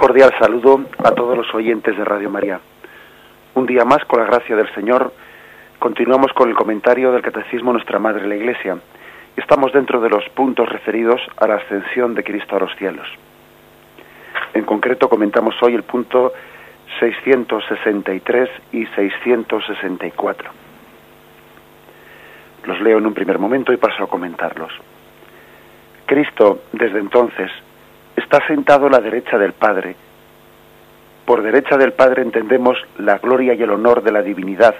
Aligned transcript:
cordial 0.00 0.32
saludo 0.38 0.80
a 1.04 1.10
todos 1.10 1.36
los 1.36 1.54
oyentes 1.54 1.94
de 1.94 2.06
Radio 2.06 2.30
María. 2.30 2.58
Un 3.54 3.66
día 3.66 3.84
más, 3.84 4.02
con 4.06 4.18
la 4.18 4.24
gracia 4.24 4.56
del 4.56 4.74
Señor, 4.74 5.12
continuamos 5.78 6.32
con 6.32 6.48
el 6.48 6.54
comentario 6.54 7.12
del 7.12 7.20
Catecismo 7.20 7.70
Nuestra 7.74 7.98
Madre 7.98 8.26
la 8.26 8.34
Iglesia. 8.34 8.78
Estamos 9.36 9.74
dentro 9.74 10.00
de 10.00 10.08
los 10.08 10.26
puntos 10.30 10.66
referidos 10.70 11.20
a 11.36 11.46
la 11.46 11.56
ascensión 11.56 12.14
de 12.14 12.24
Cristo 12.24 12.56
a 12.56 12.60
los 12.60 12.74
cielos. 12.76 13.06
En 14.54 14.64
concreto, 14.64 15.10
comentamos 15.10 15.54
hoy 15.60 15.74
el 15.74 15.82
punto 15.82 16.32
663 16.98 18.48
y 18.72 18.86
664. 18.86 20.50
Los 22.64 22.80
leo 22.80 22.96
en 22.96 23.06
un 23.06 23.12
primer 23.12 23.38
momento 23.38 23.70
y 23.70 23.76
paso 23.76 24.04
a 24.04 24.08
comentarlos. 24.08 24.72
Cristo, 26.06 26.60
desde 26.72 27.00
entonces, 27.00 27.50
está 28.16 28.46
sentado 28.46 28.86
a 28.86 28.90
la 28.90 29.00
derecha 29.00 29.38
del 29.38 29.52
Padre. 29.52 29.96
Por 31.24 31.42
derecha 31.42 31.76
del 31.76 31.92
Padre 31.92 32.22
entendemos 32.22 32.76
la 32.98 33.18
gloria 33.18 33.54
y 33.54 33.62
el 33.62 33.70
honor 33.70 34.02
de 34.02 34.12
la 34.12 34.22
divinidad, 34.22 34.74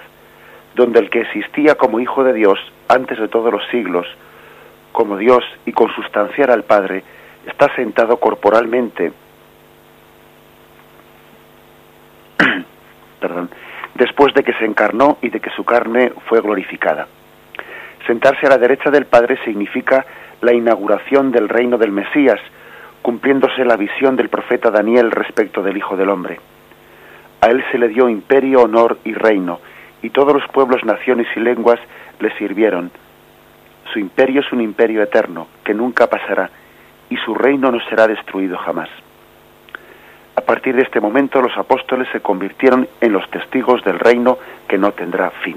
donde 0.75 1.01
el 1.01 1.11
que 1.11 1.20
existía 1.20 1.75
como 1.77 2.01
Hijo 2.01 2.25
de 2.25 2.33
Dios 2.33 2.59
antes 2.89 3.19
de 3.19 3.29
todos 3.29 3.53
los 3.53 3.66
siglos, 3.70 4.06
como 4.93 5.16
Dios 5.16 5.45
y 5.66 5.73
consustanciar 5.73 6.51
al 6.51 6.65
Padre, 6.65 7.05
está 7.47 7.75
sentado 7.75 8.19
corporalmente, 8.19 9.12
perdón, 13.20 13.51
después 13.95 14.34
de 14.34 14.42
que 14.42 14.55
se 14.55 14.65
encarnó 14.65 15.19
y 15.23 15.31
de 15.31 15.41
que 15.41 15.51
su 15.51 15.65
carne 15.65 16.12
fue 16.27 16.41
glorificada. 16.41 17.06
Sentarse 18.06 18.47
a 18.47 18.51
la 18.51 18.59
derecha 18.59 18.91
del 18.91 19.06
Padre 19.06 19.39
significa 19.45 20.05
la 20.41 20.53
inauguración 20.53 21.31
del 21.31 21.48
reino 21.48 21.78
del 21.78 21.92
Mesías, 21.92 22.41
cumpliéndose 23.03 23.65
la 23.65 23.77
visión 23.77 24.17
del 24.17 24.29
profeta 24.29 24.71
Daniel 24.71 25.11
respecto 25.11 25.63
del 25.63 25.77
Hijo 25.77 25.97
del 25.97 26.11
Hombre. 26.11 26.39
A 27.41 27.47
él 27.47 27.65
se 27.73 27.79
le 27.79 27.89
dio 27.89 28.09
imperio, 28.09 28.63
honor 28.63 28.98
y 29.05 29.15
reino, 29.15 29.61
y 30.03 30.11
todos 30.11 30.34
los 30.34 30.47
pueblos, 30.48 30.84
naciones 30.84 31.27
y 31.37 31.41
lenguas 31.41 31.81
le 32.19 32.31
sirvieron. 32.37 32.91
Su 33.92 33.98
imperio 33.98 34.41
es 34.41 34.53
un 34.53 34.61
imperio 34.61 35.03
eterno, 35.03 35.48
que 35.65 35.75
nunca 35.75 36.07
pasará, 36.09 36.51
y 37.09 37.17
su 37.17 37.34
reino 37.34 37.70
no 37.70 37.81
será 37.89 38.07
destruido 38.07 38.57
jamás. 38.59 38.89
A 40.37 40.42
partir 40.42 40.77
de 40.77 40.83
este 40.83 41.01
momento 41.01 41.42
los 41.42 41.57
apóstoles 41.57 42.09
se 42.12 42.20
convirtieron 42.20 42.89
en 43.01 43.12
los 43.12 43.29
testigos 43.31 43.83
del 43.85 43.98
reino 43.98 44.39
que 44.69 44.79
no 44.79 44.92
tendrá 44.92 45.31
fin. 45.31 45.57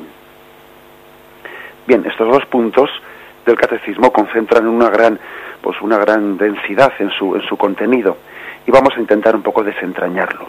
Bien, 1.86 2.04
estos 2.06 2.28
dos 2.28 2.46
puntos 2.46 2.90
del 3.46 3.58
catecismo 3.58 4.12
concentran 4.12 4.68
una 4.68 4.90
gran, 4.90 5.20
pues 5.64 5.82
una 5.82 5.98
gran 5.98 6.38
densidad 6.38 6.92
en 7.00 7.10
su, 7.12 7.36
en 7.36 7.42
su 7.44 7.56
contenido 7.56 8.18
y 8.68 8.72
vamos 8.72 8.94
a 8.96 9.00
intentar 9.00 9.34
un 9.36 9.42
poco 9.42 9.64
desentrañarlo. 9.64 10.46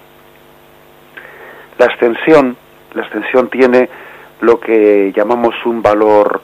La 1.79 1.87
extensión, 1.87 2.57
la 2.95 3.03
extensión 3.03 3.49
tiene 3.49 3.89
lo 4.41 4.59
que 4.59 5.13
llamamos 5.15 5.55
un 5.65 5.81
valor 5.81 6.43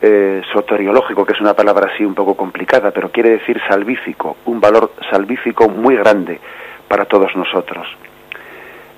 eh, 0.00 0.42
soteriológico, 0.52 1.24
que 1.24 1.32
es 1.32 1.40
una 1.40 1.54
palabra 1.54 1.90
así 1.92 2.04
un 2.04 2.14
poco 2.14 2.34
complicada, 2.34 2.90
pero 2.90 3.10
quiere 3.10 3.30
decir 3.30 3.60
salvífico, 3.66 4.36
un 4.44 4.60
valor 4.60 4.92
salvífico 5.10 5.68
muy 5.68 5.96
grande 5.96 6.38
para 6.86 7.06
todos 7.06 7.34
nosotros. 7.34 7.86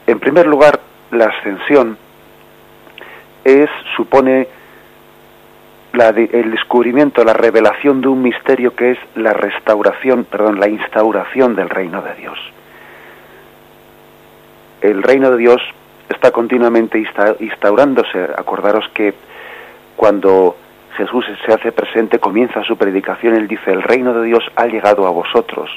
En 0.07 0.19
primer 0.19 0.47
lugar, 0.47 0.81
la 1.12 1.27
ascensión 1.27 1.97
es 3.45 3.70
supone 3.97 4.48
el 5.95 6.50
descubrimiento, 6.50 7.25
la 7.25 7.34
revelación 7.34 8.00
de 8.00 8.09
un 8.09 8.23
misterio 8.23 8.75
que 8.75 8.92
es 8.92 8.98
la 9.14 9.33
restauración, 9.33 10.25
perdón, 10.25 10.59
la 10.59 10.69
instauración 10.69 11.55
del 11.55 11.70
reino 11.70 12.03
de 12.03 12.14
Dios. 12.14 12.39
El 14.81 15.03
reino 15.03 15.31
de 15.31 15.36
Dios 15.39 15.62
está 16.09 16.33
continuamente 16.33 17.03
instaurándose. 17.39 18.25
Acordaros 18.36 18.89
que 18.92 19.14
cuando 19.97 20.56
Jesús 20.96 21.24
se 21.46 21.52
hace 21.52 21.73
presente, 21.73 22.18
comienza 22.18 22.63
su 22.64 22.77
predicación, 22.77 23.35
él 23.35 23.47
dice, 23.47 23.70
el 23.70 23.83
reino 23.83 24.13
de 24.14 24.27
Dios 24.27 24.45
ha 24.57 24.67
llegado 24.67 25.07
a 25.07 25.11
vosotros. 25.11 25.70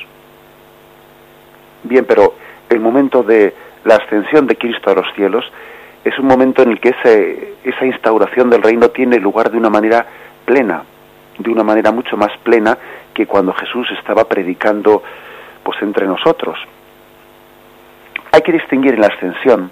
Bien, 1.84 2.06
pero 2.06 2.34
el 2.70 2.80
momento 2.80 3.24
de 3.24 3.54
la 3.86 3.96
ascensión 3.96 4.48
de 4.48 4.56
Cristo 4.56 4.90
a 4.90 4.96
los 4.96 5.14
cielos 5.14 5.46
es 6.08 6.18
un 6.20 6.28
momento 6.28 6.62
en 6.62 6.72
el 6.72 6.80
que 6.80 6.96
esa 7.64 7.86
instauración 7.86 8.50
del 8.50 8.64
reino 8.64 8.90
tiene 8.90 9.20
lugar 9.20 9.52
de 9.52 9.58
una 9.58 9.70
manera 9.70 10.06
plena, 10.46 10.84
de 11.38 11.50
una 11.52 11.64
manera 11.64 11.92
mucho 11.92 12.16
más 12.16 12.32
plena 12.44 12.78
que 13.14 13.26
cuando 13.26 13.54
Jesús 13.54 13.90
estaba 13.92 14.24
predicando 14.24 15.04
pues 15.64 15.82
entre 15.82 16.08
nosotros. 16.08 16.58
Hay 18.32 18.42
que 18.42 18.54
distinguir 18.54 18.94
en 18.94 19.02
la 19.02 19.08
ascensión 19.08 19.70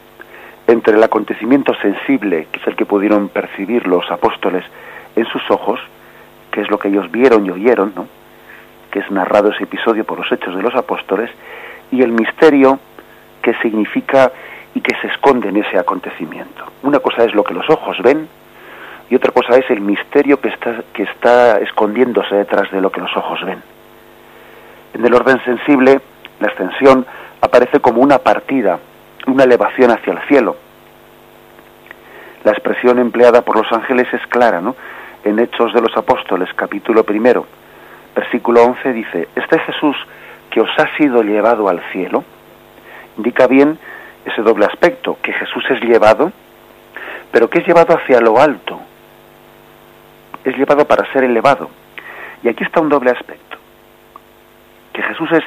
entre 0.68 0.96
el 0.96 1.04
acontecimiento 1.04 1.74
sensible, 1.76 2.48
que 2.52 2.60
es 2.60 2.68
el 2.68 2.76
que 2.76 2.86
pudieron 2.86 3.30
percibir 3.30 3.88
los 3.88 4.10
apóstoles 4.12 4.66
en 5.16 5.26
sus 5.28 5.50
ojos, 5.50 5.80
que 6.52 6.62
es 6.62 6.70
lo 6.70 6.80
que 6.80 6.90
ellos 6.90 7.10
vieron 7.12 7.46
y 7.46 7.52
oyeron, 7.52 7.94
¿no? 7.96 8.08
que 8.92 9.00
es 9.00 9.12
narrado 9.12 9.52
ese 9.52 9.64
episodio 9.64 10.04
por 10.04 10.18
los 10.18 10.32
hechos 10.32 10.56
de 10.56 10.62
los 10.62 10.76
apóstoles, 10.76 11.30
y 11.92 12.02
el 12.02 12.12
misterio 12.12 12.80
que 13.42 13.54
significa 13.62 14.32
y 14.76 14.82
que 14.82 14.96
se 15.02 15.08
esconde 15.08 15.50
en 15.50 15.58
ese 15.58 15.80
acontecimiento. 15.80 16.66
Una 16.84 17.00
cosa 17.00 17.24
es 17.24 17.34
lo 17.34 17.44
que 17.44 17.54
los 17.54 17.68
ojos 17.70 17.98
ven 18.04 18.28
y 19.10 19.16
otra 19.16 19.32
cosa 19.32 19.58
es 19.58 19.70
el 19.72 19.82
misterio 19.82 20.40
que 20.40 20.50
está, 20.50 20.84
que 20.94 21.04
está 21.04 21.60
escondiéndose 21.60 22.36
detrás 22.36 22.70
de 22.72 22.82
lo 22.82 22.92
que 22.92 23.02
los 23.02 23.16
ojos 23.16 23.44
ven. 23.46 23.64
En 24.94 25.06
el 25.06 25.14
orden 25.14 25.44
sensible, 25.44 26.02
la 26.40 26.48
ascensión 26.50 27.06
aparece 27.42 27.80
como 27.80 28.02
una 28.02 28.20
partida, 28.20 28.80
una 29.28 29.46
elevación 29.46 29.92
hacia 29.92 30.14
el 30.14 30.20
cielo. 30.28 30.58
La 32.44 32.52
expresión 32.52 33.00
empleada 33.00 33.42
por 33.42 33.58
los 33.58 33.72
ángeles 33.72 34.08
es 34.14 34.26
clara, 34.28 34.62
¿no? 34.62 34.76
En 35.24 35.40
Hechos 35.40 35.74
de 35.74 35.82
los 35.82 35.96
Apóstoles, 35.98 36.50
capítulo 36.56 37.04
primero, 37.04 37.46
versículo 38.16 38.64
11 38.64 38.94
dice, 38.94 39.28
este 39.36 39.60
Jesús 39.60 39.96
que 40.50 40.62
os 40.62 40.70
ha 40.78 40.96
sido 40.98 41.24
llevado 41.24 41.68
al 41.68 41.82
cielo, 41.92 42.24
indica 43.18 43.48
bien 43.48 43.80
ese 44.26 44.42
doble 44.42 44.66
aspecto, 44.66 45.18
que 45.22 45.34
Jesús 45.34 45.64
es 45.70 45.80
llevado, 45.82 46.32
pero 47.32 47.50
que 47.50 47.60
es 47.60 47.68
llevado 47.68 47.96
hacia 47.96 48.20
lo 48.20 48.40
alto, 48.40 48.80
es 50.44 50.58
llevado 50.58 50.86
para 50.86 51.12
ser 51.12 51.24
elevado. 51.24 51.70
Y 52.44 52.50
aquí 52.50 52.64
está 52.64 52.82
un 52.82 52.90
doble 52.90 53.12
aspecto, 53.12 53.58
que 54.94 55.02
Jesús 55.02 55.32
es 55.32 55.44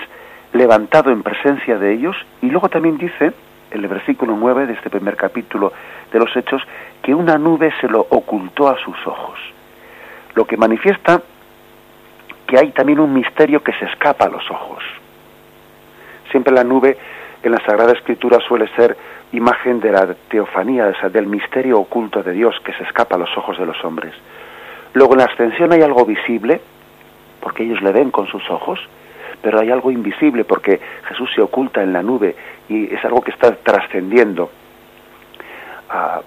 levantado 0.53 1.11
en 1.11 1.23
presencia 1.23 1.79
de 1.79 1.93
ellos 1.93 2.17
y 2.41 2.51
luego 2.51 2.69
también 2.69 2.97
dice, 2.99 3.33
en 3.71 3.83
el 3.83 3.89
versículo 3.89 4.35
9 4.37 4.67
de 4.67 4.73
este 4.73 4.91
primer 4.91 5.17
capítulo 5.17 5.73
de 6.11 6.19
los 6.19 6.35
Hechos, 6.37 6.63
que 7.03 7.15
una 7.15 7.37
nube 7.37 7.73
se 7.81 7.89
lo 7.89 8.07
ocultó 8.11 8.69
a 8.69 8.79
sus 8.79 8.97
ojos, 9.07 9.39
lo 10.35 10.47
que 10.47 10.57
manifiesta 10.57 11.21
que 12.47 12.59
hay 12.59 12.71
también 12.71 12.99
un 12.99 13.13
misterio 13.13 13.63
que 13.63 13.75
se 13.75 13.85
escapa 13.85 14.25
a 14.25 14.31
los 14.31 14.51
ojos. 14.51 14.83
Siempre 16.31 16.53
la 16.53 16.65
nube 16.65 16.97
en 17.43 17.53
la 17.53 17.65
Sagrada 17.65 17.93
Escritura 17.93 18.39
suele 18.41 18.69
ser 18.75 18.97
imagen 19.33 19.81
de 19.81 19.93
la 19.93 20.15
teofanía, 20.29 20.93
o 21.03 21.09
del 21.11 21.27
misterio 21.27 21.79
oculto 21.79 22.23
de 22.23 22.33
Dios 22.33 22.57
que 22.65 22.73
se 22.75 22.83
escapa 22.85 23.17
a 23.17 23.19
los 23.19 23.37
ojos 23.37 23.59
de 23.59 23.67
los 23.67 23.83
hombres. 23.85 24.15
Luego 24.95 25.13
en 25.13 25.19
la 25.19 25.27
ascensión 25.27 25.73
hay 25.73 25.83
algo 25.83 26.05
visible, 26.05 26.61
porque 27.41 27.65
ellos 27.65 27.83
le 27.83 27.93
ven 27.93 28.11
con 28.11 28.27
sus 28.27 28.49
ojos, 28.51 28.81
pero 29.43 29.61
hay 29.61 29.71
algo 29.71 29.91
invisible 29.91 30.45
porque 30.45 30.81
Jesús 31.09 31.31
se 31.35 31.43
oculta 31.43 31.83
en 31.83 31.93
la 31.93 32.03
nube 32.03 32.35
y 32.69 32.93
es 32.93 33.05
algo 33.05 33.21
que 33.21 33.31
está 33.31 33.55
trascendiendo 33.55 34.51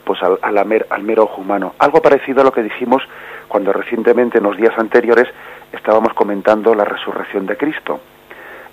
pues 0.05 0.19
al, 0.23 0.39
al 0.41 1.03
mero 1.03 1.23
ojo 1.23 1.41
humano. 1.41 1.73
Algo 1.77 2.01
parecido 2.01 2.41
a 2.41 2.44
lo 2.44 2.51
que 2.51 2.63
dijimos 2.63 3.03
cuando 3.47 3.73
recientemente, 3.73 4.38
en 4.38 4.45
los 4.45 4.55
días 4.55 4.73
anteriores, 4.77 5.27
estábamos 5.73 6.13
comentando 6.13 6.73
la 6.73 6.85
resurrección 6.85 7.45
de 7.45 7.57
Cristo 7.57 8.00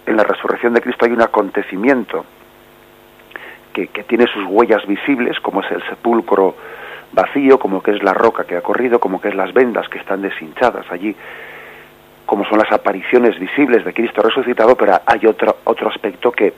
en 0.08 0.16
la 0.16 0.24
resurrección 0.24 0.72
de 0.72 0.80
Cristo 0.80 1.04
hay 1.04 1.12
un 1.12 1.22
acontecimiento 1.22 2.24
que, 3.72 3.86
tiene 4.04 4.26
sus 4.26 4.44
huellas 4.46 4.84
visibles, 4.86 5.38
como 5.38 5.60
es 5.60 5.70
el 5.70 5.82
sepulcro 5.84 6.56
vacío, 7.12 7.60
como 7.60 7.80
que 7.80 7.92
es 7.92 8.02
la 8.02 8.12
roca 8.12 8.44
que 8.44 8.56
ha 8.56 8.60
corrido, 8.60 8.98
como 8.98 9.20
que 9.20 9.28
es 9.28 9.34
las 9.36 9.52
vendas 9.52 9.88
que 9.88 9.98
están 9.98 10.22
deshinchadas 10.22 10.90
allí, 10.90 11.14
como 12.26 12.44
son 12.46 12.58
las 12.58 12.72
apariciones 12.72 13.38
visibles 13.38 13.84
de 13.84 13.92
Cristo 13.92 14.22
resucitado, 14.22 14.74
pero 14.76 14.98
hay 15.06 15.26
otro, 15.26 15.58
otro 15.64 15.88
aspecto 15.88 16.32
que, 16.32 16.52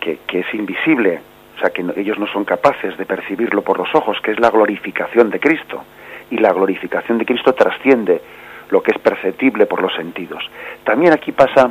que, 0.00 0.20
que 0.26 0.40
es 0.40 0.54
invisible, 0.54 1.20
o 1.56 1.60
sea, 1.60 1.70
que 1.70 1.84
ellos 1.96 2.18
no 2.18 2.26
son 2.28 2.44
capaces 2.44 2.96
de 2.96 3.04
percibirlo 3.04 3.62
por 3.62 3.78
los 3.78 3.94
ojos, 3.94 4.18
que 4.22 4.30
es 4.30 4.40
la 4.40 4.50
glorificación 4.50 5.28
de 5.30 5.38
Cristo. 5.38 5.84
Y 6.30 6.38
la 6.38 6.52
glorificación 6.52 7.18
de 7.18 7.26
Cristo 7.26 7.52
trasciende 7.52 8.22
lo 8.72 8.82
que 8.82 8.90
es 8.92 8.98
perceptible 8.98 9.66
por 9.66 9.82
los 9.82 9.94
sentidos. 9.94 10.42
También 10.82 11.12
aquí 11.12 11.30
pasa 11.30 11.70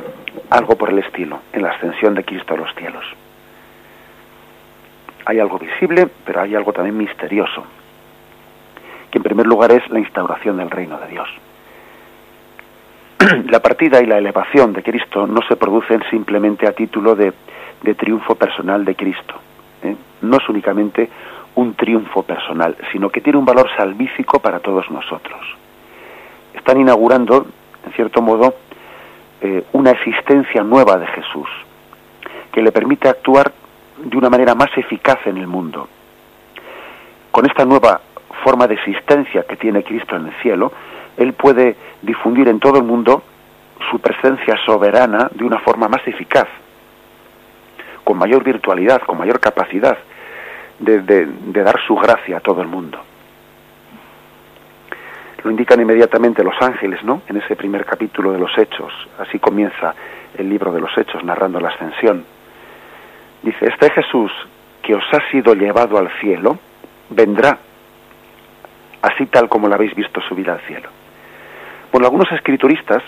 algo 0.50 0.76
por 0.76 0.90
el 0.90 1.00
estilo, 1.00 1.40
en 1.52 1.62
la 1.62 1.70
ascensión 1.70 2.14
de 2.14 2.24
Cristo 2.24 2.54
a 2.54 2.56
los 2.56 2.72
cielos. 2.76 3.04
Hay 5.26 5.40
algo 5.40 5.58
visible, 5.58 6.08
pero 6.24 6.42
hay 6.42 6.54
algo 6.54 6.72
también 6.72 6.96
misterioso, 6.96 7.64
que 9.10 9.18
en 9.18 9.24
primer 9.24 9.46
lugar 9.46 9.72
es 9.72 9.88
la 9.90 9.98
instauración 9.98 10.58
del 10.58 10.70
reino 10.70 10.96
de 10.98 11.08
Dios. 11.08 11.28
La 13.50 13.60
partida 13.60 14.00
y 14.00 14.06
la 14.06 14.18
elevación 14.18 14.72
de 14.72 14.82
Cristo 14.82 15.26
no 15.26 15.40
se 15.48 15.56
producen 15.56 16.02
simplemente 16.08 16.68
a 16.68 16.72
título 16.72 17.16
de, 17.16 17.32
triunfo 17.96 18.36
personal 18.36 18.84
de 18.84 18.94
Cristo. 18.94 19.34
¿eh? 19.82 19.96
No 20.22 20.36
es 20.36 20.48
únicamente 20.48 21.10
un 21.56 21.74
triunfo 21.74 22.22
personal, 22.22 22.76
sino 22.92 23.10
que 23.10 23.20
tiene 23.20 23.40
un 23.40 23.44
valor 23.44 23.68
salvífico 23.76 24.38
para 24.38 24.60
todos 24.60 24.88
nosotros. 24.90 25.40
Están 26.62 26.80
inaugurando, 26.80 27.44
en 27.84 27.92
cierto 27.94 28.22
modo, 28.22 28.54
eh, 29.40 29.64
una 29.72 29.90
existencia 29.90 30.62
nueva 30.62 30.96
de 30.96 31.08
Jesús, 31.08 31.48
que 32.52 32.62
le 32.62 32.70
permite 32.70 33.08
actuar 33.08 33.50
de 33.98 34.16
una 34.16 34.30
manera 34.30 34.54
más 34.54 34.70
eficaz 34.76 35.18
en 35.26 35.38
el 35.38 35.48
mundo. 35.48 35.88
Con 37.32 37.46
esta 37.46 37.64
nueva 37.64 38.00
forma 38.44 38.68
de 38.68 38.74
existencia 38.74 39.42
que 39.42 39.56
tiene 39.56 39.82
Cristo 39.82 40.14
en 40.14 40.28
el 40.28 40.32
cielo, 40.34 40.70
Él 41.16 41.32
puede 41.32 41.74
difundir 42.00 42.46
en 42.46 42.60
todo 42.60 42.78
el 42.78 42.84
mundo 42.84 43.24
su 43.90 43.98
presencia 43.98 44.56
soberana 44.64 45.28
de 45.34 45.44
una 45.44 45.58
forma 45.58 45.88
más 45.88 46.06
eficaz, 46.06 46.46
con 48.04 48.18
mayor 48.18 48.44
virtualidad, 48.44 49.02
con 49.02 49.18
mayor 49.18 49.40
capacidad 49.40 49.98
de, 50.78 51.26
dar 51.64 51.80
su 51.88 51.96
gracia 51.96 52.36
a 52.36 52.40
todo 52.40 52.62
el 52.62 52.68
mundo. 52.68 53.00
Lo 55.44 55.50
indican 55.50 55.80
inmediatamente 55.80 56.44
los 56.44 56.54
ángeles, 56.60 57.02
¿no? 57.02 57.22
En 57.28 57.36
ese 57.36 57.56
primer 57.56 57.84
capítulo 57.84 58.32
de 58.32 58.38
los 58.38 58.56
Hechos. 58.56 58.92
Así 59.18 59.38
comienza 59.38 59.94
el 60.38 60.48
libro 60.48 60.72
de 60.72 60.80
los 60.80 60.96
Hechos, 60.96 61.24
narrando 61.24 61.58
la 61.58 61.70
ascensión. 61.70 62.24
Dice, 63.42 63.66
este 63.66 63.90
Jesús 63.90 64.30
que 64.82 64.94
os 64.94 65.04
ha 65.12 65.30
sido 65.30 65.54
llevado 65.54 65.96
al 65.98 66.10
cielo, 66.20 66.58
vendrá, 67.10 67.58
así 69.02 69.26
tal 69.26 69.48
como 69.48 69.68
lo 69.68 69.74
habéis 69.74 69.94
visto 69.94 70.20
subir 70.22 70.50
al 70.50 70.60
cielo. 70.60 70.88
Bueno, 71.92 72.06
algunos 72.06 72.30
escrituristas 72.32 73.02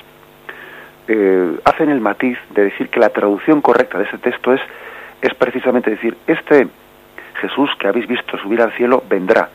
eh, 1.09 1.59
hacen 1.65 1.91
el 1.91 2.01
matiz 2.01 2.39
de 2.51 2.65
decir 2.65 2.89
que 2.89 3.01
la 3.01 3.11
traducción 3.11 3.61
correcta 3.61 3.99
de 3.99 4.05
ese 4.05 4.19
texto 4.19 4.53
es, 4.53 4.61
es 5.21 5.35
precisamente 5.35 5.91
decir, 5.91 6.17
este 6.27 6.69
Jesús 7.41 7.71
que 7.79 7.89
habéis 7.89 8.07
visto 8.07 8.39
subir 8.39 8.63
al 8.63 8.73
cielo 8.73 9.03
vendrá. 9.09 9.49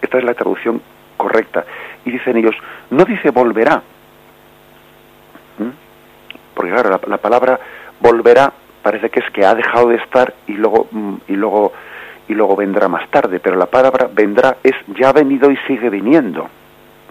Esta 0.00 0.18
es 0.18 0.24
la 0.24 0.34
traducción 0.34 0.80
correcta. 1.16 1.64
Y 2.04 2.10
dicen 2.10 2.36
ellos, 2.36 2.54
no 2.90 3.04
dice 3.04 3.30
volverá. 3.30 3.82
¿Mm? 5.58 5.70
Porque 6.54 6.70
claro, 6.70 7.00
la, 7.06 7.18
palabra 7.18 7.58
volverá 8.00 8.52
parece 8.82 9.10
que 9.10 9.20
es 9.20 9.30
que 9.30 9.44
ha 9.44 9.54
dejado 9.54 9.88
de 9.88 9.96
estar 9.96 10.34
y 10.46 10.52
luego, 10.52 10.88
mm, 10.90 11.14
y 11.28 11.36
luego, 11.36 11.72
y 12.28 12.34
luego 12.34 12.56
vendrá 12.56 12.88
más 12.88 13.08
tarde. 13.10 13.40
Pero 13.40 13.56
la 13.56 13.66
palabra 13.66 14.08
vendrá 14.12 14.56
es 14.62 14.74
ya 14.98 15.10
ha 15.10 15.12
venido 15.12 15.50
y 15.50 15.56
sigue 15.66 15.90
viniendo. 15.90 16.44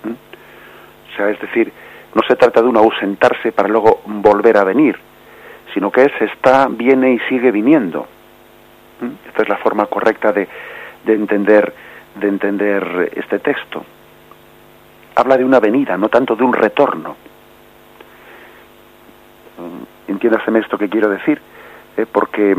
¿Mm? 0.03 0.11
O 0.11 1.15
sea, 1.15 1.29
es 1.29 1.39
decir, 1.39 1.71
no 2.13 2.21
se 2.27 2.35
trata 2.35 2.61
de 2.61 2.67
un 2.67 2.77
ausentarse 2.77 3.51
para 3.51 3.67
luego 3.67 4.01
volver 4.05 4.57
a 4.57 4.63
venir, 4.63 4.97
sino 5.73 5.91
que 5.91 6.03
es 6.03 6.21
está, 6.21 6.67
viene 6.69 7.13
y 7.13 7.19
sigue 7.29 7.51
viniendo. 7.51 8.07
Esta 9.27 9.43
es 9.43 9.49
la 9.49 9.57
forma 9.57 9.85
correcta 9.87 10.31
de, 10.31 10.47
de, 11.05 11.13
entender, 11.13 11.73
de 12.15 12.27
entender 12.27 13.11
este 13.15 13.39
texto. 13.39 13.85
Habla 15.15 15.37
de 15.37 15.45
una 15.45 15.59
venida, 15.59 15.97
no 15.97 16.09
tanto 16.09 16.35
de 16.35 16.43
un 16.43 16.53
retorno. 16.53 17.15
Entiéndaseme 20.07 20.59
esto 20.59 20.77
que 20.77 20.89
quiero 20.89 21.09
decir, 21.09 21.41
¿eh? 21.97 22.05
porque, 22.11 22.55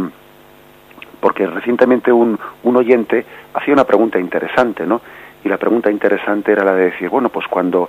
porque 1.20 1.46
recientemente 1.46 2.10
un, 2.10 2.38
un 2.62 2.76
oyente 2.76 3.24
hacía 3.54 3.74
una 3.74 3.84
pregunta 3.84 4.18
interesante, 4.18 4.86
¿no? 4.86 5.00
Y 5.44 5.48
la 5.48 5.58
pregunta 5.58 5.90
interesante 5.90 6.52
era 6.52 6.64
la 6.64 6.74
de 6.74 6.86
decir, 6.86 7.08
bueno, 7.08 7.28
pues 7.28 7.46
cuando, 7.46 7.88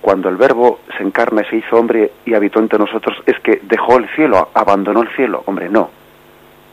cuando 0.00 0.28
el 0.28 0.36
verbo 0.36 0.80
se 0.96 1.04
encarna 1.04 1.42
y 1.42 1.44
se 1.50 1.56
hizo 1.56 1.76
hombre 1.76 2.12
y 2.24 2.34
habitó 2.34 2.58
entre 2.58 2.78
nosotros, 2.78 3.22
es 3.26 3.38
que 3.40 3.60
dejó 3.62 3.98
el 3.98 4.08
cielo, 4.16 4.48
abandonó 4.54 5.02
el 5.02 5.08
cielo. 5.10 5.42
Hombre, 5.46 5.68
no 5.68 6.02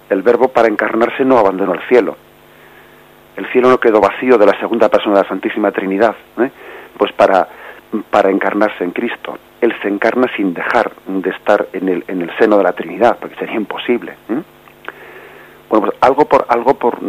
el 0.10 0.24
verbo 0.24 0.48
para 0.50 0.68
encarnarse 0.68 1.24
no 1.24 1.38
abandonó 1.38 1.74
el 1.74 1.82
cielo. 1.88 2.18
El 3.36 3.48
cielo 3.52 3.70
no 3.70 3.80
quedó 3.80 4.02
vacío 4.02 4.38
de 4.38 4.46
la 4.46 4.60
segunda 4.60 4.90
persona 4.90 5.16
de 5.16 5.22
la 5.24 5.30
Santísima 5.30 5.72
Trinidad, 5.72 6.16
¿eh? 6.40 6.52
Pues 6.98 7.12
para, 7.14 7.48
para 8.10 8.30
encarnarse 8.30 8.84
en 8.84 8.92
Cristo. 8.92 9.38
Él 9.62 9.74
se 9.82 9.88
encarna 9.88 10.28
sin 10.36 10.54
dejar 10.54 10.92
de 11.06 11.30
estar 11.30 11.68
en 11.74 11.90
el, 11.90 12.04
en 12.08 12.22
el 12.22 12.38
seno 12.38 12.58
de 12.58 12.64
la 12.64 12.74
Trinidad, 12.74 13.18
porque 13.20 13.36
sería 13.36 13.56
imposible. 13.56 14.16
Bueno, 14.28 15.88
pues 15.88 15.94
algo, 16.02 16.26
por, 16.26 16.46
algo 16.50 16.74
por, 16.76 17.00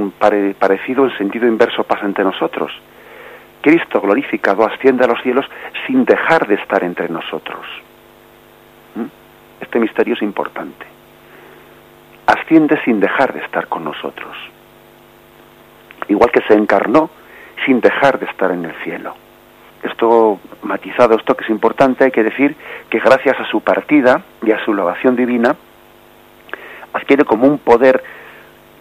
parecido 0.58 1.04
en 1.04 1.16
sentido 1.16 1.46
inverso 1.46 1.84
pasa 1.84 2.06
entre 2.06 2.24
nosotros. 2.24 2.72
Cristo 3.62 4.00
glorificado 4.00 4.64
asciende 4.64 5.04
a 5.04 5.08
los 5.08 5.22
cielos 5.22 5.46
sin 5.86 6.04
dejar 6.04 6.46
de 6.46 6.54
estar 6.54 6.82
entre 6.82 7.08
nosotros. 7.08 7.66
Este 9.60 9.78
misterio 9.78 10.14
es 10.14 10.22
importante 10.22 10.90
asciende 12.30 12.80
sin 12.84 13.00
dejar 13.00 13.32
de 13.32 13.40
estar 13.40 13.66
con 13.68 13.84
nosotros. 13.84 14.36
Igual 16.08 16.30
que 16.30 16.42
se 16.42 16.54
encarnó 16.54 17.10
sin 17.64 17.80
dejar 17.80 18.18
de 18.18 18.26
estar 18.26 18.50
en 18.50 18.64
el 18.64 18.74
cielo. 18.82 19.14
Esto 19.82 20.38
matizado, 20.62 21.16
esto 21.16 21.34
que 21.34 21.44
es 21.44 21.50
importante, 21.50 22.04
hay 22.04 22.10
que 22.10 22.22
decir 22.22 22.54
que 22.88 22.98
gracias 22.98 23.38
a 23.40 23.46
su 23.46 23.60
partida 23.60 24.22
y 24.42 24.52
a 24.52 24.64
su 24.64 24.74
lavación 24.74 25.16
divina, 25.16 25.56
adquiere 26.92 27.24
como 27.24 27.46
un 27.46 27.58
poder 27.58 28.02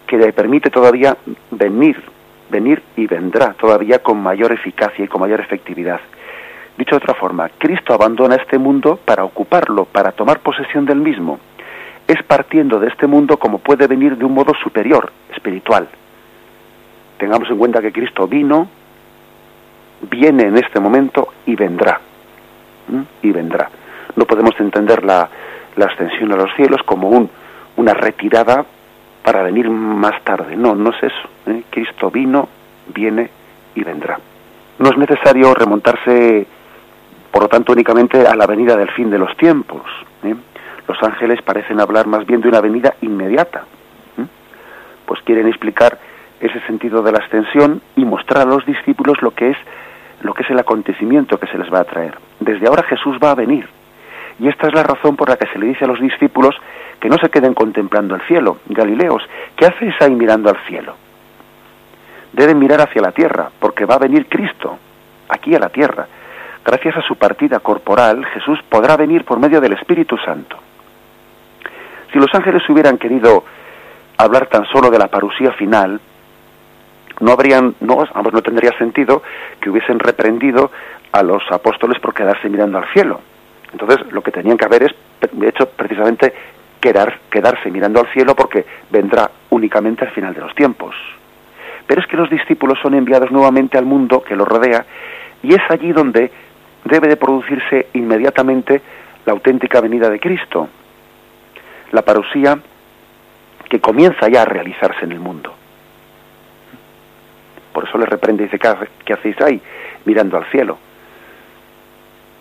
que 0.06 0.18
le 0.18 0.32
permite 0.32 0.70
todavía 0.70 1.16
venir, 1.50 2.02
venir 2.50 2.82
y 2.96 3.06
vendrá 3.06 3.54
todavía 3.54 4.00
con 4.00 4.22
mayor 4.22 4.52
eficacia 4.52 5.04
y 5.04 5.08
con 5.08 5.20
mayor 5.20 5.40
efectividad. 5.40 6.00
Dicho 6.76 6.92
de 6.92 6.98
otra 6.98 7.14
forma, 7.14 7.48
Cristo 7.58 7.94
abandona 7.94 8.36
este 8.36 8.58
mundo 8.58 8.98
para 9.04 9.24
ocuparlo, 9.24 9.84
para 9.84 10.12
tomar 10.12 10.40
posesión 10.40 10.84
del 10.84 10.98
mismo 10.98 11.38
es 12.10 12.20
partiendo 12.24 12.80
de 12.80 12.88
este 12.88 13.06
mundo 13.06 13.36
como 13.36 13.58
puede 13.58 13.86
venir 13.86 14.16
de 14.16 14.24
un 14.24 14.34
modo 14.34 14.52
superior, 14.64 15.12
espiritual. 15.32 15.86
Tengamos 17.18 17.48
en 17.48 17.56
cuenta 17.56 17.80
que 17.80 17.92
Cristo 17.92 18.26
vino, 18.26 18.68
viene 20.02 20.44
en 20.44 20.56
este 20.56 20.80
momento 20.80 21.28
y 21.46 21.56
vendrá. 21.56 22.00
Y 23.22 23.30
vendrá. 23.30 23.70
No 24.16 24.24
podemos 24.24 24.58
entender 24.58 25.04
la, 25.04 25.28
ascensión 25.80 26.32
a 26.32 26.36
los 26.36 26.54
cielos 26.56 26.82
como 26.84 27.08
un, 27.08 27.30
una 27.76 27.94
retirada 27.94 28.64
para 29.22 29.42
venir 29.42 29.70
más 29.70 30.22
tarde. 30.24 30.56
No, 30.56 30.74
no 30.74 30.90
es 30.90 31.02
eso. 31.02 31.28
¿eh? 31.46 31.62
Cristo 31.70 32.10
vino, 32.10 32.48
viene 32.92 33.30
y 33.74 33.84
vendrá. 33.84 34.18
No 34.78 34.90
es 34.90 34.96
necesario 34.96 35.54
remontarse, 35.54 36.46
por 37.30 37.42
lo 37.42 37.48
tanto, 37.48 37.72
únicamente 37.72 38.26
a 38.26 38.34
la 38.34 38.46
venida 38.46 38.76
del 38.76 38.90
fin 38.90 39.10
de 39.10 39.18
los 39.18 39.36
tiempos. 39.36 39.82
¿eh? 40.24 40.34
los 40.90 41.00
ángeles 41.04 41.40
parecen 41.42 41.80
hablar 41.80 42.08
más 42.08 42.26
bien 42.26 42.40
de 42.40 42.48
una 42.48 42.60
venida 42.60 42.94
inmediata. 43.00 43.64
Pues 45.06 45.20
quieren 45.22 45.46
explicar 45.46 45.98
ese 46.40 46.60
sentido 46.66 47.02
de 47.02 47.12
la 47.12 47.18
ascensión 47.18 47.80
y 47.96 48.04
mostrar 48.04 48.46
a 48.46 48.50
los 48.50 48.64
discípulos 48.66 49.22
lo 49.22 49.32
que 49.32 49.50
es 49.50 49.56
lo 50.20 50.34
que 50.34 50.42
es 50.42 50.50
el 50.50 50.58
acontecimiento 50.58 51.38
que 51.38 51.46
se 51.46 51.58
les 51.58 51.72
va 51.72 51.80
a 51.80 51.84
traer. 51.84 52.16
Desde 52.40 52.66
ahora 52.66 52.82
Jesús 52.84 53.16
va 53.22 53.32
a 53.32 53.34
venir. 53.34 53.68
Y 54.38 54.48
esta 54.48 54.68
es 54.68 54.74
la 54.74 54.82
razón 54.82 55.16
por 55.16 55.28
la 55.28 55.36
que 55.36 55.46
se 55.48 55.58
le 55.58 55.66
dice 55.66 55.84
a 55.84 55.88
los 55.88 56.00
discípulos 56.00 56.54
que 56.98 57.08
no 57.08 57.16
se 57.18 57.28
queden 57.28 57.54
contemplando 57.54 58.14
el 58.14 58.22
cielo. 58.22 58.58
Galileos, 58.66 59.22
¿qué 59.56 59.66
hacéis 59.66 59.94
ahí 60.00 60.14
mirando 60.14 60.48
al 60.48 60.56
cielo? 60.66 60.94
Deben 62.32 62.58
mirar 62.58 62.80
hacia 62.80 63.02
la 63.02 63.12
tierra, 63.12 63.50
porque 63.58 63.84
va 63.84 63.96
a 63.96 63.98
venir 63.98 64.28
Cristo, 64.28 64.78
aquí 65.28 65.54
a 65.54 65.58
la 65.58 65.68
tierra. 65.68 66.06
Gracias 66.64 66.96
a 66.96 67.02
su 67.02 67.16
partida 67.16 67.58
corporal, 67.60 68.24
Jesús 68.26 68.58
podrá 68.68 68.96
venir 68.96 69.24
por 69.24 69.38
medio 69.38 69.60
del 69.60 69.72
Espíritu 69.72 70.16
Santo. 70.18 70.56
Si 72.12 72.18
los 72.18 72.32
ángeles 72.34 72.62
hubieran 72.68 72.98
querido 72.98 73.44
hablar 74.16 74.46
tan 74.46 74.64
solo 74.66 74.90
de 74.90 74.98
la 74.98 75.08
parusía 75.08 75.52
final, 75.52 76.00
no 77.20 77.32
habrían, 77.32 77.74
no, 77.80 78.04
no 78.14 78.42
tendría 78.42 78.76
sentido 78.78 79.22
que 79.60 79.70
hubiesen 79.70 79.98
reprendido 79.98 80.70
a 81.12 81.22
los 81.22 81.42
apóstoles 81.50 81.98
por 82.00 82.14
quedarse 82.14 82.48
mirando 82.48 82.78
al 82.78 82.88
cielo. 82.92 83.20
Entonces, 83.72 84.10
lo 84.12 84.22
que 84.22 84.30
tenían 84.30 84.56
que 84.56 84.64
haber 84.64 84.84
es, 84.84 84.92
de 85.32 85.48
hecho, 85.48 85.68
precisamente 85.68 86.32
quedar, 86.80 87.18
quedarse 87.30 87.70
mirando 87.70 88.00
al 88.00 88.12
cielo 88.12 88.34
porque 88.34 88.64
vendrá 88.90 89.30
únicamente 89.50 90.04
al 90.04 90.12
final 90.12 90.34
de 90.34 90.40
los 90.40 90.54
tiempos. 90.54 90.94
Pero 91.86 92.00
es 92.00 92.06
que 92.06 92.16
los 92.16 92.30
discípulos 92.30 92.78
son 92.82 92.94
enviados 92.94 93.30
nuevamente 93.30 93.76
al 93.76 93.84
mundo 93.84 94.22
que 94.22 94.36
los 94.36 94.46
rodea 94.46 94.86
y 95.42 95.54
es 95.54 95.62
allí 95.68 95.92
donde 95.92 96.30
debe 96.84 97.08
de 97.08 97.16
producirse 97.16 97.88
inmediatamente 97.94 98.80
la 99.26 99.32
auténtica 99.32 99.80
venida 99.80 100.08
de 100.08 100.20
Cristo 100.20 100.68
la 101.92 102.02
parusía 102.02 102.58
que 103.68 103.80
comienza 103.80 104.28
ya 104.28 104.42
a 104.42 104.44
realizarse 104.44 105.04
en 105.04 105.12
el 105.12 105.20
mundo. 105.20 105.54
Por 107.72 107.84
eso 107.84 107.98
le 107.98 108.06
reprende 108.06 108.44
y 108.44 108.46
dice, 108.46 108.58
¿qué 109.04 109.12
hacéis 109.12 109.40
ahí? 109.40 109.60
Mirando 110.04 110.36
al 110.36 110.46
cielo. 110.46 110.78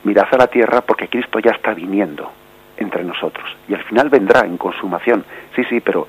Mirad 0.03 0.27
a 0.31 0.37
la 0.37 0.47
tierra 0.47 0.81
porque 0.81 1.07
Cristo 1.07 1.39
ya 1.39 1.51
está 1.51 1.73
viniendo 1.73 2.31
entre 2.77 3.03
nosotros. 3.03 3.45
Y 3.67 3.73
al 3.73 3.83
final 3.83 4.09
vendrá 4.09 4.45
en 4.45 4.57
consumación. 4.57 5.23
Sí, 5.55 5.63
sí, 5.65 5.81
pero, 5.81 6.07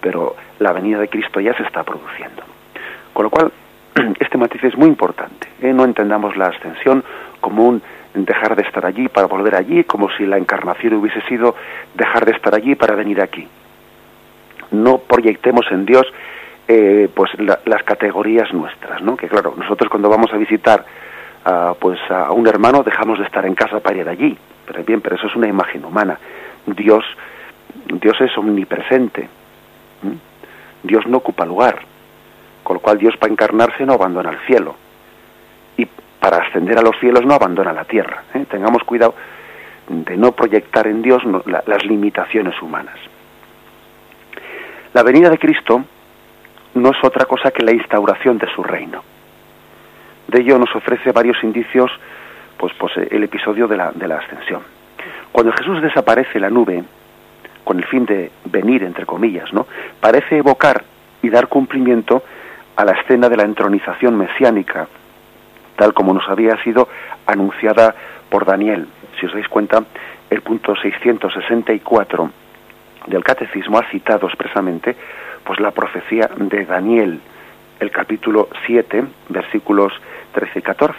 pero 0.00 0.36
la 0.58 0.72
venida 0.72 0.98
de 0.98 1.08
Cristo 1.08 1.40
ya 1.40 1.54
se 1.54 1.62
está 1.62 1.82
produciendo. 1.84 2.42
Con 3.12 3.24
lo 3.24 3.30
cual, 3.30 3.52
este 4.20 4.36
matiz 4.36 4.62
es 4.64 4.76
muy 4.76 4.88
importante. 4.88 5.48
¿eh? 5.62 5.72
No 5.72 5.84
entendamos 5.84 6.36
la 6.36 6.46
ascensión 6.46 7.04
como 7.40 7.64
un 7.66 7.82
dejar 8.14 8.56
de 8.56 8.62
estar 8.62 8.84
allí 8.84 9.08
para 9.08 9.26
volver 9.26 9.54
allí, 9.54 9.84
como 9.84 10.10
si 10.10 10.26
la 10.26 10.38
encarnación 10.38 10.94
hubiese 10.94 11.20
sido 11.22 11.54
dejar 11.94 12.24
de 12.24 12.32
estar 12.32 12.54
allí 12.54 12.74
para 12.74 12.94
venir 12.94 13.20
aquí. 13.20 13.46
no 14.70 14.98
proyectemos 14.98 15.64
en 15.70 15.86
Dios 15.86 16.06
eh, 16.70 17.08
pues 17.14 17.30
las 17.38 17.82
categorías 17.82 18.52
nuestras, 18.52 19.00
¿no? 19.00 19.16
Que 19.16 19.26
claro, 19.26 19.54
nosotros 19.56 19.88
cuando 19.88 20.10
vamos 20.10 20.30
a 20.34 20.36
visitar 20.36 20.84
a, 21.42 21.72
pues 21.80 21.98
a 22.10 22.30
un 22.32 22.46
hermano 22.46 22.82
dejamos 22.82 23.18
de 23.18 23.24
estar 23.24 23.46
en 23.46 23.54
casa 23.54 23.80
para 23.80 23.96
ir 23.96 24.06
allí, 24.06 24.36
pero 24.66 24.84
bien, 24.84 25.00
pero 25.00 25.16
eso 25.16 25.28
es 25.28 25.34
una 25.34 25.48
imagen 25.48 25.82
humana. 25.82 26.18
Dios, 26.66 27.06
Dios 27.86 28.20
es 28.20 28.36
omnipresente, 28.36 29.30
Dios 30.82 31.06
no 31.06 31.16
ocupa 31.16 31.46
lugar, 31.46 31.78
con 32.62 32.74
lo 32.74 32.80
cual 32.80 32.98
Dios 32.98 33.16
para 33.16 33.32
encarnarse 33.32 33.86
no 33.86 33.94
abandona 33.94 34.28
el 34.28 34.38
cielo 34.40 34.76
y 35.78 35.86
para 36.20 36.36
ascender 36.36 36.78
a 36.78 36.82
los 36.82 36.98
cielos 37.00 37.24
no 37.24 37.32
abandona 37.32 37.72
la 37.72 37.84
tierra. 37.84 38.24
¿eh? 38.34 38.44
Tengamos 38.46 38.84
cuidado 38.84 39.14
de 39.88 40.18
no 40.18 40.32
proyectar 40.32 40.86
en 40.86 41.00
Dios 41.00 41.22
las 41.46 41.84
limitaciones 41.86 42.60
humanas. 42.60 42.98
La 44.92 45.02
venida 45.02 45.30
de 45.30 45.38
Cristo 45.38 45.82
no 46.74 46.90
es 46.90 46.96
otra 47.02 47.24
cosa 47.26 47.50
que 47.50 47.62
la 47.62 47.72
instauración 47.72 48.38
de 48.38 48.48
su 48.54 48.62
reino. 48.62 49.02
De 50.28 50.40
ello 50.40 50.58
nos 50.58 50.74
ofrece 50.74 51.12
varios 51.12 51.42
indicios 51.42 51.90
pues, 52.56 52.72
pues 52.78 52.92
el 52.96 53.22
episodio 53.24 53.66
de 53.66 53.76
la, 53.76 53.92
de 53.92 54.08
la 54.08 54.16
ascensión. 54.16 54.62
Cuando 55.32 55.52
Jesús 55.52 55.80
desaparece 55.80 56.40
la 56.40 56.50
nube, 56.50 56.82
con 57.64 57.78
el 57.78 57.84
fin 57.84 58.06
de 58.06 58.30
venir, 58.46 58.82
entre 58.82 59.06
comillas, 59.06 59.52
¿no? 59.52 59.66
parece 60.00 60.38
evocar 60.38 60.84
y 61.22 61.28
dar 61.28 61.48
cumplimiento 61.48 62.22
a 62.76 62.84
la 62.84 62.92
escena 62.92 63.28
de 63.28 63.36
la 63.36 63.42
entronización 63.42 64.16
mesiánica, 64.16 64.88
tal 65.76 65.92
como 65.92 66.14
nos 66.14 66.28
había 66.28 66.56
sido 66.62 66.88
anunciada 67.26 67.94
por 68.30 68.44
Daniel. 68.44 68.86
Si 69.18 69.26
os 69.26 69.32
dais 69.32 69.48
cuenta, 69.48 69.82
el 70.30 70.42
punto 70.42 70.74
664 70.76 72.30
del 73.06 73.24
catecismo 73.24 73.78
ha 73.78 73.90
citado 73.90 74.26
expresamente 74.26 74.96
pues 75.48 75.60
la 75.60 75.70
profecía 75.70 76.28
de 76.36 76.66
Daniel, 76.66 77.20
el 77.80 77.90
capítulo 77.90 78.50
7, 78.66 79.02
versículos 79.30 79.94
13 80.32 80.58
y 80.58 80.62
14. 80.62 80.98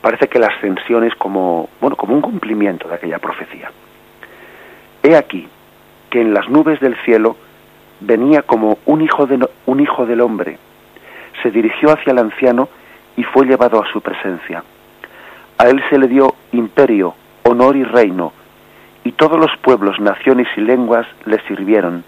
Parece 0.00 0.26
que 0.26 0.40
la 0.40 0.48
ascensión 0.48 1.04
es 1.04 1.14
como, 1.14 1.68
bueno, 1.80 1.94
como 1.94 2.16
un 2.16 2.20
cumplimiento 2.20 2.88
de 2.88 2.96
aquella 2.96 3.20
profecía. 3.20 3.70
He 5.04 5.14
aquí 5.14 5.46
que 6.10 6.22
en 6.22 6.34
las 6.34 6.48
nubes 6.48 6.80
del 6.80 6.96
cielo 7.04 7.36
venía 8.00 8.42
como 8.42 8.78
un 8.84 9.00
hijo, 9.00 9.26
de, 9.26 9.48
un 9.66 9.78
hijo 9.78 10.06
del 10.06 10.20
hombre, 10.20 10.58
se 11.40 11.52
dirigió 11.52 11.92
hacia 11.92 12.10
el 12.10 12.18
anciano 12.18 12.68
y 13.16 13.22
fue 13.22 13.46
llevado 13.46 13.80
a 13.80 13.86
su 13.92 14.00
presencia. 14.00 14.64
A 15.58 15.68
él 15.68 15.80
se 15.88 16.00
le 16.00 16.08
dio 16.08 16.34
imperio, 16.50 17.14
honor 17.44 17.76
y 17.76 17.84
reino, 17.84 18.32
y 19.04 19.12
todos 19.12 19.38
los 19.38 19.56
pueblos, 19.58 20.00
naciones 20.00 20.48
y 20.56 20.62
lenguas 20.62 21.06
le 21.26 21.38
sirvieron. 21.46 22.02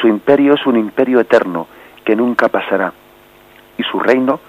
Su 0.00 0.08
imperio 0.08 0.54
es 0.54 0.66
un 0.66 0.76
imperio 0.76 1.20
eterno 1.20 1.66
que 2.04 2.14
nunca 2.14 2.48
pasará, 2.48 2.92
y 3.76 3.82
su 3.82 3.98
reino 3.98 4.40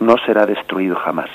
no 0.00 0.16
será 0.24 0.46
destruido 0.46 0.96
jamás. 0.96 1.30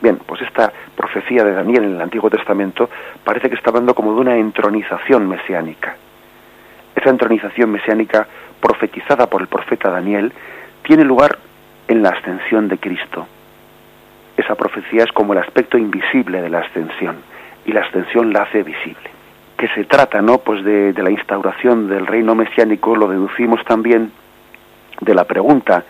Bien, 0.00 0.16
pues 0.24 0.42
esta 0.42 0.72
profecía 0.96 1.42
de 1.42 1.52
Daniel 1.52 1.84
en 1.84 1.94
el 1.96 2.00
Antiguo 2.00 2.30
Testamento 2.30 2.88
parece 3.24 3.48
que 3.48 3.56
está 3.56 3.70
hablando 3.70 3.94
como 3.94 4.14
de 4.14 4.20
una 4.20 4.36
entronización 4.36 5.28
mesiánica. 5.28 5.96
Esa 6.94 7.10
entronización 7.10 7.70
mesiánica 7.70 8.26
profetizada 8.60 9.26
por 9.26 9.40
el 9.40 9.48
profeta 9.48 9.90
Daniel 9.90 10.32
tiene 10.82 11.04
lugar 11.04 11.38
en 11.88 12.02
la 12.02 12.10
ascensión 12.10 12.68
de 12.68 12.78
Cristo. 12.78 13.26
Esa 14.36 14.54
profecía 14.54 15.02
es 15.02 15.12
como 15.12 15.32
el 15.32 15.40
aspecto 15.40 15.76
invisible 15.76 16.40
de 16.40 16.50
la 16.50 16.60
ascensión 16.60 17.16
y 17.66 17.72
la 17.72 17.80
ascensión 17.80 18.32
la 18.32 18.42
hace 18.42 18.62
visible. 18.62 19.17
Que 19.58 19.68
se 19.74 19.84
trata, 19.84 20.22
¿no? 20.22 20.38
Pues 20.38 20.64
de, 20.64 20.94
la 20.96 21.10
instauración 21.10 21.88
del 21.88 22.06
reino 22.06 22.34
mesiánico 22.34 22.96
lo 22.96 23.08
deducimos 23.08 23.62
también 23.64 24.12
de 25.00 25.14
la 25.14 25.24
pregunta 25.24 25.84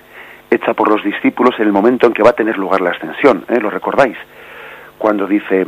hecha 0.50 0.72
por 0.72 0.88
los 0.88 1.04
discípulos 1.04 1.54
en 1.58 1.66
el 1.66 1.72
momento 1.72 2.06
en 2.06 2.14
que 2.14 2.22
va 2.22 2.30
a 2.30 2.32
tener 2.32 2.56
lugar 2.56 2.80
la 2.80 2.90
ascensión, 2.90 3.44
¿eh? 3.48 3.60
¿Lo 3.60 3.68
recordáis? 3.68 4.16
Cuando 4.96 5.26
dice, 5.26 5.66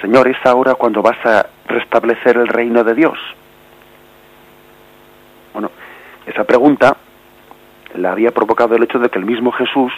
Señor, 0.00 0.28
es 0.28 0.36
ahora 0.44 0.76
cuando 0.76 1.02
vas 1.02 1.18
a 1.26 1.46
restablecer 1.66 2.36
el 2.36 2.46
reino 2.46 2.84
de 2.84 2.94
Dios. 2.94 3.18
Bueno, 5.52 5.70
esa 6.26 6.44
pregunta 6.44 6.96
la 7.96 8.12
había 8.12 8.30
provocado 8.30 8.76
el 8.76 8.84
hecho 8.84 9.00
de 9.00 9.08
que 9.08 9.18
el 9.18 9.26
mismo 9.26 9.50
Jesús 9.50 9.92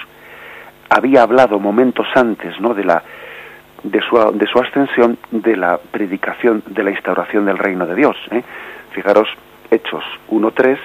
había 0.88 1.22
hablado 1.22 1.58
momentos 1.58 2.06
antes, 2.14 2.58
¿no? 2.60 2.72
De 2.72 2.84
la 2.84 3.02
de 3.84 4.00
su, 4.00 4.16
de 4.32 4.46
su 4.46 4.58
ascensión, 4.58 5.18
de 5.30 5.56
la 5.56 5.78
predicación, 5.78 6.62
de 6.66 6.82
la 6.82 6.90
instauración 6.90 7.44
del 7.44 7.58
reino 7.58 7.86
de 7.86 7.94
Dios. 7.94 8.16
¿eh? 8.30 8.42
Fijaros, 8.92 9.28
Hechos 9.70 10.04
1.3 10.30 10.78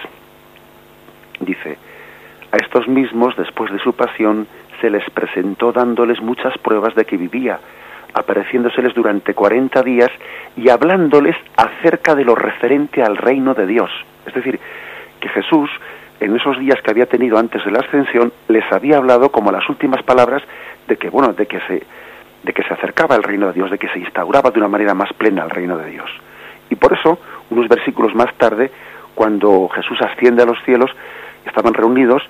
dice, 1.40 1.78
a 2.52 2.58
estos 2.58 2.88
mismos, 2.88 3.36
después 3.38 3.72
de 3.72 3.80
su 3.80 3.94
pasión, 3.94 4.48
se 4.82 4.90
les 4.90 5.10
presentó 5.12 5.72
dándoles 5.72 6.22
muchas 6.22 6.58
pruebas 6.58 6.94
de 6.96 7.06
que 7.06 7.18
vivía, 7.18 7.60
apareciéndoseles 8.14 8.94
durante 8.94 9.34
cuarenta 9.34 9.82
días 9.82 10.10
y 10.58 10.70
hablándoles 10.70 11.36
acerca 11.56 12.16
de 12.16 12.26
lo 12.26 12.36
referente 12.36 13.02
al 13.02 13.18
reino 13.18 13.54
de 13.54 13.68
Dios. 13.68 13.92
Es 14.26 14.34
decir, 14.34 14.60
que 15.20 15.30
Jesús, 15.30 15.70
en 16.20 16.36
esos 16.36 16.60
días 16.60 16.82
que 16.82 16.92
había 16.92 17.06
tenido 17.06 17.38
antes 17.38 17.64
de 17.64 17.72
la 17.72 17.80
ascensión, 17.80 18.34
les 18.48 18.70
había 18.72 18.98
hablado 18.98 19.32
como 19.32 19.52
las 19.52 19.68
últimas 19.70 20.04
palabras 20.04 20.42
de 20.88 20.98
que, 20.98 21.10
bueno, 21.10 21.34
de 21.34 21.46
que 21.46 21.60
se, 21.68 21.84
de 22.44 22.54
que 22.54 22.64
se 22.64 22.74
acercaba 22.74 23.16
el 23.16 23.24
reino 23.24 23.48
de 23.48 23.54
Dios, 23.54 23.72
de 23.72 23.78
que 23.78 23.90
se 23.90 24.00
instauraba 24.00 24.52
de 24.52 24.60
una 24.60 24.68
manera 24.68 24.94
más 24.94 25.12
plena 25.14 25.44
el 25.44 25.50
reino 25.50 25.78
de 25.78 25.90
Dios. 25.90 26.10
Y 26.70 26.76
por 26.76 26.94
eso, 26.94 27.20
unos 27.50 27.68
versículos 27.68 28.16
más 28.16 28.34
tarde, 28.36 28.72
cuando 29.16 29.68
Jesús 29.70 30.00
asciende 30.02 30.44
a 30.44 30.46
los 30.46 30.58
cielos, 30.64 30.92
estaban 31.46 31.74
reunidos 31.74 32.24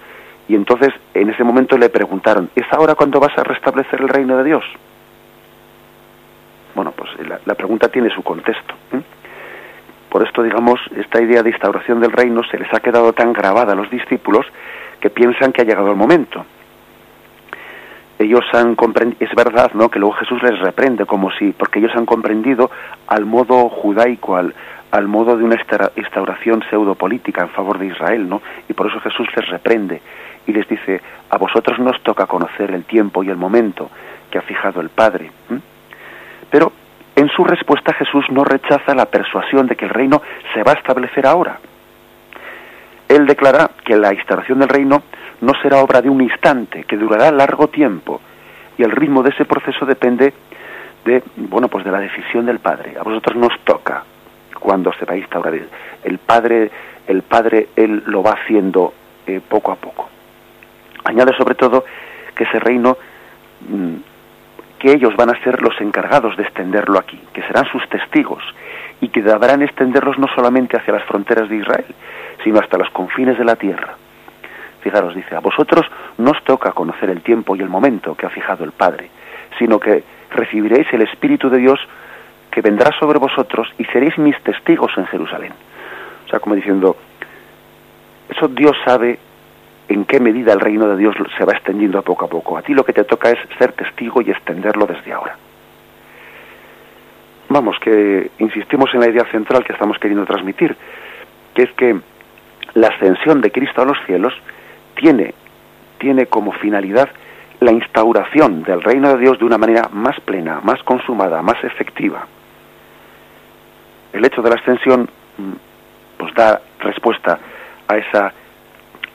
y 0.48 0.56
entonces 0.56 0.90
en 1.14 1.30
ese 1.30 1.44
momento 1.44 1.78
le 1.78 1.90
preguntaron, 1.90 2.50
¿es 2.56 2.66
ahora 2.72 2.96
cuando 2.96 3.20
vas 3.20 3.38
a 3.38 3.44
restablecer 3.44 4.02
el 4.02 4.10
reino 4.10 4.36
de 4.38 4.44
Dios? 4.44 4.64
Bueno, 6.74 6.92
pues 6.92 7.10
la, 7.46 7.56
pregunta 7.56 7.90
tiene 7.90 8.10
su 8.10 8.24
contexto. 8.24 8.74
¿eh? 8.94 9.02
Por 10.10 10.26
esto, 10.26 10.42
digamos, 10.42 10.80
esta 10.96 11.22
idea 11.22 11.44
de 11.44 11.52
instauración 11.52 12.00
del 12.00 12.12
reino 12.12 12.42
se 12.50 12.58
les 12.58 12.74
ha 12.74 12.80
quedado 12.80 13.14
tan 13.14 13.34
grabada 13.34 13.74
a 13.74 13.76
los 13.76 13.92
discípulos 13.92 14.46
que 15.00 15.12
piensan 15.12 15.52
que 15.52 15.62
ha 15.62 15.66
llegado 15.66 15.92
el 15.92 15.98
momento. 15.98 16.46
Ellos 18.20 18.44
han 18.52 18.76
comprendido, 18.76 19.26
es 19.26 19.34
verdad, 19.34 19.72
¿no? 19.74 19.88
Que 19.90 19.98
luego 19.98 20.14
Jesús 20.16 20.44
les 20.44 20.60
reprende 20.60 21.06
como 21.06 21.32
si, 21.32 21.54
porque 21.54 21.80
ellos 21.80 21.96
han 21.96 22.06
comprendido 22.06 22.70
al 23.08 23.26
modo 23.26 23.70
judaico, 23.70 24.36
al, 24.36 24.54
modo 25.08 25.38
de 25.38 25.46
una 25.46 25.56
instauración 25.96 26.62
pseudopolítica 26.70 27.44
en 27.44 27.50
favor 27.50 27.80
de 27.80 27.88
Israel, 27.88 28.28
¿no? 28.28 28.42
Y 28.68 28.74
por 28.74 28.88
eso 28.88 29.00
Jesús 29.00 29.26
les 29.36 29.48
reprende 29.48 30.02
y 30.46 30.52
les 30.52 30.68
dice, 30.68 31.02
a 31.30 31.38
vosotros 31.38 31.80
nos 31.80 32.02
toca 32.04 32.26
conocer 32.26 32.72
el 32.72 32.84
tiempo 32.84 33.24
y 33.24 33.30
el 33.30 33.38
momento 33.38 33.90
que 34.30 34.38
ha 34.38 34.42
fijado 34.42 34.82
el 34.82 34.90
Padre. 34.90 35.32
Pero 36.52 36.74
en 37.16 37.30
su 37.30 37.46
respuesta 37.46 37.94
Jesús 37.94 38.26
no 38.32 38.44
rechaza 38.44 38.94
la 38.96 39.06
persuasión 39.06 39.68
de 39.68 39.78
que 39.78 39.86
el 39.86 39.92
reino 39.92 40.22
se 40.54 40.64
va 40.64 40.74
a 40.74 40.76
establecer 40.76 41.26
ahora. 41.26 41.60
Él 43.10 43.26
declara 43.26 43.72
que 43.84 43.98
la 43.98 44.14
instauración 44.14 44.60
del 44.60 44.70
reino 44.70 45.02
no 45.42 45.54
será 45.62 45.80
obra 45.80 46.00
de 46.00 46.10
un 46.10 46.22
instante, 46.22 46.84
que 46.84 46.96
durará 46.96 47.32
largo 47.32 47.68
tiempo, 47.68 48.22
y 48.78 48.84
el 48.84 48.92
ritmo 48.92 49.24
de 49.24 49.32
ese 49.32 49.46
proceso 49.46 49.84
depende 49.86 50.32
de, 51.04 51.24
bueno, 51.36 51.68
pues 51.68 51.84
de 51.84 51.92
la 51.92 52.00
decisión 52.00 52.46
del 52.46 52.60
Padre. 52.60 52.96
A 53.00 53.04
vosotros 53.04 53.36
nos 53.36 53.60
toca 53.62 54.04
cuando 54.60 54.94
se 54.94 55.06
va 55.06 55.14
a 55.14 55.18
instaurar. 55.18 55.56
El 56.04 56.20
Padre, 56.20 56.70
el 57.08 57.24
Padre, 57.24 57.70
Él 57.76 58.04
lo 58.06 58.22
va 58.22 58.34
haciendo 58.34 58.94
eh, 59.26 59.42
poco 59.48 59.72
a 59.72 59.76
poco. 59.76 60.08
Añade 61.04 61.36
sobre 61.36 61.56
todo 61.56 61.86
que 62.36 62.44
ese 62.44 62.60
reino, 62.60 62.96
mm, 63.68 63.96
que 64.78 64.92
ellos 64.92 65.16
van 65.16 65.32
a 65.32 65.44
ser 65.44 65.62
los 65.64 65.80
encargados 65.82 66.38
de 66.38 66.44
extenderlo 66.44 67.00
aquí, 67.00 67.20
que 67.34 67.42
serán 67.42 67.66
sus 67.72 67.88
testigos 67.90 68.44
y 69.02 69.10
que 69.10 69.22
deberán 69.22 69.62
extenderlos 69.62 70.18
no 70.18 70.28
solamente 70.36 70.78
hacia 70.78 70.94
las 70.94 71.04
fronteras 71.04 71.50
de 71.50 71.58
Israel, 71.58 71.96
sino 72.44 72.60
hasta 72.60 72.78
los 72.78 72.90
confines 72.92 73.38
de 73.38 73.46
la 73.46 73.56
tierra. 73.56 73.96
Fijaros, 74.82 75.16
dice, 75.16 75.36
a 75.36 75.40
vosotros 75.40 75.86
no 76.18 76.32
os 76.32 76.44
toca 76.44 76.72
conocer 76.72 77.10
el 77.10 77.22
tiempo 77.22 77.56
y 77.56 77.62
el 77.62 77.70
momento 77.70 78.16
que 78.16 78.26
ha 78.26 78.30
fijado 78.30 78.64
el 78.64 78.72
Padre, 78.72 79.10
sino 79.58 79.80
que 79.80 80.04
recibiréis 80.32 80.88
el 80.94 81.02
Espíritu 81.02 81.50
de 81.50 81.58
Dios 81.58 81.80
que 82.52 82.62
vendrá 82.62 82.92
sobre 83.00 83.20
vosotros 83.20 83.68
y 83.78 83.86
seréis 83.86 84.18
mis 84.18 84.40
testigos 84.42 84.92
en 84.98 85.06
Jerusalén. 85.08 85.54
O 86.26 86.30
sea, 86.30 86.40
como 86.40 86.56
diciendo, 86.56 86.96
eso 88.30 88.48
Dios 88.48 88.76
sabe 88.86 89.20
en 89.88 90.06
qué 90.06 90.20
medida 90.20 90.54
el 90.54 90.60
reino 90.60 90.88
de 90.88 90.98
Dios 90.98 91.16
se 91.38 91.46
va 91.46 91.54
extendiendo 91.54 92.02
poco 92.04 92.26
a 92.26 92.30
poco. 92.30 92.58
A 92.58 92.62
ti 92.62 92.74
lo 92.74 92.84
que 92.84 92.94
te 92.94 93.04
toca 93.04 93.30
es 93.30 93.40
ser 93.58 93.74
testigo 93.74 94.22
y 94.22 94.30
extenderlo 94.30 94.86
desde 94.86 95.12
ahora. 95.12 95.36
Vamos, 97.50 97.78
que 97.80 98.32
insistimos 98.38 98.94
en 98.94 99.02
la 99.02 99.10
idea 99.10 99.26
central 99.32 99.64
que 99.64 99.74
estamos 99.74 99.98
queriendo 99.98 100.26
transmitir, 100.26 100.76
que 101.56 101.64
es 101.64 101.72
que 101.72 102.00
la 102.76 102.88
ascensión 102.88 103.42
de 103.42 103.52
Cristo 103.52 103.82
a 103.82 103.86
los 103.86 103.98
cielos 104.06 104.34
tiene, 104.96 105.34
tiene 105.98 106.28
como 106.28 106.52
finalidad 106.52 107.10
la 107.60 107.72
instauración 107.72 108.64
del 108.64 108.82
reino 108.82 109.10
de 109.10 109.20
Dios 109.20 109.40
de 109.40 109.46
una 109.46 109.58
manera 109.58 109.90
más 109.92 110.20
plena, 110.22 110.62
más 110.64 110.82
consumada, 110.84 111.42
más 111.42 111.62
efectiva. 111.64 112.28
El 114.14 114.24
hecho 114.24 114.42
de 114.42 114.50
la 114.50 114.56
ascensión 114.56 115.10
mm, 115.38 115.52
pues 116.18 116.34
da 116.36 116.62
respuesta 116.80 117.40
a 117.88 117.98
esa 117.98 118.34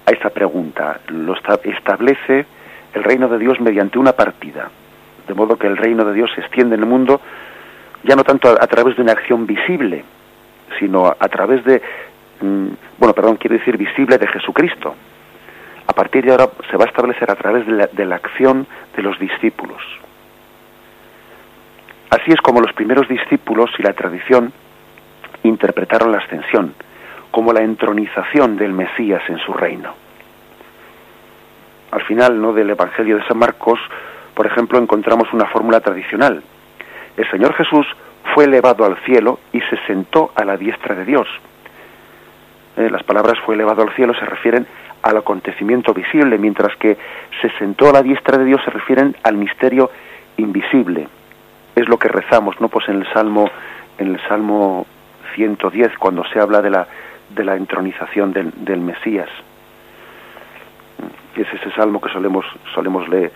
a 0.06 0.10
esa 0.10 0.30
pregunta. 0.30 1.00
Lo 1.08 1.34
establece 1.34 2.46
el 2.92 3.04
reino 3.04 3.28
de 3.28 3.38
Dios 3.38 3.60
mediante 3.60 3.98
una 3.98 4.12
partida, 4.12 4.70
de 5.26 5.34
modo 5.34 5.56
que 5.56 5.66
el 5.66 5.76
reino 5.76 6.04
de 6.04 6.14
Dios 6.14 6.30
se 6.34 6.42
extiende 6.42 6.76
en 6.76 6.82
el 6.82 6.88
mundo 6.88 7.20
ya 8.04 8.14
no 8.14 8.24
tanto 8.24 8.48
a, 8.48 8.66
través 8.66 8.96
de 8.96 9.02
una 9.02 9.12
acción 9.12 9.46
visible, 9.46 10.04
sino 10.78 11.06
a, 11.06 11.28
través 11.28 11.64
de, 11.64 11.82
mm, 12.40 12.68
bueno, 12.98 13.14
perdón, 13.14 13.36
quiero 13.36 13.56
decir 13.56 13.76
visible 13.76 14.18
de 14.18 14.26
Jesucristo. 14.28 14.94
A 15.86 15.92
partir 15.92 16.24
de 16.24 16.30
ahora 16.30 16.48
se 16.70 16.76
va 16.76 16.84
a 16.84 16.88
establecer 16.88 17.30
a 17.30 17.34
través 17.34 17.66
de 17.66 17.72
la, 17.72 17.86
de 17.86 18.04
la 18.04 18.16
acción 18.16 18.66
de 18.96 19.02
los 19.02 19.18
discípulos. 19.18 19.82
Así 22.10 22.30
es 22.30 22.40
como 22.40 22.60
los 22.60 22.72
primeros 22.72 23.08
discípulos 23.08 23.70
y 23.78 23.82
la 23.82 23.92
tradición 23.92 24.52
interpretaron 25.42 26.12
la 26.12 26.18
ascensión 26.18 26.74
como 27.34 27.52
la 27.52 27.62
entronización 27.64 28.56
del 28.56 28.72
Mesías 28.72 29.20
en 29.28 29.38
su 29.38 29.52
reino. 29.52 29.92
Al 31.90 32.02
final 32.02 32.40
¿no? 32.40 32.52
del 32.52 32.70
Evangelio 32.70 33.16
de 33.16 33.26
San 33.26 33.38
Marcos, 33.38 33.80
por 34.34 34.46
ejemplo, 34.46 34.78
encontramos 34.78 35.32
una 35.32 35.46
fórmula 35.46 35.80
tradicional. 35.80 36.44
El 37.16 37.30
Señor 37.30 37.54
Jesús 37.54 37.86
fue 38.34 38.44
elevado 38.44 38.84
al 38.84 38.96
cielo 39.04 39.38
y 39.52 39.60
se 39.60 39.76
sentó 39.86 40.32
a 40.34 40.44
la 40.44 40.56
diestra 40.56 40.94
de 40.94 41.04
Dios. 41.04 41.28
Eh, 42.76 42.88
las 42.90 43.04
palabras 43.04 43.38
fue 43.44 43.54
elevado 43.54 43.82
al 43.82 43.94
cielo 43.94 44.14
se 44.14 44.24
refieren 44.24 44.66
al 45.02 45.18
acontecimiento 45.18 45.92
visible, 45.92 46.38
mientras 46.38 46.74
que 46.76 46.96
se 47.40 47.50
sentó 47.58 47.90
a 47.90 47.92
la 47.92 48.02
diestra 48.02 48.38
de 48.38 48.46
Dios 48.46 48.60
se 48.64 48.70
refieren 48.70 49.14
al 49.22 49.36
misterio 49.36 49.90
invisible. 50.38 51.08
Es 51.76 51.88
lo 51.88 51.98
que 51.98 52.08
rezamos, 52.08 52.60
¿no? 52.60 52.68
Pues 52.68 52.88
en 52.88 53.02
el 53.02 53.12
Salmo, 53.12 53.50
en 53.98 54.14
el 54.14 54.20
Salmo 54.26 54.86
110, 55.34 55.98
cuando 55.98 56.24
se 56.24 56.40
habla 56.40 56.62
de 56.62 56.70
la, 56.70 56.86
de 57.30 57.44
la 57.44 57.54
entronización 57.56 58.32
del, 58.32 58.52
del 58.64 58.80
Mesías. 58.80 59.28
Es 61.36 61.52
ese 61.52 61.70
salmo 61.72 62.00
que 62.00 62.10
solemos, 62.10 62.46
solemos 62.72 63.08
leer, 63.08 63.30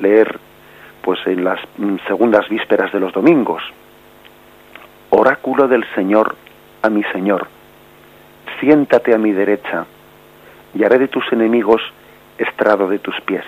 leer 0.00 0.38
pues 1.04 1.20
en 1.26 1.44
las 1.44 1.60
segundas 2.08 2.48
vísperas 2.48 2.90
de 2.92 2.98
los 2.98 3.12
domingos. 3.12 3.62
Oráculo 5.10 5.68
del 5.68 5.84
Señor 5.94 6.34
a 6.82 6.88
mi 6.88 7.02
Señor, 7.04 7.46
siéntate 8.58 9.14
a 9.14 9.18
mi 9.18 9.32
derecha 9.32 9.84
y 10.74 10.82
haré 10.82 10.98
de 10.98 11.08
tus 11.08 11.30
enemigos 11.30 11.82
estrado 12.38 12.88
de 12.88 12.98
tus 12.98 13.20
pies. 13.20 13.44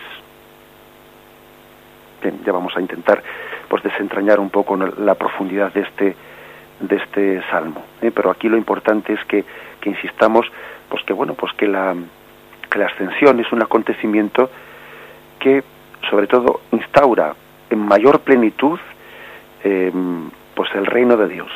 Bien, 2.23 2.41
ya 2.45 2.53
vamos 2.53 2.77
a 2.77 2.81
intentar 2.81 3.23
pues 3.69 3.83
desentrañar 3.83 4.39
un 4.39 4.51
poco 4.51 4.77
la 4.77 5.15
profundidad 5.15 5.73
de 5.73 5.81
este 5.81 6.17
de 6.79 6.97
este 6.97 7.43
salmo, 7.51 7.83
¿eh? 8.03 8.13
pero 8.15 8.31
aquí 8.31 8.51
lo 8.51 8.59
importante 8.59 9.15
es 9.15 9.25
que, 9.25 9.47
que 9.81 9.89
insistamos 9.89 10.47
pues 10.91 11.03
que 11.05 11.15
bueno 11.15 11.33
pues 11.33 11.55
que 11.55 11.67
la 11.67 11.97
que 12.71 12.79
la 12.79 12.87
ascensión 12.87 13.41
es 13.41 13.51
un 13.51 13.63
acontecimiento 13.63 14.51
que 15.41 15.65
sobre 16.11 16.27
todo 16.27 16.61
instaura 16.73 17.35
en 17.71 17.79
mayor 17.79 18.21
plenitud 18.21 18.79
em, 19.65 20.31
pues 20.55 20.71
el 20.75 20.87
reino 20.87 21.17
de 21.17 21.29
Dios 21.29 21.51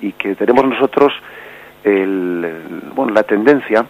y 0.00 0.12
que 0.12 0.34
tenemos 0.34 0.64
nosotros 0.64 1.12
bueno, 1.84 3.12
la 3.12 3.24
tendencia 3.24 3.84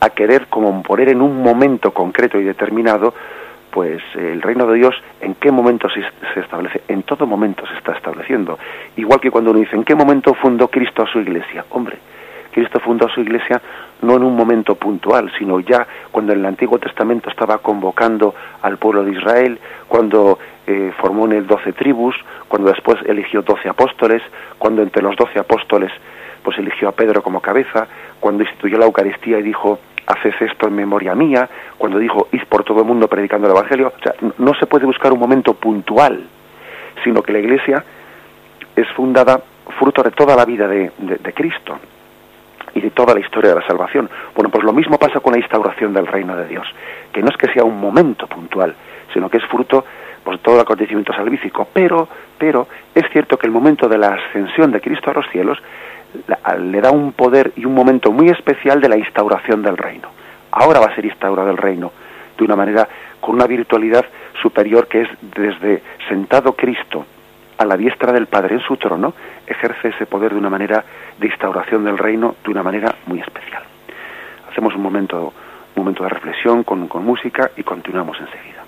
a 0.00 0.10
querer 0.10 0.46
como 0.48 0.82
poner 0.82 1.10
en 1.10 1.20
un 1.20 1.42
momento 1.42 1.90
concreto 1.90 2.38
y 2.38 2.44
determinado 2.44 3.12
pues 3.70 4.02
el 4.14 4.40
reino 4.40 4.66
de 4.66 4.78
Dios 4.78 4.94
en 5.20 5.34
qué 5.34 5.50
momento 5.50 5.88
se, 5.90 6.00
se, 6.32 6.40
establece, 6.40 6.80
en 6.88 7.02
todo 7.02 7.26
momento 7.26 7.66
se 7.66 7.74
está 7.74 7.92
estableciendo. 7.92 8.58
Igual 8.96 9.20
que 9.20 9.30
cuando 9.30 9.50
uno 9.50 9.60
dice, 9.60 9.76
¿en 9.76 9.84
qué 9.84 9.94
momento 9.94 10.32
fundó 10.32 10.68
Cristo 10.68 11.02
a 11.02 11.06
su 11.06 11.20
iglesia? 11.20 11.66
Hombre, 11.70 11.98
Cristo 12.56 12.80
fundó 12.80 13.06
su 13.10 13.20
iglesia 13.20 13.60
no 14.00 14.16
en 14.16 14.22
un 14.22 14.34
momento 14.34 14.76
puntual, 14.76 15.30
sino 15.38 15.60
ya 15.60 15.86
cuando 16.10 16.32
en 16.32 16.38
el 16.38 16.46
Antiguo 16.46 16.78
Testamento 16.78 17.28
estaba 17.28 17.58
convocando 17.58 18.34
al 18.62 18.78
pueblo 18.78 19.04
de 19.04 19.12
Israel, 19.12 19.58
cuando 19.86 20.38
eh, 20.66 20.90
formó 20.98 21.26
en 21.26 21.32
el 21.32 21.46
doce 21.46 21.74
tribus, 21.74 22.16
cuando 22.48 22.70
después 22.70 22.96
eligió 23.04 23.42
doce 23.42 23.68
apóstoles, 23.68 24.22
cuando 24.56 24.80
entre 24.80 25.02
los 25.02 25.14
doce 25.16 25.38
apóstoles 25.38 25.92
pues 26.42 26.56
eligió 26.56 26.88
a 26.88 26.92
Pedro 26.92 27.22
como 27.22 27.42
cabeza, 27.42 27.88
cuando 28.20 28.42
instituyó 28.42 28.78
la 28.78 28.86
Eucaristía 28.86 29.38
y 29.38 29.42
dijo 29.42 29.78
haced 30.06 30.32
esto 30.40 30.68
en 30.68 30.76
memoria 30.76 31.14
mía, 31.14 31.50
cuando 31.76 31.98
dijo 31.98 32.28
id 32.32 32.44
por 32.48 32.64
todo 32.64 32.78
el 32.78 32.86
mundo 32.86 33.06
predicando 33.06 33.48
el 33.48 33.54
Evangelio, 33.54 33.92
o 33.94 34.02
sea, 34.02 34.14
no 34.38 34.54
se 34.54 34.64
puede 34.64 34.86
buscar 34.86 35.12
un 35.12 35.18
momento 35.18 35.52
puntual, 35.52 36.24
sino 37.04 37.22
que 37.22 37.34
la 37.34 37.40
Iglesia 37.40 37.84
es 38.74 38.88
fundada 38.96 39.42
fruto 39.78 40.02
de 40.02 40.12
toda 40.12 40.34
la 40.34 40.46
vida 40.46 40.66
de 40.66 41.32
Cristo 41.34 41.78
y 42.76 42.80
de 42.82 42.90
toda 42.90 43.14
la 43.14 43.20
historia 43.20 43.54
de 43.54 43.60
la 43.60 43.66
salvación. 43.66 44.08
Bueno, 44.34 44.50
pues 44.50 44.62
lo 44.62 44.72
mismo 44.74 44.98
pasa 44.98 45.20
con 45.20 45.32
la 45.32 45.38
instauración 45.38 45.94
del 45.94 46.06
reino 46.06 46.36
de 46.36 46.46
Dios, 46.46 46.66
que 47.10 47.22
no 47.22 47.30
es 47.30 47.36
que 47.38 47.50
sea 47.50 47.64
un 47.64 47.80
momento 47.80 48.26
puntual, 48.26 48.74
sino 49.14 49.30
que 49.30 49.38
es 49.38 49.44
fruto 49.46 49.82
pues, 50.22 50.36
de 50.36 50.42
todo 50.42 50.56
el 50.56 50.60
acontecimiento 50.60 51.14
salvífico. 51.14 51.68
Pero, 51.72 52.06
pero 52.36 52.68
es 52.94 53.04
cierto 53.12 53.38
que 53.38 53.46
el 53.46 53.52
momento 53.52 53.88
de 53.88 53.96
la 53.96 54.08
ascensión 54.08 54.70
de 54.72 54.82
Cristo 54.82 55.10
a 55.10 55.14
los 55.14 55.26
cielos 55.30 55.58
le 56.58 56.80
da 56.82 56.90
un 56.90 57.12
poder 57.12 57.52
y 57.56 57.64
un 57.64 57.74
momento 57.74 58.12
muy 58.12 58.28
especial 58.28 58.78
de 58.78 58.90
la 58.90 58.98
instauración 58.98 59.62
del 59.62 59.78
reino. 59.78 60.10
Ahora 60.50 60.80
va 60.80 60.86
a 60.86 60.94
ser 60.94 61.06
instaurado 61.06 61.50
el 61.50 61.56
reino 61.56 61.92
de 62.36 62.44
una 62.44 62.56
manera 62.56 62.86
con 63.20 63.36
una 63.36 63.46
virtualidad 63.46 64.04
superior 64.42 64.86
que 64.86 65.00
es 65.00 65.08
desde 65.34 65.82
sentado 66.08 66.52
Cristo 66.52 67.06
a 67.58 67.64
la 67.64 67.76
diestra 67.76 68.12
del 68.12 68.26
Padre 68.26 68.54
en 68.54 68.60
su 68.60 68.76
trono, 68.76 69.14
ejerce 69.46 69.88
ese 69.88 70.06
poder 70.06 70.32
de 70.32 70.38
una 70.38 70.50
manera 70.50 70.84
de 71.18 71.26
instauración 71.26 71.84
del 71.84 71.98
reino 71.98 72.36
de 72.44 72.50
una 72.50 72.62
manera 72.62 72.94
muy 73.06 73.20
especial. 73.20 73.62
Hacemos 74.50 74.74
un 74.74 74.82
momento, 74.82 75.32
momento 75.74 76.02
de 76.02 76.08
reflexión 76.08 76.64
con, 76.64 76.88
música 77.04 77.50
y 77.56 77.62
continuamos 77.62 78.18
enseguida. 78.20 78.64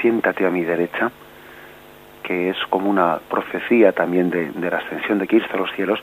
Siéntate 0.00 0.46
a 0.46 0.50
mi 0.50 0.64
derecha, 0.64 1.10
que 2.22 2.50
es 2.50 2.56
como 2.70 2.90
una 2.90 3.18
profecía 3.30 3.92
también 3.92 4.30
de, 4.30 4.50
la 4.58 4.78
ascensión 4.78 5.18
de 5.18 5.28
Cristo 5.28 5.54
a 5.54 5.58
los 5.58 5.72
cielos, 5.72 6.00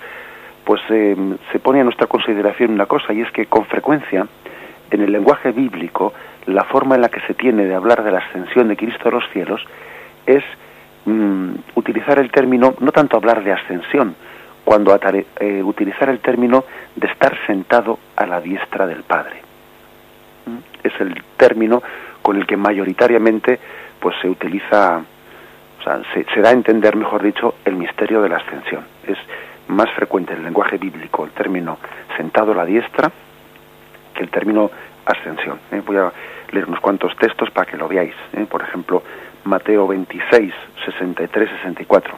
pues 0.64 0.82
eh, 0.90 1.16
se 1.52 1.60
pone 1.60 1.82
a 1.82 1.84
nuestra 1.84 2.08
consideración 2.08 2.72
una 2.72 2.86
cosa, 2.86 3.12
y 3.14 3.22
es 3.22 3.32
que 3.32 3.48
con 3.48 3.66
frecuencia, 3.66 4.26
en 4.90 5.02
el 5.02 5.12
lenguaje 5.12 5.52
bíblico, 5.52 6.14
la 6.46 6.64
forma 6.64 6.96
en 6.96 7.02
la 7.02 7.10
que 7.10 7.20
se 7.22 7.34
tiene 7.34 7.66
de 7.66 7.76
hablar 7.76 8.04
de 8.04 8.12
la 8.12 8.20
ascensión 8.20 8.68
de 8.68 8.78
Cristo 8.78 9.10
a 9.10 9.12
los 9.12 9.24
cielos 9.32 9.62
es 10.26 10.44
mm, 11.06 11.52
utilizar 11.76 12.20
el 12.20 12.32
término, 12.32 12.76
no 12.80 12.92
tanto 12.92 13.18
hablar 13.18 13.44
de 13.44 13.52
ascensión, 13.52 14.16
cuando 14.64 14.98
eh, 15.40 15.62
utilizar 15.64 16.10
el 16.10 16.20
término 16.20 16.64
de 16.96 17.08
estar 17.08 17.36
sentado 17.46 18.00
a 18.16 18.26
la 18.26 18.40
diestra 18.40 18.88
del 18.88 19.04
Padre. 19.04 19.42
¿Mm? 20.46 20.88
Es 20.88 20.94
el 21.02 21.22
término 21.38 21.84
con 22.22 22.38
el 22.38 22.48
que 22.48 22.56
mayoritariamente 22.56 23.60
pues 24.04 24.16
se 24.22 24.28
utiliza, 24.28 25.02
o 25.80 25.84
sea, 25.84 26.02
se, 26.14 26.42
da 26.42 26.50
a 26.50 26.52
entender, 26.52 26.98
mejor 26.98 27.24
dicho, 27.24 27.56
el 27.64 27.76
misterio 27.78 28.22
de 28.22 28.30
la 28.30 28.38
ascensión. 28.38 28.84
Es 29.08 29.18
más 29.70 29.90
frecuente 29.92 30.34
en 30.34 30.40
el 30.40 30.46
lenguaje 30.46 30.78
bíblico 30.78 31.24
el 31.24 31.32
término 31.32 31.78
sentado 32.18 32.52
a 32.52 32.56
la 32.56 32.66
diestra 32.66 33.10
que 34.14 34.24
el 34.24 34.30
término 34.30 34.70
ascensión. 35.06 35.60
¿eh? 35.72 35.82
Voy 35.86 35.96
a 35.96 36.12
leer 36.52 36.68
unos 36.68 36.82
cuantos 36.82 37.16
textos 37.16 37.50
para 37.52 37.72
que 37.72 37.78
lo 37.78 37.88
veáis. 37.88 38.16
¿eh? 38.34 38.46
Por 38.50 38.62
ejemplo, 38.62 39.02
Mateo 39.46 39.88
26, 39.88 40.54
63, 40.86 41.50
64. 41.50 42.16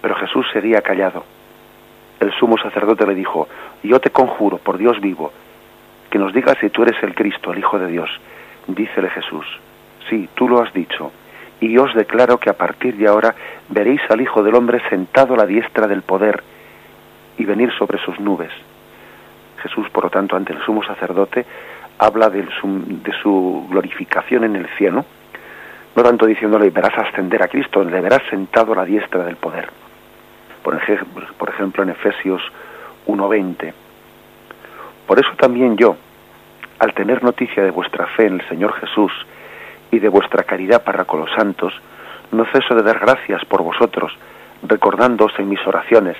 Pero 0.00 0.14
Jesús 0.14 0.46
seguía 0.52 0.80
callado 0.80 1.36
el 2.20 2.32
sumo 2.32 2.56
sacerdote 2.58 3.06
le 3.06 3.14
dijo, 3.14 3.48
yo 3.82 4.00
te 4.00 4.10
conjuro 4.10 4.58
por 4.58 4.78
Dios 4.78 5.00
vivo, 5.00 5.32
que 6.10 6.18
nos 6.18 6.32
digas 6.32 6.56
si 6.60 6.70
tú 6.70 6.82
eres 6.82 7.00
el 7.02 7.14
Cristo, 7.14 7.52
el 7.52 7.58
Hijo 7.58 7.78
de 7.78 7.88
Dios. 7.88 8.10
Dícele 8.66 9.10
Jesús, 9.10 9.46
sí, 10.08 10.28
tú 10.34 10.48
lo 10.48 10.62
has 10.62 10.72
dicho, 10.72 11.12
y 11.60 11.76
os 11.78 11.94
declaro 11.94 12.38
que 12.38 12.50
a 12.50 12.56
partir 12.56 12.96
de 12.96 13.08
ahora 13.08 13.34
veréis 13.68 14.00
al 14.10 14.20
Hijo 14.20 14.42
del 14.42 14.54
Hombre 14.54 14.80
sentado 14.88 15.34
a 15.34 15.38
la 15.38 15.46
diestra 15.46 15.86
del 15.86 16.02
poder 16.02 16.42
y 17.38 17.44
venir 17.44 17.72
sobre 17.72 17.98
sus 17.98 18.18
nubes. 18.20 18.52
Jesús, 19.62 19.88
por 19.90 20.04
lo 20.04 20.10
tanto, 20.10 20.36
ante 20.36 20.52
el 20.52 20.62
sumo 20.62 20.82
sacerdote, 20.84 21.44
habla 21.98 22.28
de 22.28 22.46
su, 22.60 23.66
glorificación 23.70 24.44
en 24.44 24.56
el 24.56 24.66
cielo, 24.76 25.04
no 25.94 26.02
tanto 26.02 26.26
diciéndole 26.26 26.68
verás 26.70 26.96
ascender 26.98 27.42
a 27.42 27.48
Cristo, 27.48 27.82
le 27.82 28.00
verás 28.00 28.22
sentado 28.28 28.74
a 28.74 28.76
la 28.76 28.84
diestra 28.84 29.24
del 29.24 29.36
poder 29.36 29.68
por 31.38 31.48
ejemplo, 31.48 31.84
en 31.84 31.90
Efesios 31.90 32.42
1.20. 33.06 33.72
Por 35.06 35.20
eso 35.20 35.30
también 35.38 35.76
yo, 35.76 35.96
al 36.80 36.92
tener 36.92 37.22
noticia 37.22 37.62
de 37.62 37.70
vuestra 37.70 38.06
fe 38.08 38.26
en 38.26 38.40
el 38.40 38.48
Señor 38.48 38.72
Jesús 38.80 39.12
y 39.90 39.98
de 39.98 40.08
vuestra 40.08 40.44
caridad 40.44 40.82
para 40.84 41.04
con 41.04 41.20
los 41.20 41.30
santos, 41.32 41.72
no 42.32 42.44
ceso 42.46 42.74
de 42.74 42.82
dar 42.82 42.98
gracias 42.98 43.44
por 43.44 43.62
vosotros, 43.62 44.12
recordándoos 44.62 45.32
en 45.38 45.48
mis 45.48 45.64
oraciones, 45.66 46.16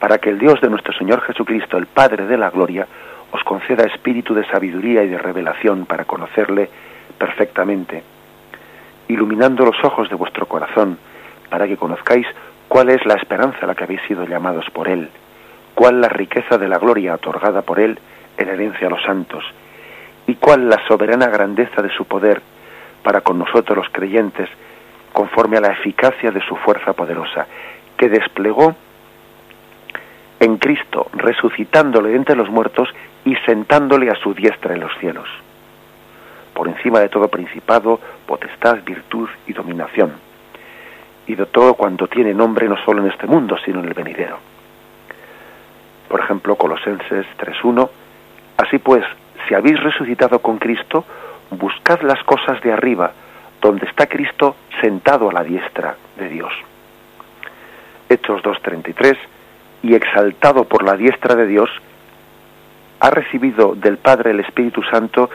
para 0.00 0.18
que 0.18 0.30
el 0.30 0.38
Dios 0.38 0.60
de 0.60 0.68
nuestro 0.68 0.92
Señor 0.92 1.22
Jesucristo, 1.22 1.76
el 1.76 1.86
Padre 1.86 2.26
de 2.26 2.36
la 2.36 2.50
Gloria, 2.50 2.86
os 3.32 3.42
conceda 3.44 3.84
espíritu 3.84 4.34
de 4.34 4.46
sabiduría 4.46 5.02
y 5.04 5.08
de 5.08 5.18
revelación 5.18 5.86
para 5.86 6.04
conocerle 6.04 6.68
perfectamente, 7.18 8.02
iluminando 9.08 9.64
los 9.64 9.76
ojos 9.84 10.08
de 10.08 10.16
vuestro 10.16 10.46
corazón, 10.46 10.98
para 11.48 11.66
que 11.66 11.76
conozcáis 11.76 12.26
cuál 12.68 12.90
es 12.90 13.04
la 13.06 13.14
esperanza 13.14 13.58
a 13.62 13.66
la 13.66 13.74
que 13.74 13.84
habéis 13.84 14.02
sido 14.02 14.24
llamados 14.24 14.68
por 14.70 14.88
Él, 14.88 15.08
cuál 15.74 16.00
la 16.00 16.08
riqueza 16.08 16.58
de 16.58 16.68
la 16.68 16.78
gloria 16.78 17.14
otorgada 17.14 17.62
por 17.62 17.80
Él 17.80 17.98
en 18.36 18.48
herencia 18.48 18.88
a 18.88 18.90
los 18.90 19.02
santos, 19.02 19.44
y 20.26 20.34
cuál 20.34 20.68
la 20.68 20.84
soberana 20.86 21.28
grandeza 21.28 21.82
de 21.82 21.90
su 21.90 22.04
poder 22.04 22.42
para 23.06 23.20
con 23.20 23.38
nosotros 23.38 23.78
los 23.78 23.88
creyentes, 23.92 24.48
conforme 25.12 25.58
a 25.58 25.60
la 25.60 25.68
eficacia 25.68 26.32
de 26.32 26.40
su 26.40 26.56
fuerza 26.56 26.92
poderosa, 26.92 27.46
que 27.96 28.08
desplegó 28.08 28.74
en 30.40 30.56
Cristo, 30.56 31.06
resucitándole 31.12 32.16
entre 32.16 32.34
los 32.34 32.50
muertos 32.50 32.88
y 33.24 33.36
sentándole 33.46 34.10
a 34.10 34.16
su 34.16 34.34
diestra 34.34 34.74
en 34.74 34.80
los 34.80 34.90
cielos, 34.98 35.28
por 36.52 36.66
encima 36.66 36.98
de 36.98 37.08
todo 37.08 37.28
principado, 37.28 38.00
potestad, 38.26 38.78
virtud 38.84 39.28
y 39.46 39.52
dominación 39.52 40.14
y 41.28 41.36
de 41.36 41.46
todo 41.46 41.74
cuanto 41.74 42.08
tiene 42.08 42.34
nombre 42.34 42.68
no 42.68 42.76
solo 42.84 43.04
en 43.04 43.12
este 43.12 43.28
mundo, 43.28 43.56
sino 43.64 43.78
en 43.78 43.84
el 43.84 43.94
venidero. 43.94 44.36
Por 46.08 46.18
ejemplo, 46.18 46.56
Colosenses 46.56 47.24
3.1, 47.38 47.88
así 48.56 48.78
pues, 48.78 49.04
si 49.46 49.54
habéis 49.54 49.80
resucitado 49.80 50.40
con 50.40 50.58
Cristo, 50.58 51.04
buscad 51.50 52.00
las 52.02 52.22
cosas 52.24 52.60
de 52.62 52.72
arriba, 52.72 53.12
donde 53.60 53.86
está 53.86 54.06
Cristo 54.06 54.56
sentado 54.80 55.30
a 55.30 55.32
la 55.32 55.44
diestra 55.44 55.96
de 56.16 56.28
Dios. 56.28 56.52
Hechos 58.08 58.42
2.33, 58.42 59.16
y 59.82 59.94
exaltado 59.94 60.64
por 60.64 60.84
la 60.84 60.96
diestra 60.96 61.34
de 61.34 61.46
Dios, 61.46 61.70
ha 63.00 63.10
recibido 63.10 63.74
del 63.74 63.98
Padre 63.98 64.30
el 64.30 64.40
Espíritu 64.40 64.82
Santo 64.84 65.30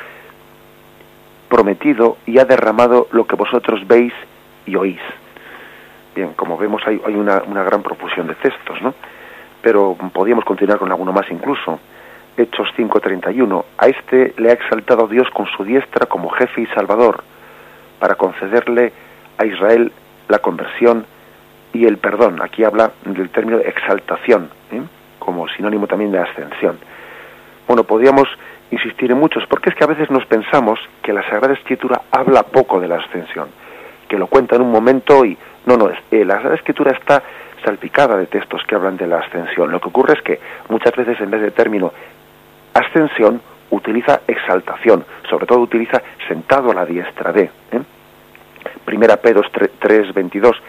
prometido 1.49 2.17
y 2.25 2.39
ha 2.39 2.45
derramado 2.45 3.07
lo 3.11 3.25
que 3.25 3.35
vosotros 3.35 3.85
veis 3.87 4.13
y 4.65 4.75
oís. 4.75 5.01
Bien, 6.15 6.33
como 6.33 6.57
vemos 6.57 6.81
hay, 6.85 6.99
una, 7.07 7.43
una, 7.45 7.63
gran 7.63 7.83
profusión 7.83 8.27
de 8.27 8.35
textos, 8.35 8.81
¿no? 8.81 8.93
Pero 9.61 9.95
podríamos 10.13 10.43
continuar 10.43 10.79
con 10.79 10.91
alguno 10.91 11.13
más 11.13 11.29
incluso. 11.29 11.79
Hechos 12.37 12.69
5:31. 12.75 13.65
A 13.77 13.87
este 13.87 14.33
le 14.37 14.49
ha 14.49 14.53
exaltado 14.53 15.07
Dios 15.07 15.29
con 15.31 15.47
su 15.47 15.63
diestra 15.63 16.05
como 16.05 16.29
jefe 16.29 16.61
y 16.61 16.65
salvador, 16.67 17.23
para 17.99 18.15
concederle 18.15 18.93
a 19.37 19.45
Israel 19.45 19.91
la 20.27 20.39
conversión 20.39 21.05
y 21.73 21.85
el 21.85 21.97
perdón. 21.97 22.41
Aquí 22.41 22.63
habla 22.63 22.91
del 23.05 23.29
término 23.29 23.57
de 23.57 23.67
exaltación, 23.67 24.49
¿eh? 24.71 24.81
como 25.19 25.47
sinónimo 25.49 25.87
también 25.87 26.11
de 26.11 26.19
ascensión. 26.19 26.77
Bueno, 27.67 27.83
podríamos 27.83 28.27
insistir 28.71 29.11
en 29.11 29.17
muchos, 29.17 29.45
porque 29.47 29.69
es 29.69 29.75
que 29.75 29.83
a 29.83 29.87
veces 29.87 30.09
nos 30.09 30.25
pensamos 30.25 30.79
que 31.03 31.13
la 31.13 31.23
Sagrada 31.23 31.53
Escritura 31.53 32.01
habla 32.11 32.43
poco 32.43 32.79
de 32.79 32.87
la 32.87 32.97
ascensión, 32.97 33.49
que 34.07 34.17
lo 34.17 34.27
cuenta 34.27 34.55
en 34.55 34.61
un 34.61 34.71
momento 34.71 35.23
y 35.25 35.37
no, 35.65 35.77
no, 35.77 35.89
eh, 35.89 36.25
la 36.25 36.35
Sagrada 36.35 36.55
Escritura 36.55 36.91
está 36.91 37.21
salpicada 37.63 38.17
de 38.17 38.25
textos 38.25 38.63
que 38.67 38.75
hablan 38.75 38.97
de 38.97 39.07
la 39.07 39.19
ascensión. 39.19 39.71
Lo 39.71 39.79
que 39.79 39.89
ocurre 39.89 40.13
es 40.13 40.21
que 40.21 40.39
muchas 40.69 40.95
veces 40.95 41.19
en 41.21 41.29
vez 41.29 41.41
de 41.41 41.51
término 41.51 41.93
ascensión 42.73 43.41
utiliza 43.69 44.21
exaltación, 44.27 45.05
sobre 45.29 45.45
todo 45.45 45.59
utiliza 45.59 46.01
sentado 46.27 46.71
a 46.71 46.73
la 46.73 46.85
diestra 46.85 47.31
de. 47.31 47.43
¿eh? 47.43 47.81
Primera 48.85 49.17
Pedro 49.17 49.43
3, 49.79 50.13
22, 50.13 50.61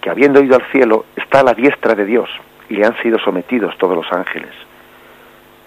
que 0.00 0.10
habiendo 0.10 0.42
ido 0.42 0.56
al 0.56 0.64
cielo 0.70 1.06
está 1.16 1.40
a 1.40 1.44
la 1.44 1.54
diestra 1.54 1.94
de 1.94 2.04
Dios 2.04 2.28
y 2.68 2.74
le 2.74 2.84
han 2.84 2.96
sido 3.02 3.18
sometidos 3.18 3.76
todos 3.78 3.96
los 3.96 4.12
ángeles. 4.12 4.50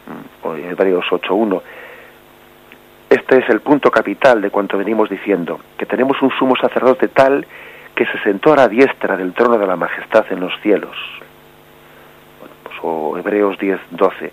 Mm, 0.07 0.47
o 0.47 0.55
Hebreos 0.55 1.05
8.1. 1.09 1.61
Este 3.09 3.39
es 3.39 3.49
el 3.49 3.61
punto 3.61 3.91
capital 3.91 4.41
de 4.41 4.49
cuanto 4.49 4.77
venimos 4.77 5.09
diciendo, 5.09 5.59
que 5.77 5.85
tenemos 5.85 6.21
un 6.21 6.31
sumo 6.31 6.55
sacerdote 6.55 7.09
tal 7.09 7.45
que 7.95 8.05
se 8.05 8.19
sentó 8.19 8.53
a 8.53 8.57
la 8.57 8.67
diestra 8.67 9.15
del 9.15 9.33
trono 9.33 9.57
de 9.57 9.67
la 9.67 9.75
majestad 9.75 10.25
en 10.31 10.39
los 10.39 10.53
cielos. 10.61 10.97
Pues, 12.63 12.75
o 12.81 13.17
Hebreos 13.17 13.57
10, 13.59 13.79
12. 13.91 14.31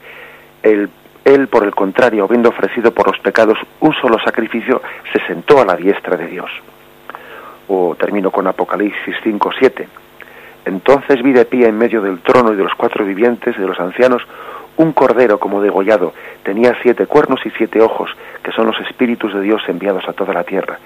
Él, 1.24 1.48
por 1.48 1.64
el 1.64 1.74
contrario, 1.74 2.24
habiendo 2.24 2.48
ofrecido 2.48 2.92
por 2.92 3.06
los 3.08 3.18
pecados 3.20 3.58
un 3.80 3.92
solo 3.94 4.18
sacrificio, 4.18 4.82
se 5.12 5.20
sentó 5.26 5.60
a 5.60 5.64
la 5.64 5.76
diestra 5.76 6.16
de 6.16 6.26
Dios. 6.26 6.50
O 7.68 7.94
termino 7.94 8.30
con 8.30 8.46
Apocalipsis 8.46 9.14
5, 9.22 9.50
7. 9.58 9.88
Entonces 10.64 11.22
vi 11.22 11.32
de 11.32 11.44
pie 11.44 11.68
en 11.68 11.78
medio 11.78 12.02
del 12.02 12.20
trono 12.20 12.52
y 12.52 12.56
de 12.56 12.64
los 12.64 12.74
cuatro 12.74 13.04
vivientes 13.04 13.56
y 13.56 13.60
de 13.60 13.66
los 13.66 13.80
ancianos 13.80 14.22
un 14.76 14.92
cordero 14.92 15.38
como 15.38 15.60
degollado. 15.60 16.12
Tenía 16.42 16.74
siete 16.82 17.06
cuernos 17.06 17.40
y 17.44 17.50
siete 17.50 17.80
ojos, 17.80 18.10
que 18.42 18.52
son 18.52 18.66
los 18.66 18.78
espíritus 18.80 19.34
de 19.34 19.42
Dios 19.42 19.62
enviados 19.68 20.08
a 20.08 20.12
toda 20.12 20.32
la 20.32 20.44
tierra. 20.44 20.78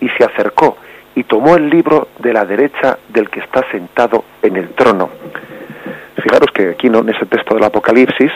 Y 0.00 0.08
se 0.10 0.24
acercó 0.24 0.76
y 1.14 1.24
tomó 1.24 1.56
el 1.56 1.70
libro 1.70 2.08
de 2.18 2.32
la 2.32 2.44
derecha 2.44 2.98
del 3.08 3.30
que 3.30 3.40
está 3.40 3.64
sentado 3.70 4.24
en 4.42 4.56
el 4.56 4.70
trono. 4.70 5.10
Fijaros 6.22 6.50
que 6.52 6.70
aquí 6.70 6.88
¿no? 6.88 7.00
en 7.00 7.10
ese 7.10 7.26
texto 7.26 7.54
del 7.54 7.64
Apocalipsis 7.64 8.32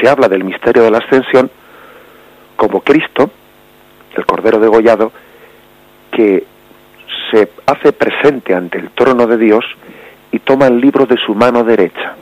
se 0.00 0.08
habla 0.08 0.28
del 0.28 0.44
misterio 0.44 0.82
de 0.82 0.90
la 0.90 0.98
ascensión 0.98 1.50
como 2.56 2.80
Cristo, 2.80 3.30
el 4.14 4.26
Cordero 4.26 4.58
degollado, 4.58 5.12
que 6.10 6.44
se 7.30 7.48
hace 7.66 7.92
presente 7.92 8.54
ante 8.54 8.78
el 8.78 8.90
trono 8.90 9.26
de 9.26 9.36
Dios 9.36 9.64
y 10.32 10.38
toma 10.40 10.66
el 10.66 10.80
libro 10.80 11.06
de 11.06 11.16
su 11.16 11.34
mano 11.34 11.64
derecha, 11.64 12.14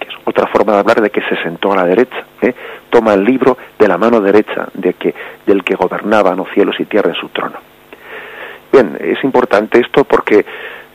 que 0.00 0.08
es 0.08 0.14
otra 0.24 0.46
forma 0.46 0.72
de 0.72 0.78
hablar 0.78 1.00
de 1.00 1.10
que 1.10 1.22
se 1.22 1.36
sentó 1.42 1.72
a 1.72 1.76
la 1.76 1.84
derecha, 1.84 2.24
¿eh? 2.40 2.54
toma 2.90 3.14
el 3.14 3.24
libro 3.24 3.58
de 3.78 3.88
la 3.88 3.98
mano 3.98 4.20
derecha 4.20 4.68
de 4.74 4.94
que, 4.94 5.14
del 5.46 5.62
que 5.62 5.74
gobernaba 5.74 6.34
los 6.34 6.48
cielos 6.50 6.76
y 6.78 6.84
tierra 6.84 7.10
en 7.10 7.16
su 7.16 7.28
trono. 7.28 7.58
Bien, 8.72 8.96
es 9.00 9.22
importante 9.22 9.80
esto 9.80 10.04
porque 10.04 10.44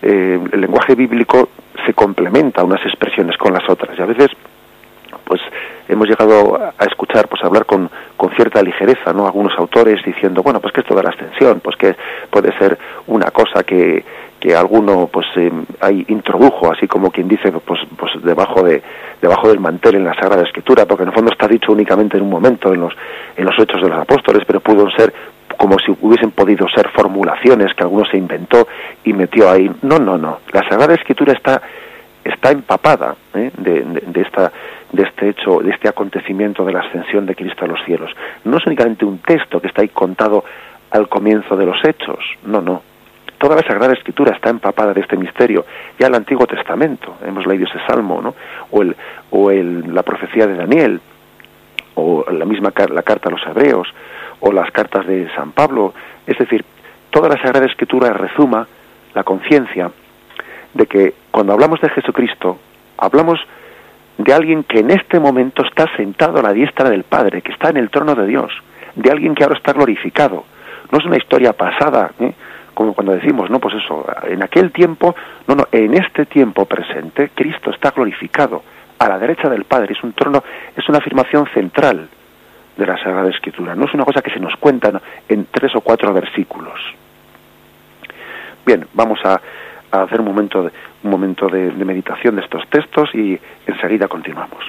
eh, 0.01 0.39
el 0.51 0.61
lenguaje 0.61 0.95
bíblico 0.95 1.49
se 1.85 1.93
complementa 1.93 2.63
unas 2.63 2.85
expresiones 2.85 3.37
con 3.37 3.53
las 3.53 3.69
otras 3.69 3.97
y 3.97 4.01
a 4.01 4.05
veces 4.05 4.29
pues 5.29 5.41
hemos 5.87 6.09
llegado 6.09 6.59
a 6.75 6.85
escuchar 6.85 7.27
pues 7.27 7.43
hablar 7.43 7.67
con, 7.67 7.87
con 8.17 8.31
cierta 8.31 8.63
ligereza, 8.63 9.13
¿no? 9.13 9.27
Algunos 9.27 9.53
autores 9.59 10.03
diciendo, 10.03 10.41
bueno, 10.41 10.59
pues 10.59 10.73
que 10.73 10.81
esto 10.81 10.95
de 10.95 11.03
la 11.03 11.11
ascensión, 11.11 11.59
pues 11.59 11.75
que 11.75 11.95
puede 12.31 12.51
ser 12.57 12.79
una 13.05 13.29
cosa 13.29 13.63
que, 13.63 14.03
que 14.39 14.55
alguno 14.55 15.07
pues 15.13 15.27
eh, 15.35 15.51
ahí 15.81 16.03
introdujo, 16.07 16.71
así 16.71 16.87
como 16.87 17.11
quien 17.11 17.27
dice, 17.27 17.51
pues, 17.51 17.79
pues 17.95 18.11
debajo 18.23 18.63
de 18.63 18.81
debajo 19.21 19.49
del 19.49 19.59
mantel 19.59 19.95
en 19.95 20.05
la 20.05 20.15
Sagrada 20.15 20.41
Escritura, 20.41 20.87
porque 20.87 21.03
en 21.03 21.09
el 21.09 21.15
fondo 21.15 21.31
está 21.31 21.47
dicho 21.47 21.73
únicamente 21.73 22.17
en 22.17 22.23
un 22.23 22.31
momento 22.31 22.73
en 22.73 22.81
los 22.81 22.93
en 23.37 23.45
los 23.45 23.57
hechos 23.59 23.83
de 23.83 23.89
los 23.89 23.99
apóstoles, 23.99 24.43
pero 24.47 24.61
pudo 24.61 24.89
ser 24.89 25.13
como 25.57 25.77
si 25.77 25.95
hubiesen 26.01 26.31
podido 26.31 26.67
ser 26.69 26.89
formulaciones 26.89 27.75
que 27.75 27.83
alguno 27.83 28.05
se 28.05 28.17
inventó 28.17 28.67
y 29.03 29.13
metió 29.13 29.51
ahí. 29.51 29.69
No, 29.83 29.99
no, 29.99 30.17
no. 30.17 30.39
La 30.53 30.67
Sagrada 30.67 30.95
Escritura 30.95 31.33
está 31.33 31.61
está 32.23 32.51
empapada 32.51 33.15
¿eh? 33.33 33.51
de, 33.57 33.81
de, 33.83 34.21
esta 34.21 34.51
de 34.91 35.03
este 35.03 35.29
hecho, 35.29 35.59
de 35.59 35.71
este 35.71 35.87
acontecimiento 35.87 36.65
de 36.65 36.73
la 36.73 36.81
ascensión 36.81 37.25
de 37.25 37.35
Cristo 37.35 37.65
a 37.65 37.67
los 37.67 37.83
cielos. 37.85 38.11
No 38.43 38.57
es 38.57 38.65
únicamente 38.65 39.05
un 39.05 39.19
texto 39.19 39.61
que 39.61 39.67
está 39.67 39.81
ahí 39.81 39.89
contado 39.89 40.43
al 40.91 41.07
comienzo 41.07 41.55
de 41.55 41.65
los 41.65 41.77
hechos, 41.85 42.19
no, 42.45 42.61
no. 42.61 42.81
Toda 43.37 43.55
la 43.55 43.61
Sagrada 43.61 43.93
Escritura 43.93 44.35
está 44.35 44.49
empapada 44.49 44.93
de 44.93 44.99
este 44.99 45.15
misterio. 45.15 45.65
Ya 45.97 46.07
el 46.07 46.15
Antiguo 46.15 46.45
Testamento, 46.45 47.15
hemos 47.25 47.47
leído 47.47 47.67
ese 47.67 47.79
salmo, 47.87 48.21
¿no? 48.21 48.35
O, 48.71 48.81
el, 48.81 48.95
o 49.31 49.49
el, 49.49 49.93
la 49.93 50.03
profecía 50.03 50.45
de 50.45 50.55
Daniel, 50.55 50.99
o 51.95 52.25
la 52.29 52.45
misma 52.45 52.73
la 52.89 53.01
carta 53.03 53.29
a 53.29 53.31
los 53.31 53.45
hebreos, 53.47 53.87
o 54.41 54.51
las 54.51 54.69
cartas 54.71 55.07
de 55.07 55.29
San 55.35 55.51
Pablo. 55.53 55.93
Es 56.27 56.37
decir, 56.37 56.65
toda 57.11 57.29
la 57.29 57.41
Sagrada 57.41 57.65
Escritura 57.65 58.11
resuma 58.11 58.67
la 59.13 59.23
conciencia 59.23 59.89
de 60.73 60.85
que 60.85 61.13
cuando 61.31 61.53
hablamos 61.53 61.79
de 61.79 61.89
Jesucristo, 61.89 62.59
hablamos 62.97 63.39
de 64.19 64.33
alguien 64.33 64.63
que 64.63 64.79
en 64.79 64.91
este 64.91 65.17
momento 65.17 65.63
está 65.65 65.85
sentado 65.95 66.39
a 66.39 66.43
la 66.43 66.51
diestra 66.51 66.89
del 66.89 67.03
Padre, 67.03 67.41
que 67.41 67.53
está 67.53 67.69
en 67.69 67.77
el 67.77 67.89
trono 67.89 68.15
de 68.15 68.27
Dios, 68.27 68.51
de 68.95 69.09
alguien 69.09 69.33
que 69.33 69.43
ahora 69.43 69.57
está 69.57 69.71
glorificado. 69.71 70.43
No 70.91 70.97
es 70.99 71.05
una 71.05 71.15
historia 71.15 71.53
pasada, 71.53 72.11
¿eh? 72.19 72.33
como 72.73 72.93
cuando 72.93 73.13
decimos, 73.13 73.49
no, 73.49 73.59
pues 73.59 73.75
eso, 73.75 74.05
en 74.27 74.43
aquel 74.43 74.71
tiempo, 74.73 75.15
no, 75.47 75.55
no, 75.55 75.67
en 75.71 75.93
este 75.93 76.25
tiempo 76.25 76.65
presente, 76.65 77.31
Cristo 77.33 77.71
está 77.71 77.91
glorificado 77.91 78.61
a 78.99 79.07
la 79.07 79.17
derecha 79.17 79.47
del 79.47 79.63
Padre, 79.63 79.93
es 79.93 80.03
un 80.03 80.11
trono, 80.11 80.43
es 80.75 80.87
una 80.89 80.97
afirmación 80.97 81.47
central 81.53 82.09
de 82.75 82.85
la 82.85 82.97
Sagrada 82.97 83.29
Escritura, 83.29 83.73
no 83.73 83.85
es 83.85 83.93
una 83.93 84.03
cosa 84.03 84.21
que 84.21 84.31
se 84.31 84.39
nos 84.39 84.53
cuenta 84.57 85.01
en 85.29 85.47
tres 85.49 85.73
o 85.75 85.81
cuatro 85.81 86.13
versículos. 86.13 86.77
Bien, 88.65 88.85
vamos 88.93 89.19
a, 89.23 89.39
a 89.91 90.01
hacer 90.03 90.19
un 90.19 90.27
momento 90.27 90.63
de, 90.63 90.71
un 91.03 91.11
momento 91.11 91.47
de, 91.47 91.71
de 91.71 91.85
meditación 91.85 92.35
de 92.35 92.41
estos 92.41 92.67
textos 92.69 93.09
y 93.13 93.39
enseguida 93.67 94.07
continuamos. 94.07 94.63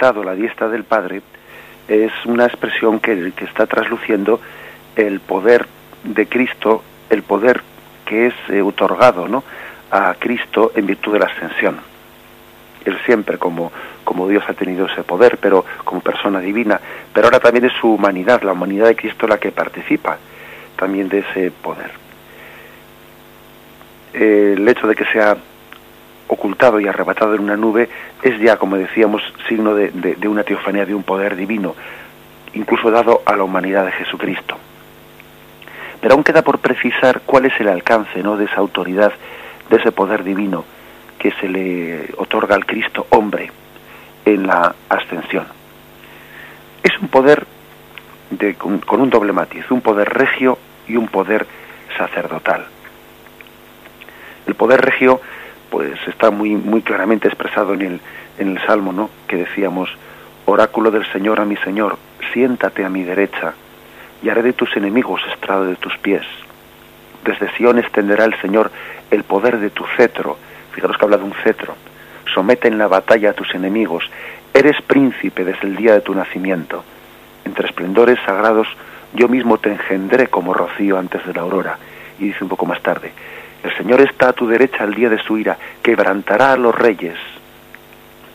La 0.00 0.34
diestra 0.34 0.68
del 0.68 0.84
Padre 0.84 1.22
es 1.88 2.12
una 2.24 2.46
expresión 2.46 3.00
que, 3.00 3.32
que 3.32 3.44
está 3.44 3.66
trasluciendo 3.66 4.40
el 4.94 5.18
poder 5.18 5.66
de 6.04 6.26
Cristo, 6.26 6.84
el 7.10 7.22
poder 7.22 7.62
que 8.06 8.26
es 8.26 8.34
eh, 8.48 8.62
otorgado 8.62 9.26
¿no? 9.26 9.42
a 9.90 10.14
Cristo 10.14 10.70
en 10.76 10.86
virtud 10.86 11.14
de 11.14 11.18
la 11.18 11.26
ascensión. 11.26 11.80
Él 12.84 12.96
siempre 13.04 13.38
como, 13.38 13.72
como 14.04 14.28
Dios 14.28 14.44
ha 14.48 14.54
tenido 14.54 14.86
ese 14.86 15.02
poder, 15.02 15.38
pero 15.38 15.64
como 15.84 16.00
persona 16.00 16.38
divina, 16.38 16.80
pero 17.12 17.26
ahora 17.26 17.40
también 17.40 17.64
es 17.64 17.72
su 17.80 17.92
humanidad, 17.92 18.42
la 18.42 18.52
humanidad 18.52 18.86
de 18.86 18.96
Cristo 18.96 19.26
la 19.26 19.38
que 19.38 19.50
participa 19.50 20.16
también 20.76 21.08
de 21.08 21.18
ese 21.18 21.50
poder. 21.50 21.90
el 24.12 24.66
hecho 24.68 24.86
de 24.86 24.94
que 24.94 25.04
sea 25.06 25.36
ocultado 26.28 26.78
y 26.78 26.86
arrebatado 26.86 27.34
en 27.34 27.40
una 27.40 27.56
nube 27.56 27.88
es 28.22 28.38
ya, 28.38 28.56
como 28.56 28.76
decíamos, 28.76 29.22
signo 29.48 29.74
de, 29.74 30.28
una 30.28 30.44
teofanía, 30.44 30.84
de 30.84 30.94
un 30.94 31.02
poder 31.02 31.36
divino, 31.36 31.74
incluso 32.54 32.90
dado 32.90 33.22
a 33.24 33.36
la 33.36 33.44
humanidad 33.44 33.84
de 33.86 33.92
Jesucristo. 33.92 34.56
Pero 36.00 36.14
aún 36.14 36.22
queda 36.22 36.42
por 36.42 36.58
precisar 36.58 37.22
cuál 37.26 37.46
es 37.46 37.60
el 37.60 37.68
alcance 37.68 38.22
¿no? 38.22 38.36
de 38.36 38.44
esa 38.44 38.56
autoridad, 38.56 39.12
de 39.68 39.76
ese 39.76 39.92
poder 39.92 40.22
divino 40.22 40.64
que 41.18 41.32
se 41.32 41.48
le 41.48 42.14
otorga 42.16 42.54
al 42.54 42.64
Cristo 42.64 43.06
hombre 43.10 43.50
en 44.24 44.46
la 44.46 44.74
ascensión. 44.88 45.46
Es 46.82 46.96
un 47.00 47.08
poder 47.08 47.44
de, 48.30 48.54
con, 48.54 48.80
un 48.90 49.10
doble 49.10 49.32
matiz, 49.32 49.68
un 49.70 49.80
poder 49.80 50.08
regio 50.08 50.58
y 50.86 50.96
un 50.96 51.08
poder 51.08 51.46
sacerdotal. 51.96 52.66
El 54.46 54.54
poder 54.54 54.80
regio 54.80 55.20
pues 55.70 55.98
está 56.06 56.30
muy 56.30 56.50
muy 56.50 56.82
claramente 56.82 57.28
expresado 57.28 57.74
en 57.74 57.82
el 57.82 58.00
en 58.38 58.56
el 58.56 58.66
salmo 58.66 58.92
no 58.92 59.10
que 59.26 59.36
decíamos 59.36 59.90
oráculo 60.46 60.90
del 60.90 61.10
Señor 61.12 61.40
a 61.40 61.44
mi 61.44 61.56
Señor 61.56 61.98
siéntate 62.32 62.84
a 62.84 62.88
mi 62.88 63.02
derecha 63.04 63.54
y 64.22 64.28
haré 64.28 64.42
de 64.42 64.52
tus 64.52 64.76
enemigos 64.76 65.20
estrado 65.32 65.64
de 65.64 65.76
tus 65.76 65.96
pies. 65.98 66.22
Desde 67.24 67.50
Sion 67.56 67.78
extenderá 67.78 68.24
el 68.24 68.38
Señor 68.40 68.70
el 69.10 69.24
poder 69.24 69.58
de 69.58 69.70
tu 69.70 69.84
cetro. 69.96 70.36
Fijaros 70.72 70.96
que 70.96 71.04
habla 71.04 71.18
de 71.18 71.24
un 71.24 71.34
cetro. 71.44 71.74
Somete 72.34 72.68
en 72.68 72.78
la 72.78 72.88
batalla 72.88 73.30
a 73.30 73.34
tus 73.34 73.54
enemigos 73.54 74.08
eres 74.52 74.80
príncipe 74.82 75.44
desde 75.44 75.68
el 75.68 75.76
día 75.76 75.92
de 75.92 76.00
tu 76.00 76.14
nacimiento. 76.14 76.82
Entre 77.44 77.66
esplendores 77.66 78.18
sagrados 78.24 78.66
yo 79.14 79.28
mismo 79.28 79.58
te 79.58 79.70
engendré 79.70 80.26
como 80.26 80.52
rocío 80.52 80.98
antes 80.98 81.24
de 81.26 81.34
la 81.34 81.42
aurora. 81.42 81.78
Y 82.18 82.26
dice 82.26 82.42
un 82.42 82.50
poco 82.50 82.66
más 82.66 82.82
tarde 82.82 83.12
el 83.62 83.76
Señor 83.76 84.00
está 84.00 84.30
a 84.30 84.32
tu 84.32 84.46
derecha 84.46 84.84
al 84.84 84.94
día 84.94 85.08
de 85.08 85.18
su 85.18 85.36
ira, 85.36 85.56
quebrantará 85.82 86.52
a 86.52 86.56
los 86.56 86.74
reyes, 86.74 87.16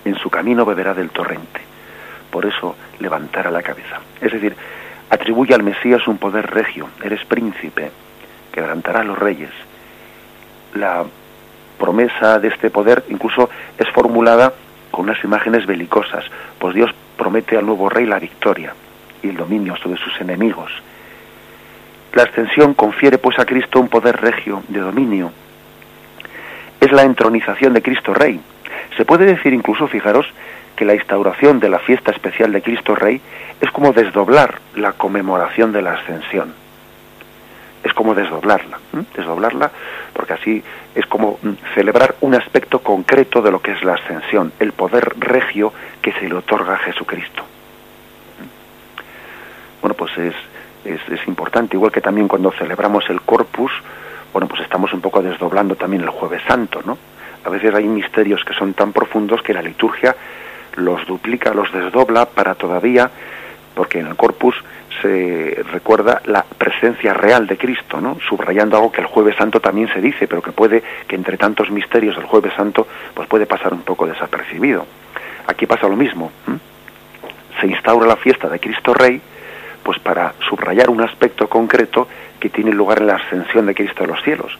en 0.05 0.15
su 0.15 0.29
camino 0.29 0.65
beberá 0.65 0.93
del 0.93 1.09
torrente. 1.09 1.61
Por 2.29 2.45
eso 2.45 2.75
levantará 2.99 3.51
la 3.51 3.61
cabeza. 3.61 3.99
Es 4.19 4.31
decir, 4.31 4.55
atribuye 5.09 5.53
al 5.53 5.63
Mesías 5.63 6.07
un 6.07 6.17
poder 6.17 6.49
regio, 6.49 6.89
eres 7.03 7.23
príncipe, 7.25 7.91
quebrantará 8.51 9.01
a 9.01 9.03
los 9.03 9.17
reyes. 9.17 9.51
La 10.73 11.05
promesa 11.77 12.39
de 12.39 12.47
este 12.49 12.69
poder 12.69 13.03
incluso 13.09 13.49
es 13.77 13.89
formulada 13.89 14.53
con 14.91 15.05
unas 15.05 15.23
imágenes 15.23 15.65
belicosas, 15.65 16.25
pues 16.59 16.75
Dios 16.75 16.91
promete 17.17 17.57
al 17.57 17.65
nuevo 17.65 17.89
rey 17.89 18.05
la 18.05 18.19
victoria 18.19 18.73
y 19.21 19.29
el 19.29 19.37
dominio 19.37 19.75
sobre 19.77 19.97
sus 19.97 20.19
enemigos. 20.19 20.71
La 22.13 22.23
ascensión 22.23 22.73
confiere 22.73 23.17
pues 23.17 23.39
a 23.39 23.45
Cristo 23.45 23.79
un 23.79 23.89
poder 23.89 24.21
regio 24.21 24.63
de 24.67 24.79
dominio. 24.79 25.31
Es 26.79 26.91
la 26.91 27.03
entronización 27.03 27.73
de 27.73 27.81
Cristo 27.81 28.13
Rey. 28.13 28.39
Se 28.97 29.05
puede 29.05 29.25
decir 29.25 29.53
incluso, 29.53 29.87
fijaros, 29.87 30.27
que 30.75 30.85
la 30.85 30.95
instauración 30.95 31.59
de 31.59 31.69
la 31.69 31.79
fiesta 31.79 32.11
especial 32.11 32.51
de 32.51 32.61
Cristo 32.61 32.95
Rey 32.95 33.21
es 33.61 33.71
como 33.71 33.93
desdoblar 33.93 34.59
la 34.75 34.93
conmemoración 34.93 35.71
de 35.71 35.81
la 35.81 35.93
ascensión. 35.93 36.53
Es 37.83 37.93
como 37.93 38.15
desdoblarla, 38.15 38.79
desdoblarla 39.15 39.71
porque 40.13 40.33
así 40.33 40.63
es 40.95 41.05
como 41.07 41.39
celebrar 41.73 42.15
un 42.21 42.35
aspecto 42.35 42.79
concreto 42.79 43.41
de 43.41 43.51
lo 43.51 43.61
que 43.61 43.71
es 43.71 43.83
la 43.83 43.95
ascensión, 43.95 44.53
el 44.59 44.71
poder 44.71 45.13
regio 45.19 45.73
que 46.01 46.13
se 46.13 46.29
le 46.29 46.35
otorga 46.35 46.75
a 46.75 46.77
Jesucristo. 46.77 47.43
Bueno, 49.81 49.95
pues 49.95 50.17
es, 50.17 50.35
es, 50.85 50.99
es 51.09 51.27
importante, 51.27 51.75
igual 51.77 51.91
que 51.91 52.01
también 52.01 52.27
cuando 52.27 52.51
celebramos 52.51 53.09
el 53.09 53.21
Corpus, 53.21 53.71
bueno, 54.31 54.47
pues 54.47 54.61
estamos 54.61 54.91
un 54.93 55.01
poco 55.01 55.21
desdoblando 55.21 55.75
también 55.75 56.03
el 56.03 56.09
Jueves 56.09 56.41
Santo, 56.47 56.81
¿no? 56.85 56.97
A 57.45 57.49
veces 57.49 57.73
hay 57.73 57.87
misterios 57.87 58.43
que 58.43 58.53
son 58.53 58.73
tan 58.73 58.93
profundos 58.93 59.41
que 59.41 59.53
la 59.53 59.61
liturgia 59.61 60.15
los 60.75 61.05
duplica, 61.05 61.53
los 61.53 61.71
desdobla 61.71 62.25
para 62.25 62.55
todavía, 62.55 63.09
porque 63.75 63.99
en 63.99 64.07
el 64.07 64.15
corpus 64.15 64.55
se 65.01 65.63
recuerda 65.71 66.21
la 66.25 66.43
presencia 66.43 67.13
real 67.13 67.47
de 67.47 67.57
Cristo, 67.57 67.99
¿no? 67.99 68.17
Subrayando 68.27 68.77
algo 68.77 68.91
que 68.91 69.01
el 69.01 69.07
Jueves 69.07 69.35
Santo 69.35 69.59
también 69.59 69.87
se 69.93 70.01
dice, 70.01 70.27
pero 70.27 70.41
que 70.41 70.51
puede, 70.51 70.83
que 71.07 71.15
entre 71.15 71.37
tantos 71.37 71.69
misterios 71.69 72.15
del 72.15 72.25
Jueves 72.25 72.53
Santo, 72.55 72.87
pues 73.13 73.27
puede 73.27 73.45
pasar 73.45 73.73
un 73.73 73.81
poco 73.81 74.07
desapercibido. 74.07 74.85
Aquí 75.47 75.65
pasa 75.65 75.87
lo 75.87 75.95
mismo. 75.95 76.31
Se 77.59 77.67
instaura 77.67 78.07
la 78.07 78.15
fiesta 78.15 78.47
de 78.49 78.59
Cristo 78.59 78.93
Rey, 78.93 79.21
pues 79.83 79.99
para 79.99 80.33
subrayar 80.49 80.89
un 80.89 81.01
aspecto 81.01 81.47
concreto 81.47 82.07
que 82.39 82.49
tiene 82.49 82.71
lugar 82.71 82.99
en 82.99 83.07
la 83.07 83.15
ascensión 83.15 83.65
de 83.65 83.75
Cristo 83.75 84.03
a 84.03 84.07
los 84.07 84.21
cielos, 84.23 84.57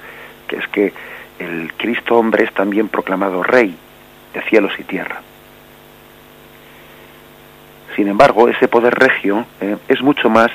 que 0.47 0.57
es 0.57 0.67
que 0.67 0.93
el 1.39 1.73
Cristo 1.73 2.17
hombre 2.17 2.43
es 2.43 2.53
también 2.53 2.89
proclamado 2.89 3.41
Rey 3.43 3.75
de 4.33 4.41
cielos 4.43 4.73
y 4.77 4.83
tierra. 4.83 5.21
Sin 7.95 8.07
embargo, 8.07 8.47
ese 8.49 8.67
poder 8.67 8.95
regio 8.95 9.45
eh, 9.62 9.77
es 9.88 10.01
mucho 10.01 10.29
más, 10.29 10.51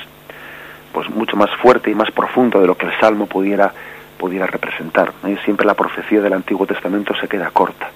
pues 0.93 1.09
mucho 1.09 1.37
más 1.37 1.49
fuerte 1.61 1.89
y 1.89 1.95
más 1.95 2.11
profundo 2.11 2.59
de 2.59 2.67
lo 2.67 2.77
que 2.77 2.85
el 2.85 2.99
Salmo 2.99 3.27
pudiera, 3.27 3.73
pudiera 4.17 4.45
representar. 4.45 5.13
¿eh? 5.25 5.37
Siempre 5.45 5.65
la 5.65 5.73
profecía 5.73 6.21
del 6.21 6.33
Antiguo 6.33 6.65
Testamento 6.65 7.15
se 7.15 7.27
queda 7.27 7.49
corta. 7.51 7.89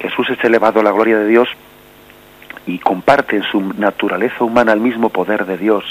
Jesús 0.00 0.28
es 0.30 0.42
elevado 0.44 0.80
a 0.80 0.82
la 0.82 0.90
gloria 0.90 1.18
de 1.18 1.26
Dios 1.26 1.48
y 2.68 2.78
comparte 2.78 3.34
en 3.34 3.42
su 3.44 3.62
naturaleza 3.78 4.44
humana 4.44 4.74
el 4.74 4.80
mismo 4.80 5.08
poder 5.08 5.46
de 5.46 5.56
Dios. 5.56 5.84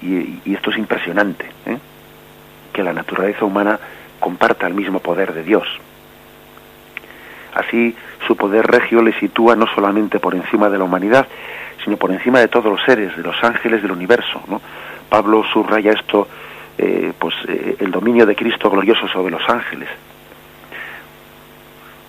Y, 0.00 0.54
esto 0.54 0.70
es 0.70 0.78
impresionante, 0.78 1.44
¿eh? 1.66 1.76
que 2.72 2.82
la 2.82 2.94
naturaleza 2.94 3.44
humana 3.44 3.78
comparta 4.18 4.66
el 4.66 4.72
mismo 4.72 5.00
poder 5.00 5.34
de 5.34 5.42
Dios. 5.42 5.68
Así, 7.54 7.94
su 8.26 8.36
poder 8.36 8.66
regio 8.66 9.02
le 9.02 9.12
sitúa 9.20 9.54
no 9.54 9.66
solamente 9.74 10.18
por 10.18 10.34
encima 10.34 10.70
de 10.70 10.78
la 10.78 10.84
humanidad, 10.84 11.26
sino 11.84 11.98
por 11.98 12.10
encima 12.10 12.40
de 12.40 12.48
todos 12.48 12.72
los 12.72 12.82
seres, 12.84 13.14
de 13.18 13.22
los 13.22 13.36
ángeles 13.44 13.82
del 13.82 13.90
universo. 13.90 14.40
¿no? 14.48 14.62
Pablo 15.10 15.44
subraya 15.52 15.92
esto, 15.92 16.26
eh, 16.78 17.12
pues 17.18 17.34
eh, 17.48 17.76
el 17.80 17.90
dominio 17.90 18.24
de 18.24 18.34
Cristo 18.34 18.70
glorioso 18.70 19.08
sobre 19.08 19.30
los 19.30 19.46
ángeles. 19.46 19.90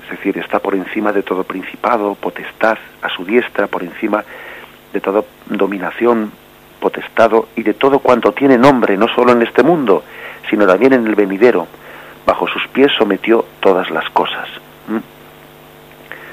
Es 0.10 0.18
decir, 0.18 0.38
está 0.40 0.60
por 0.60 0.74
encima 0.74 1.12
de 1.12 1.22
todo 1.22 1.44
principado, 1.44 2.16
potestad, 2.16 2.78
a 3.02 3.10
su 3.10 3.26
diestra, 3.26 3.68
por 3.68 3.84
encima 3.84 4.24
de 4.92 5.00
toda 5.00 5.24
dominación, 5.48 6.32
potestado 6.80 7.50
y 7.56 7.64
de 7.64 7.76
todo 7.76 8.00
cuanto 8.00 8.32
tiene 8.32 8.58
nombre, 8.58 8.98
no 8.98 9.08
solo 9.08 9.34
en 9.34 9.44
este 9.44 9.62
mundo, 9.62 10.04
sino 10.50 10.66
también 10.66 10.94
en 10.94 11.06
el 11.06 11.16
venidero. 11.16 11.68
Bajo 12.26 12.48
sus 12.48 12.68
pies 12.70 12.92
sometió 12.98 13.46
todas 13.60 13.90
las 13.92 14.10
cosas 14.10 14.48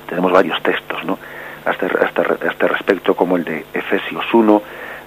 tenemos 0.06 0.32
varios 0.32 0.60
textos, 0.62 1.04
¿no? 1.04 1.18
Hasta, 1.64 1.86
este 1.86 2.68
respecto 2.68 3.14
como 3.14 3.36
el 3.36 3.44
de 3.44 3.66
Efesios 3.74 4.24
1, 4.32 4.62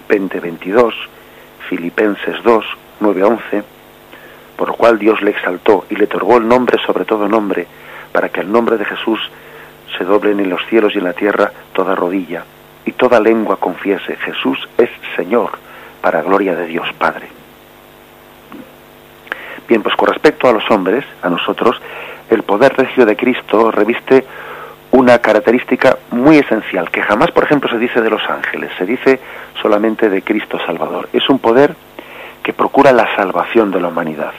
20, 0.08 0.40
22, 0.40 0.94
Filipenses 1.70 2.44
2, 2.44 2.66
9, 3.00 3.24
11, 3.24 3.64
por 4.58 4.68
lo 4.70 4.74
cual 4.76 5.00
Dios 5.00 5.22
le 5.22 5.32
exaltó 5.32 5.86
y 5.90 5.96
le 5.96 6.04
otorgó 6.04 6.38
el 6.38 6.48
nombre 6.48 6.78
sobre 6.86 7.06
todo 7.06 7.28
nombre, 7.30 7.66
para 8.12 8.30
que 8.30 8.42
el 8.42 8.52
nombre 8.52 8.78
de 8.78 8.86
Jesús 8.86 9.20
se 9.98 10.04
doblen 10.04 10.40
en 10.40 10.50
los 10.50 10.66
cielos 10.68 10.94
y 10.96 11.00
en 11.00 11.04
la 11.04 11.14
tierra 11.14 11.52
toda 11.74 11.96
rodilla, 11.96 12.44
y 12.86 12.92
toda 12.94 13.20
lengua 13.20 13.58
confiese, 13.58 14.16
Jesús 14.18 14.58
es 14.78 14.90
Señor, 15.16 15.52
para 16.02 16.22
gloria 16.22 16.56
de 16.56 16.66
Dios 16.66 16.88
Padre. 16.98 17.28
Bien, 19.68 19.84
pues 19.84 19.96
con 19.96 20.08
respecto 20.08 20.48
a 20.48 20.54
los 20.54 20.70
hombres, 20.72 21.06
a 21.22 21.30
nosotros, 21.30 21.80
el 22.30 22.44
poder 22.44 22.76
regio 22.76 23.06
de 23.06 23.16
Cristo 23.16 23.72
reviste 23.72 24.26
una 24.92 25.20
característica 25.20 26.00
muy 26.12 26.38
esencial, 26.38 26.90
que 26.90 27.04
jamás, 27.04 27.30
por 27.32 27.44
ejemplo, 27.44 27.70
se 27.70 27.78
dice 27.78 28.02
de 28.02 28.10
los 28.10 28.28
ángeles, 28.28 28.72
se 28.78 28.86
dice 28.86 29.20
solamente 29.62 30.10
de 30.10 30.22
Cristo 30.24 30.58
Salvador. 30.66 31.10
Es 31.14 31.30
un 31.30 31.40
poder 31.40 31.76
que 32.42 32.54
procura 32.54 32.92
la 32.92 33.16
salvación 33.16 33.70
de 33.72 33.80
la 33.80 33.90
humanidad. 33.90 34.34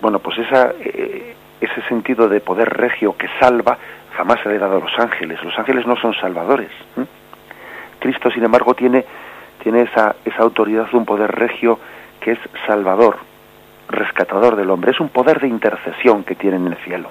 Bueno, 0.00 0.20
pues 0.20 0.38
esa, 0.38 0.72
eh, 0.80 1.31
ese 1.64 1.82
sentido 1.88 2.28
de 2.28 2.40
poder 2.40 2.68
regio 2.68 3.16
que 3.16 3.28
salva 3.40 3.78
jamás 4.16 4.40
se 4.42 4.48
ha 4.48 4.58
dado 4.58 4.76
a 4.76 4.80
los 4.80 4.98
ángeles. 4.98 5.42
Los 5.42 5.58
ángeles 5.58 5.86
no 5.86 5.96
son 5.96 6.14
salvadores. 6.14 6.70
Cristo, 7.98 8.30
sin 8.30 8.44
embargo, 8.44 8.74
tiene, 8.74 9.04
tiene 9.62 9.82
esa, 9.82 10.16
esa 10.24 10.42
autoridad, 10.42 10.86
un 10.92 11.04
poder 11.04 11.30
regio 11.30 11.78
que 12.20 12.32
es 12.32 12.38
salvador, 12.66 13.18
rescatador 13.88 14.56
del 14.56 14.70
hombre. 14.70 14.90
Es 14.90 15.00
un 15.00 15.08
poder 15.08 15.40
de 15.40 15.48
intercesión 15.48 16.24
que 16.24 16.34
tiene 16.34 16.56
en 16.56 16.66
el 16.66 16.76
cielo 16.78 17.08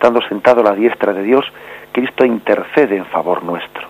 estando 0.00 0.22
sentado 0.22 0.62
a 0.62 0.64
la 0.64 0.72
diestra 0.72 1.12
de 1.12 1.22
Dios, 1.22 1.44
Cristo 1.92 2.24
intercede 2.24 2.96
en 2.96 3.04
favor 3.04 3.42
nuestro. 3.42 3.86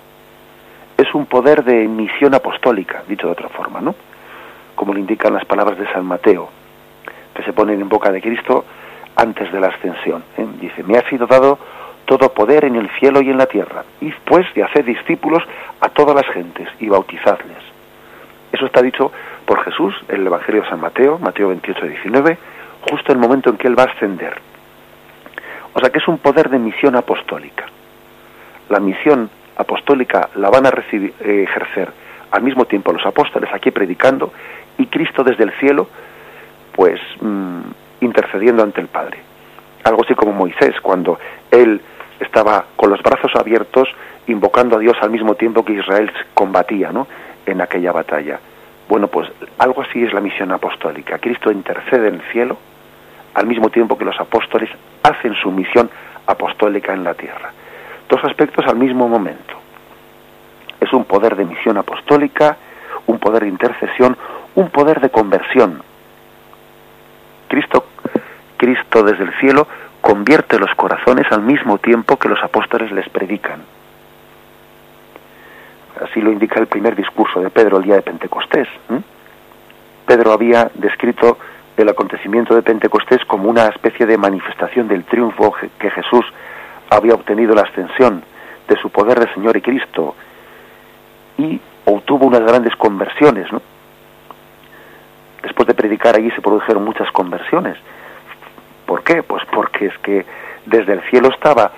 Es 0.96 1.14
un 1.14 1.26
poder 1.26 1.62
de 1.62 1.86
misión 1.86 2.34
apostólica, 2.34 3.04
dicho 3.06 3.28
de 3.28 3.32
otra 3.32 3.48
forma, 3.48 3.80
¿no? 3.80 3.94
Como 4.74 4.92
lo 4.92 4.98
indican 4.98 5.32
las 5.32 5.44
palabras 5.44 5.78
de 5.78 5.86
San 5.92 6.04
Mateo, 6.04 6.50
que 7.32 7.44
se 7.44 7.52
ponen 7.52 7.80
en 7.80 7.88
boca 7.88 8.10
de 8.10 8.20
Cristo 8.20 8.64
antes 9.20 9.52
de 9.52 9.60
la 9.60 9.68
ascensión. 9.68 10.24
¿eh? 10.38 10.46
Dice, 10.60 10.82
me 10.82 10.96
ha 10.96 11.08
sido 11.08 11.26
dado 11.26 11.58
todo 12.06 12.32
poder 12.32 12.64
en 12.64 12.76
el 12.76 12.88
cielo 12.98 13.20
y 13.20 13.30
en 13.30 13.38
la 13.38 13.46
tierra, 13.46 13.84
y 14.00 14.10
pues 14.24 14.46
de 14.54 14.64
hacer 14.64 14.84
discípulos 14.84 15.42
a 15.80 15.88
todas 15.90 16.16
las 16.16 16.26
gentes 16.34 16.68
y 16.80 16.88
bautizadles. 16.88 17.58
Eso 18.50 18.66
está 18.66 18.82
dicho 18.82 19.12
por 19.44 19.62
Jesús 19.62 19.94
en 20.08 20.22
el 20.22 20.26
Evangelio 20.26 20.62
de 20.62 20.68
San 20.68 20.80
Mateo, 20.80 21.18
Mateo 21.18 21.48
28, 21.48 21.86
19, 21.86 22.38
justo 22.90 23.12
en 23.12 23.18
el 23.18 23.22
momento 23.22 23.50
en 23.50 23.56
que 23.56 23.68
él 23.68 23.78
va 23.78 23.84
a 23.84 23.92
ascender. 23.92 24.40
O 25.72 25.78
sea 25.78 25.90
que 25.90 25.98
es 25.98 26.08
un 26.08 26.18
poder 26.18 26.48
de 26.48 26.58
misión 26.58 26.96
apostólica. 26.96 27.66
La 28.70 28.80
misión 28.80 29.30
apostólica 29.56 30.30
la 30.34 30.50
van 30.50 30.66
a 30.66 30.70
recibir, 30.70 31.14
eh, 31.20 31.44
ejercer 31.44 31.92
al 32.30 32.42
mismo 32.42 32.64
tiempo 32.64 32.92
los 32.92 33.04
apóstoles 33.04 33.50
aquí 33.52 33.70
predicando 33.70 34.32
y 34.78 34.86
Cristo 34.86 35.22
desde 35.22 35.44
el 35.44 35.52
cielo, 35.52 35.88
pues 36.74 37.00
mm, 37.20 37.60
intercediendo 38.00 38.62
ante 38.62 38.80
el 38.80 38.88
Padre. 38.88 39.18
Algo 39.84 40.02
así 40.04 40.14
como 40.14 40.32
Moisés, 40.32 40.74
cuando 40.82 41.18
él 41.50 41.80
estaba 42.18 42.66
con 42.76 42.90
los 42.90 43.02
brazos 43.02 43.32
abiertos 43.34 43.88
invocando 44.26 44.76
a 44.76 44.78
Dios 44.78 44.96
al 45.00 45.10
mismo 45.10 45.34
tiempo 45.34 45.64
que 45.64 45.72
Israel 45.72 46.12
combatía 46.34 46.92
¿no? 46.92 47.06
en 47.46 47.60
aquella 47.60 47.92
batalla. 47.92 48.38
Bueno, 48.88 49.08
pues 49.08 49.30
algo 49.58 49.82
así 49.82 50.02
es 50.02 50.12
la 50.12 50.20
misión 50.20 50.52
apostólica. 50.52 51.18
Cristo 51.18 51.50
intercede 51.50 52.08
en 52.08 52.14
el 52.16 52.22
cielo 52.32 52.58
al 53.34 53.46
mismo 53.46 53.70
tiempo 53.70 53.96
que 53.96 54.04
los 54.04 54.18
apóstoles 54.18 54.68
hacen 55.02 55.34
su 55.34 55.50
misión 55.50 55.88
apostólica 56.26 56.92
en 56.92 57.04
la 57.04 57.14
tierra. 57.14 57.52
Dos 58.08 58.22
aspectos 58.24 58.66
al 58.66 58.76
mismo 58.76 59.08
momento. 59.08 59.54
Es 60.80 60.92
un 60.92 61.04
poder 61.04 61.36
de 61.36 61.44
misión 61.44 61.78
apostólica, 61.78 62.56
un 63.06 63.18
poder 63.18 63.42
de 63.42 63.48
intercesión, 63.48 64.16
un 64.54 64.70
poder 64.70 65.00
de 65.00 65.10
conversión. 65.10 65.82
Cristo, 67.48 67.86
Cristo 68.60 69.02
desde 69.02 69.24
el 69.24 69.32
cielo 69.40 69.66
convierte 70.02 70.58
los 70.58 70.74
corazones 70.74 71.24
al 71.32 71.40
mismo 71.40 71.78
tiempo 71.78 72.18
que 72.18 72.28
los 72.28 72.42
apóstoles 72.42 72.92
les 72.92 73.08
predican. 73.08 73.62
Así 76.04 76.20
lo 76.20 76.30
indica 76.30 76.60
el 76.60 76.66
primer 76.66 76.94
discurso 76.94 77.40
de 77.40 77.48
Pedro 77.48 77.78
el 77.78 77.84
día 77.84 77.94
de 77.94 78.02
Pentecostés. 78.02 78.68
Pedro 80.06 80.32
había 80.32 80.70
descrito 80.74 81.38
el 81.74 81.88
acontecimiento 81.88 82.54
de 82.54 82.60
Pentecostés 82.60 83.24
como 83.24 83.48
una 83.48 83.64
especie 83.68 84.04
de 84.04 84.18
manifestación 84.18 84.88
del 84.88 85.04
triunfo 85.04 85.54
que 85.78 85.90
Jesús 85.90 86.26
había 86.90 87.14
obtenido 87.14 87.54
la 87.54 87.62
ascensión 87.62 88.22
de 88.68 88.76
su 88.76 88.90
poder 88.90 89.20
de 89.20 89.32
Señor 89.32 89.56
y 89.56 89.62
Cristo 89.62 90.14
y 91.38 91.58
obtuvo 91.86 92.26
unas 92.26 92.42
grandes 92.42 92.76
conversiones. 92.76 93.50
¿no? 93.50 93.62
Después 95.42 95.66
de 95.66 95.72
predicar 95.72 96.16
allí 96.16 96.30
se 96.32 96.42
produjeron 96.42 96.84
muchas 96.84 97.10
conversiones. 97.10 97.78
¿Por 98.90 99.04
qué? 99.04 99.22
Pues 99.22 99.44
porque 99.52 99.86
es 99.86 99.96
que 99.98 100.26
desde 100.66 100.94
el 100.94 101.00
cielo 101.02 101.28
estaba 101.28 101.70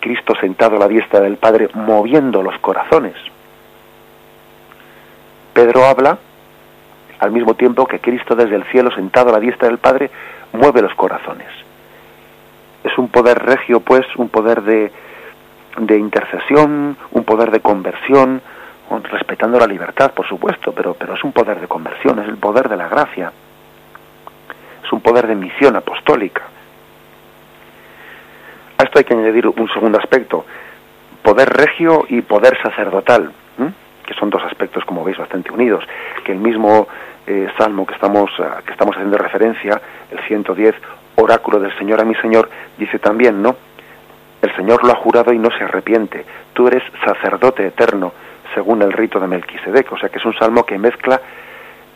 Cristo 0.00 0.34
sentado 0.38 0.76
a 0.76 0.80
la 0.80 0.86
diestra 0.86 1.18
del 1.20 1.38
Padre 1.38 1.70
moviendo 1.72 2.42
los 2.42 2.58
corazones. 2.58 3.14
Pedro 5.54 5.86
habla 5.86 6.18
al 7.20 7.30
mismo 7.32 7.54
tiempo 7.54 7.86
que 7.86 8.00
Cristo 8.00 8.36
desde 8.36 8.56
el 8.56 8.64
cielo 8.64 8.90
sentado 8.90 9.30
a 9.30 9.32
la 9.32 9.40
diestra 9.40 9.68
del 9.68 9.78
Padre 9.78 10.10
mueve 10.52 10.82
los 10.82 10.92
corazones. 10.92 11.48
Es 12.84 12.98
un 12.98 13.08
poder 13.08 13.38
regio, 13.42 13.80
pues, 13.80 14.04
un 14.16 14.28
poder 14.28 14.60
de, 14.60 14.92
intercesión, 15.96 16.98
un 17.12 17.24
poder 17.24 17.50
de 17.50 17.60
conversión, 17.60 18.42
respetando 19.10 19.58
la 19.58 19.66
libertad, 19.66 20.12
por 20.12 20.28
supuesto, 20.28 20.72
pero, 20.72 20.92
pero 20.92 21.14
es 21.14 21.24
un 21.24 21.32
poder 21.32 21.62
de 21.62 21.66
conversión, 21.66 22.18
es 22.18 22.28
el 22.28 22.36
poder 22.36 22.68
de 22.68 22.76
la 22.76 22.88
gracia, 22.88 23.32
un 24.92 25.00
poder 25.00 25.26
de 25.26 25.34
misión 25.34 25.76
apostólica. 25.76 26.42
A 28.78 28.82
esto 28.84 28.98
hay 28.98 29.04
que 29.04 29.14
añadir 29.14 29.46
un 29.46 29.68
segundo 29.72 29.98
aspecto, 29.98 30.44
poder 31.22 31.48
regio 31.48 32.04
y 32.08 32.22
poder 32.22 32.60
sacerdotal, 32.62 33.32
que 34.06 34.14
son 34.14 34.30
dos 34.30 34.42
aspectos, 34.42 34.84
como 34.84 35.04
veis, 35.04 35.18
bastante 35.18 35.52
unidos, 35.52 35.84
que 36.24 36.32
el 36.32 36.38
mismo 36.38 36.88
eh, 37.26 37.48
salmo 37.56 37.86
que 37.86 37.94
estamos, 37.94 38.28
ah, 38.40 38.60
que 38.64 38.72
estamos 38.72 38.96
haciendo 38.96 39.16
referencia, 39.16 39.80
el 40.10 40.18
110, 40.26 40.74
oráculo 41.14 41.60
del 41.60 41.76
Señor 41.78 42.00
a 42.00 42.04
mi 42.04 42.16
Señor, 42.16 42.50
dice 42.76 42.98
también, 42.98 43.40
¿no? 43.40 43.54
El 44.42 44.56
Señor 44.56 44.82
lo 44.84 44.92
ha 44.92 44.96
jurado 44.96 45.32
y 45.32 45.38
no 45.38 45.50
se 45.50 45.62
arrepiente. 45.62 46.24
Tú 46.54 46.66
eres 46.66 46.82
sacerdote 47.04 47.66
eterno, 47.66 48.12
según 48.54 48.82
el 48.82 48.92
rito 48.92 49.20
de 49.20 49.26
Melquisedec. 49.26 49.92
O 49.92 49.98
sea 49.98 50.08
que 50.08 50.18
es 50.18 50.24
un 50.24 50.34
salmo 50.34 50.64
que 50.64 50.78
mezcla 50.78 51.20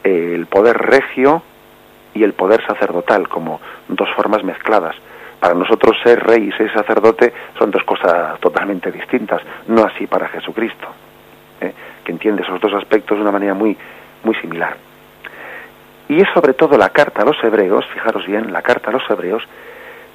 eh, 0.05 0.33
el 0.35 0.47
poder 0.47 0.77
regio 0.77 1.43
y 2.15 2.23
el 2.23 2.33
poder 2.33 2.65
sacerdotal 2.67 3.29
como 3.29 3.61
dos 3.89 4.09
formas 4.17 4.43
mezcladas. 4.45 4.95
Para 5.41 5.55
nosotros 5.55 5.97
ser 6.03 6.25
rey 6.25 6.49
y 6.49 6.53
ser 6.53 6.73
sacerdote 6.73 7.33
son 7.59 7.71
dos 7.71 7.85
cosas 7.85 8.41
totalmente 8.41 8.91
distintas, 8.91 9.43
no 9.67 9.85
así 9.85 10.07
para 10.07 10.29
Jesucristo, 10.29 10.87
¿eh? 11.61 11.73
que 12.05 12.13
entiende 12.13 12.43
esos 12.43 12.61
dos 12.61 12.73
aspectos 12.75 13.19
de 13.19 13.23
una 13.23 13.33
manera 13.33 13.53
muy, 13.53 13.77
muy 14.23 14.35
similar. 14.37 14.77
Y 16.09 16.21
es 16.21 16.29
sobre 16.33 16.55
todo 16.55 16.79
la 16.79 16.91
carta 16.91 17.23
a 17.23 17.25
los 17.25 17.43
hebreos, 17.43 17.85
fijaros 17.93 18.27
bien, 18.27 18.53
la 18.53 18.63
carta 18.63 18.91
a 18.91 18.93
los 18.93 19.03
hebreos, 19.11 19.43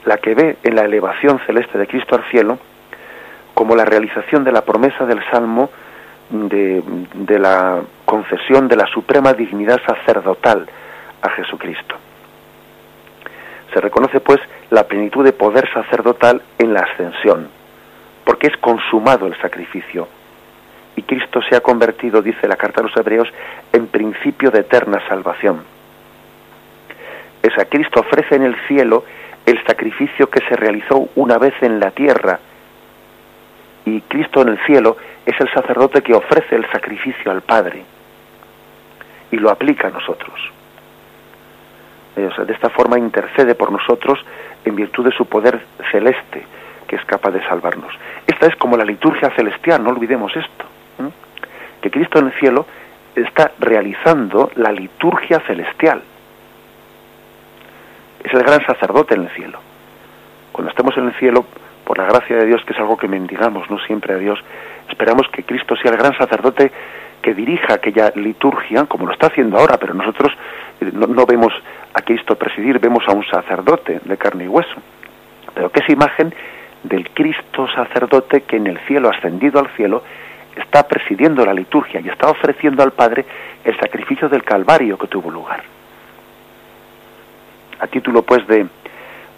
la 0.05 0.17
que 0.17 0.33
ve 0.33 0.57
en 0.63 0.75
la 0.75 0.83
elevación 0.83 1.39
celeste 1.45 1.77
de 1.77 1.87
Cristo 1.87 2.15
al 2.15 2.23
cielo 2.31 2.57
como 3.53 3.75
la 3.75 3.83
realización 3.83 4.43
de 4.45 4.53
la 4.53 4.61
promesa 4.61 5.05
del 5.05 5.21
Salmo 5.29 5.69
de, 6.29 6.81
de 7.13 7.39
la 7.39 7.81
concesión 8.05 8.67
de 8.67 8.77
la 8.77 8.85
suprema 8.87 9.33
dignidad 9.33 9.81
sacerdotal 9.85 10.67
a 11.21 11.29
Jesucristo. 11.29 11.95
Se 13.73 13.81
reconoce 13.81 14.19
pues 14.19 14.39
la 14.69 14.87
plenitud 14.87 15.23
de 15.23 15.33
poder 15.33 15.71
sacerdotal 15.73 16.41
en 16.57 16.73
la 16.73 16.81
ascensión, 16.81 17.49
porque 18.23 18.47
es 18.47 18.57
consumado 18.57 19.27
el 19.27 19.39
sacrificio. 19.41 20.07
Y 20.95 21.03
Cristo 21.03 21.41
se 21.41 21.55
ha 21.55 21.61
convertido, 21.61 22.21
dice 22.21 22.47
la 22.47 22.55
carta 22.55 22.81
a 22.81 22.83
los 22.83 22.97
hebreos, 22.97 23.29
en 23.71 23.87
principio 23.87 24.51
de 24.51 24.61
eterna 24.61 25.01
salvación. 25.07 25.63
Esa 27.41 27.65
Cristo 27.65 28.01
ofrece 28.01 28.35
en 28.35 28.43
el 28.43 28.55
cielo 28.67 29.05
el 29.45 29.63
sacrificio 29.65 30.29
que 30.29 30.41
se 30.41 30.55
realizó 30.55 31.09
una 31.15 31.37
vez 31.37 31.53
en 31.61 31.79
la 31.79 31.91
tierra. 31.91 32.39
Y 33.85 34.01
Cristo 34.01 34.41
en 34.41 34.49
el 34.49 34.59
cielo 34.65 34.97
es 35.25 35.39
el 35.39 35.49
sacerdote 35.51 36.01
que 36.01 36.13
ofrece 36.13 36.55
el 36.55 36.69
sacrificio 36.71 37.31
al 37.31 37.41
Padre 37.41 37.83
y 39.31 39.37
lo 39.37 39.49
aplica 39.49 39.87
a 39.87 39.91
nosotros. 39.91 40.39
Eh, 42.19 42.45
de 42.45 42.53
esta 42.53 42.69
forma 42.69 42.99
intercede 42.99 43.55
por 43.55 43.71
nosotros 43.71 44.19
en 44.65 44.75
virtud 44.75 45.05
de 45.05 45.11
su 45.11 45.25
poder 45.25 45.61
celeste, 45.89 46.43
que 46.85 46.97
es 46.97 47.05
capaz 47.05 47.31
de 47.31 47.41
salvarnos. 47.47 47.93
Esta 48.27 48.47
es 48.47 48.55
como 48.57 48.75
la 48.75 48.83
liturgia 48.83 49.29
celestial, 49.35 49.81
no 49.83 49.91
olvidemos 49.91 50.35
esto, 50.35 50.65
que 51.81 51.89
Cristo 51.89 52.19
en 52.19 52.27
el 52.27 52.33
cielo 52.33 52.65
está 53.15 53.51
realizando 53.59 54.51
la 54.55 54.71
liturgia 54.71 55.39
celestial. 55.47 56.01
Es 58.21 58.33
el 58.33 58.43
gran 58.43 58.65
sacerdote 58.65 59.15
en 59.15 59.21
el 59.21 59.29
cielo. 59.29 59.59
Cuando 60.51 60.71
estemos 60.71 60.97
en 60.97 61.07
el 61.07 61.13
cielo, 61.13 61.45
por 61.85 61.97
la 61.97 62.05
gracia 62.05 62.35
de 62.35 62.45
Dios, 62.45 62.61
que 62.65 62.73
es 62.73 62.79
algo 62.79 62.97
que 62.97 63.07
mendigamos, 63.07 63.69
no 63.69 63.79
siempre 63.79 64.13
a 64.13 64.17
Dios, 64.17 64.39
esperamos 64.89 65.27
que 65.29 65.43
Cristo 65.43 65.77
sea 65.77 65.91
el 65.91 65.97
gran 65.97 66.17
sacerdote 66.17 66.69
que 67.21 67.33
dirija 67.33 67.73
aquella 67.73 68.11
liturgia, 68.15 68.85
como 68.85 69.05
lo 69.05 69.13
está 69.13 69.27
haciendo 69.27 69.57
ahora, 69.57 69.77
pero 69.77 69.93
nosotros 69.93 70.31
eh, 70.81 70.91
no, 70.93 71.25
vemos 71.25 71.53
a 71.93 72.01
Cristo 72.01 72.35
presidir, 72.35 72.79
vemos 72.79 73.03
a 73.07 73.11
un 73.11 73.25
sacerdote 73.25 73.99
de 74.03 74.17
carne 74.17 74.45
y 74.45 74.47
hueso, 74.47 74.75
pero 75.53 75.71
que 75.71 75.81
es 75.81 75.89
imagen 75.89 76.33
del 76.83 77.09
Cristo 77.09 77.67
sacerdote 77.75 78.41
que 78.41 78.57
en 78.57 78.67
el 78.67 78.79
cielo, 78.79 79.09
ascendido 79.09 79.59
al 79.59 79.69
cielo, 79.75 80.03
está 80.55 80.87
presidiendo 80.87 81.45
la 81.45 81.53
liturgia 81.53 81.99
y 81.99 82.09
está 82.09 82.29
ofreciendo 82.29 82.83
al 82.83 82.91
Padre 82.91 83.25
el 83.63 83.77
sacrificio 83.79 84.29
del 84.29 84.43
Calvario 84.43 84.97
que 84.97 85.07
tuvo 85.07 85.29
lugar. 85.29 85.63
A 87.79 87.87
título, 87.87 88.23
pues, 88.23 88.45
de, 88.47 88.67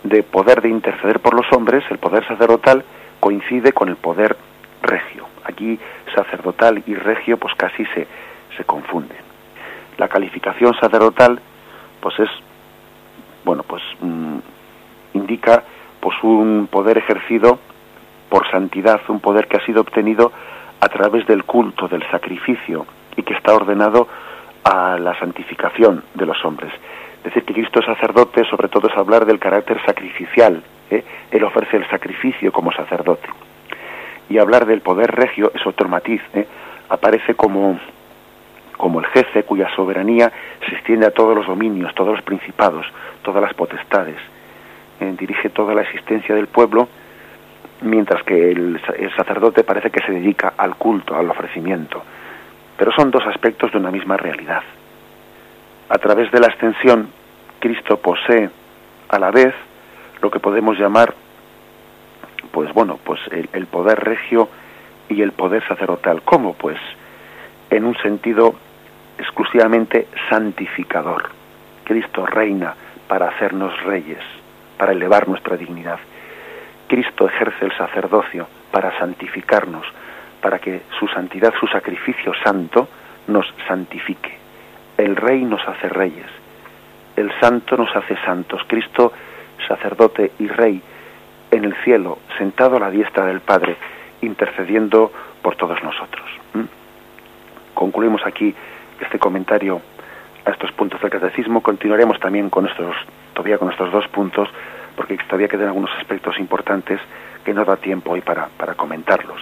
de 0.03 0.23
poder 0.23 0.61
de 0.61 0.69
interceder 0.69 1.19
por 1.19 1.33
los 1.33 1.51
hombres, 1.51 1.83
el 1.89 1.97
poder 1.97 2.25
sacerdotal 2.27 2.83
coincide 3.19 3.71
con 3.71 3.89
el 3.89 3.95
poder 3.95 4.35
regio. 4.81 5.27
Aquí 5.43 5.79
sacerdotal 6.13 6.83
y 6.85 6.95
regio 6.95 7.37
pues 7.37 7.53
casi 7.55 7.85
se, 7.87 8.07
se 8.57 8.63
confunden. 8.63 9.17
La 9.97 10.07
calificación 10.07 10.73
sacerdotal 10.79 11.39
pues 11.99 12.19
es, 12.19 12.29
bueno, 13.45 13.63
pues 13.63 13.81
mm, 13.99 14.37
indica 15.13 15.63
pues 15.99 16.15
un 16.23 16.67
poder 16.71 16.97
ejercido 16.97 17.59
por 18.29 18.49
santidad, 18.49 19.01
un 19.09 19.19
poder 19.19 19.47
que 19.47 19.57
ha 19.57 19.65
sido 19.65 19.81
obtenido 19.81 20.31
a 20.79 20.87
través 20.89 21.27
del 21.27 21.43
culto, 21.43 21.87
del 21.87 22.03
sacrificio 22.09 22.85
y 23.15 23.23
que 23.23 23.33
está 23.33 23.53
ordenado 23.53 24.07
a 24.63 24.97
la 24.97 25.17
santificación 25.19 26.03
de 26.15 26.25
los 26.25 26.43
hombres. 26.45 26.71
Decir 27.23 27.43
que 27.43 27.53
Cristo 27.53 27.79
es 27.79 27.85
sacerdote 27.85 28.43
sobre 28.45 28.67
todo 28.67 28.87
es 28.87 28.97
hablar 28.97 29.25
del 29.25 29.37
carácter 29.37 29.79
sacrificial. 29.85 30.63
¿eh? 30.89 31.03
Él 31.29 31.43
ofrece 31.43 31.77
el 31.77 31.87
sacrificio 31.89 32.51
como 32.51 32.71
sacerdote 32.71 33.29
y 34.31 34.39
hablar 34.39 34.65
del 34.65 34.79
poder 34.79 35.11
regio 35.11 35.51
es 35.53 35.67
otro 35.67 35.89
matiz. 35.89 36.21
¿eh? 36.33 36.47
Aparece 36.87 37.35
como, 37.35 37.77
como 38.77 39.01
el 39.01 39.05
jefe 39.07 39.43
cuya 39.43 39.67
soberanía 39.75 40.31
se 40.65 40.73
extiende 40.73 41.05
a 41.05 41.11
todos 41.11 41.35
los 41.35 41.47
dominios, 41.47 41.93
todos 41.95 42.15
los 42.15 42.23
principados, 42.23 42.85
todas 43.23 43.41
las 43.41 43.53
potestades. 43.53 44.17
¿eh? 45.01 45.13
dirige 45.19 45.49
toda 45.49 45.75
la 45.75 45.81
existencia 45.81 46.33
del 46.33 46.47
pueblo, 46.47 46.87
mientras 47.81 48.23
que 48.23 48.51
el, 48.51 48.79
el 48.97 49.15
sacerdote 49.17 49.65
parece 49.65 49.89
que 49.89 50.05
se 50.05 50.13
dedica 50.13 50.53
al 50.55 50.75
culto, 50.75 51.13
al 51.13 51.29
ofrecimiento. 51.29 52.01
Pero 52.77 52.93
son 52.93 53.11
dos 53.11 53.27
aspectos 53.27 53.73
de 53.73 53.79
una 53.79 53.91
misma 53.91 54.15
realidad. 54.15 54.63
A 55.89 55.97
través 55.97 56.31
de 56.31 56.39
la 56.39 56.47
extensión, 56.47 57.09
Cristo 57.59 57.97
posee 57.97 58.49
a 59.09 59.19
la 59.19 59.29
vez 59.29 59.53
lo 60.21 60.31
que 60.31 60.39
podemos 60.39 60.79
llamar 60.79 61.13
pues 62.51 62.73
bueno, 62.73 62.99
pues 63.03 63.19
el, 63.31 63.67
poder 63.67 63.99
regio 63.99 64.49
y 65.09 65.21
el 65.21 65.31
poder 65.31 65.65
sacerdotal. 65.67 66.21
¿Cómo? 66.23 66.53
Pues 66.53 66.77
en 67.69 67.85
un 67.85 67.95
sentido 67.97 68.55
exclusivamente 69.17 70.07
santificador. 70.29 71.29
Cristo 71.83 72.25
reina 72.25 72.75
para 73.07 73.29
hacernos 73.29 73.81
reyes, 73.83 74.23
para 74.77 74.91
elevar 74.91 75.27
nuestra 75.27 75.57
dignidad. 75.57 75.99
Cristo 76.87 77.27
ejerce 77.27 77.65
el 77.65 77.77
sacerdocio 77.77 78.47
para 78.71 78.97
santificarnos, 78.99 79.85
para 80.41 80.59
que 80.59 80.81
su 80.99 81.07
santidad, 81.07 81.53
su 81.59 81.67
sacrificio 81.67 82.33
santo, 82.43 82.87
nos 83.27 83.45
santifique. 83.67 84.37
El 84.97 85.15
rey 85.15 85.43
nos 85.43 85.65
hace 85.67 85.87
reyes, 85.89 86.27
el 87.15 87.31
santo 87.39 87.77
nos 87.77 87.95
hace 87.95 88.15
santos. 88.25 88.61
Cristo, 88.67 89.13
sacerdote 89.67 90.31
y 90.39 90.47
rey, 90.47 90.81
en 91.51 91.65
el 91.65 91.75
cielo, 91.83 92.19
sentado 92.37 92.77
a 92.77 92.79
la 92.79 92.89
diestra 92.89 93.25
del 93.25 93.41
Padre, 93.41 93.75
intercediendo 94.21 95.11
por 95.41 95.55
todos 95.55 95.81
nosotros. 95.83 96.25
Concluimos 97.73 98.21
aquí 98.25 98.53
este 98.99 99.19
comentario 99.19 99.81
a 100.45 100.51
estos 100.51 100.71
puntos 100.71 101.01
del 101.01 101.11
catecismo. 101.11 101.61
Continuaremos 101.61 102.19
también 102.19 102.49
con 102.49 102.67
estos, 102.67 102.95
todavía 103.33 103.57
con 103.57 103.71
estos 103.71 103.91
dos 103.91 104.07
puntos, 104.07 104.49
porque 104.95 105.17
todavía 105.27 105.47
quedan 105.47 105.67
algunos 105.67 105.91
aspectos 105.97 106.37
importantes 106.39 106.99
que 107.43 107.53
no 107.53 107.65
da 107.65 107.77
tiempo 107.77 108.11
hoy 108.11 108.21
para, 108.21 108.47
para 108.57 108.75
comentarlos. 108.75 109.41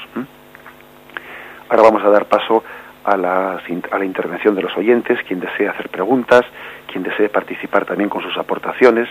Ahora 1.70 1.84
vamos 1.84 2.04
a 2.04 2.10
dar 2.10 2.26
paso 2.26 2.64
a 3.04 3.18
la, 3.18 3.62
a 3.92 4.00
la 4.00 4.06
intervención 4.06 4.56
de 4.56 4.62
los 4.62 4.76
oyentes, 4.78 5.20
quien 5.28 5.40
desee 5.40 5.68
hacer 5.68 5.90
preguntas, 5.90 6.46
quien 6.92 7.04
desee 7.04 7.30
participar 7.30 7.86
también 7.86 8.10
con 8.10 8.22
sus 8.24 8.38
aportaciones 8.38 9.10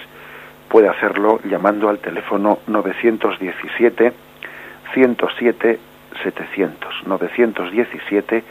puede 0.68 0.88
hacerlo 0.88 1.40
llamando 1.44 1.88
al 1.88 1.98
teléfono 1.98 2.58
917 2.66 4.12
107 4.94 5.78
700 6.22 6.88
917 7.06 8.44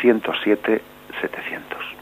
107 0.00 0.82
700 1.20 1.94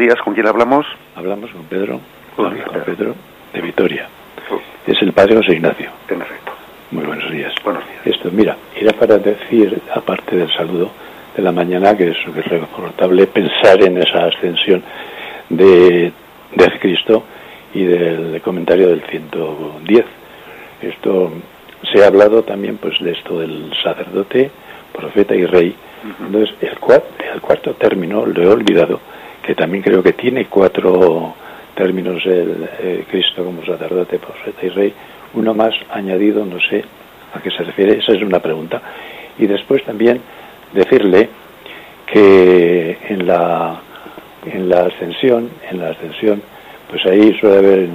días, 0.00 0.18
¿con 0.24 0.32
quién 0.32 0.46
hablamos? 0.46 0.86
Hablamos 1.14 1.50
con 1.50 1.64
Pedro, 1.64 2.00
con 2.34 2.56
Pedro 2.86 3.14
de 3.52 3.60
Vitoria. 3.60 4.08
Es 4.86 5.00
el 5.02 5.12
padre 5.12 5.36
José 5.36 5.52
Ignacio. 5.52 5.90
En 6.08 6.22
efecto. 6.22 6.52
Muy 6.90 7.04
buenos 7.04 7.30
días. 7.30 7.52
Buenos 7.62 7.84
días. 7.86 8.16
Esto, 8.16 8.30
mira, 8.32 8.56
era 8.74 8.94
para 8.94 9.18
decir, 9.18 9.78
aparte 9.94 10.36
del 10.36 10.50
saludo 10.54 10.90
de 11.36 11.42
la 11.42 11.52
mañana, 11.52 11.94
que 11.94 12.08
es, 12.08 12.16
reconfortable 12.34 13.26
pensar 13.26 13.82
en 13.82 13.98
esa 13.98 14.24
ascensión 14.24 14.82
de, 15.50 16.12
de 16.54 16.78
Cristo 16.80 17.22
y 17.74 17.84
del 17.84 18.40
comentario 18.40 18.88
del 18.88 19.02
110. 19.02 20.04
Esto 20.80 21.30
se 21.92 22.02
ha 22.02 22.06
hablado 22.06 22.42
también 22.42 22.78
pues 22.78 22.98
de 23.00 23.12
esto 23.12 23.38
del 23.38 23.70
sacerdote, 23.82 24.50
profeta 24.94 25.34
y 25.34 25.44
rey. 25.44 25.76
Entonces, 26.24 26.56
el, 26.62 26.70
el 27.34 27.40
cuarto 27.42 27.74
término 27.74 28.24
lo 28.24 28.42
he 28.42 28.46
olvidado, 28.46 28.98
que 29.50 29.56
también 29.56 29.82
creo 29.82 30.00
que 30.00 30.12
tiene 30.12 30.44
cuatro 30.44 31.34
términos 31.74 32.24
el 32.24 32.68
eh, 32.78 33.04
Cristo 33.10 33.44
como 33.44 33.66
sacerdote, 33.66 34.20
profeta 34.20 34.64
y 34.64 34.68
rey, 34.68 34.94
uno 35.34 35.54
más 35.54 35.74
añadido, 35.90 36.46
no 36.46 36.60
sé 36.60 36.84
a 37.34 37.40
qué 37.42 37.50
se 37.50 37.64
refiere, 37.64 37.98
esa 37.98 38.12
es 38.12 38.22
una 38.22 38.38
pregunta. 38.38 38.80
Y 39.40 39.48
después 39.48 39.82
también 39.82 40.20
decirle 40.72 41.30
que 42.06 42.96
en 43.08 43.26
la 43.26 43.80
en 44.46 44.68
la 44.68 44.82
ascensión, 44.82 45.50
en 45.68 45.80
la 45.80 45.90
ascensión, 45.90 46.40
pues 46.88 47.04
ahí 47.06 47.36
suele 47.40 47.58
haber 47.58 47.88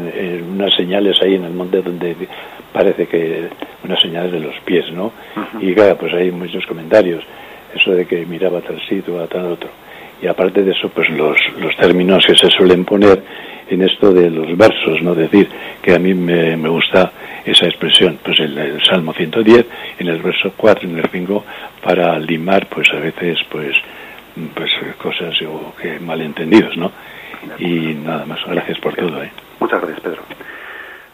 unas 0.51 0.75
señales 0.75 1.21
ahí 1.21 1.35
en 1.35 1.45
el 1.45 1.53
monte 1.53 1.81
donde 1.81 2.17
parece 2.73 3.07
que 3.07 3.47
unas 3.81 4.01
señales 4.01 4.33
de 4.33 4.41
los 4.41 4.59
pies, 4.65 4.91
¿no? 4.91 5.13
Y 5.61 5.73
claro, 5.73 5.95
pues 5.95 6.13
hay 6.15 6.31
muchos 6.31 6.65
comentarios, 6.65 7.23
eso 7.73 7.91
de 7.91 8.05
que 8.05 8.25
miraba 8.25 8.57
a 8.57 8.61
tal 8.61 8.85
sitio, 8.89 9.21
a 9.21 9.27
tal 9.27 9.45
otro. 9.45 9.84
Y 10.21 10.27
aparte 10.27 10.63
de 10.63 10.71
eso, 10.71 10.89
pues 10.89 11.09
los, 11.09 11.37
los 11.59 11.75
términos 11.77 12.25
que 12.25 12.35
se 12.35 12.49
suelen 12.49 12.85
poner 12.85 13.21
en 13.69 13.81
esto 13.81 14.13
de 14.13 14.29
los 14.29 14.55
versos, 14.57 15.01
¿no? 15.01 15.15
Decir 15.15 15.49
que 15.81 15.93
a 15.93 15.99
mí 15.99 16.13
me, 16.13 16.55
me 16.55 16.69
gusta 16.69 17.11
esa 17.43 17.65
expresión, 17.65 18.19
pues 18.23 18.39
el, 18.39 18.57
el, 18.57 18.83
Salmo 18.83 19.13
110, 19.13 19.65
en 19.99 20.07
el 20.07 20.21
verso 20.21 20.53
4 20.55 20.87
y 20.87 20.91
en 20.91 20.99
el 20.99 21.09
5, 21.09 21.45
para 21.83 22.17
limar, 22.19 22.67
pues 22.67 22.89
a 22.93 22.99
veces, 22.99 23.39
pues, 23.49 23.75
pues 24.53 24.71
cosas 24.97 25.35
o 25.43 25.73
que 25.79 25.99
malentendidos, 25.99 26.75
¿no? 26.77 26.91
Y 27.59 27.93
nada 27.93 28.25
más, 28.25 28.39
gracias 28.45 28.79
por 28.79 28.95
todo. 28.95 29.21
¿eh? 29.21 29.31
Muchas 29.59 29.81
gracias, 29.81 29.99
Pedro. 30.01 30.21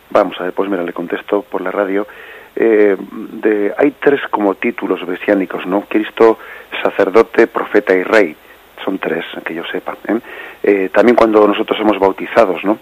Vamos 0.10 0.40
a 0.40 0.44
ver, 0.44 0.54
pues 0.54 0.70
mira, 0.70 0.84
le 0.84 0.94
contesto 0.94 1.42
por 1.42 1.62
la 1.62 1.72
radio. 1.72 2.08
Eh, 2.56 2.98
de, 3.00 3.74
hay 3.78 3.92
tres 3.92 4.22
como 4.30 4.56
títulos 4.56 5.06
mesiánicos, 5.08 5.66
¿no? 5.66 5.82
Cristo, 5.82 6.38
sacerdote, 6.84 7.48
profeta 7.48 7.94
y 7.94 8.04
rey. 8.04 8.36
Son 8.84 8.98
tres, 9.00 9.26
que 9.46 9.54
yo 9.54 9.64
sepa. 9.72 9.96
¿eh? 10.08 10.20
Eh, 10.64 10.90
también 10.94 11.16
cuando 11.16 11.48
nosotros 11.48 11.78
somos 11.78 12.00
bautizados, 12.00 12.64
¿no? 12.64 12.78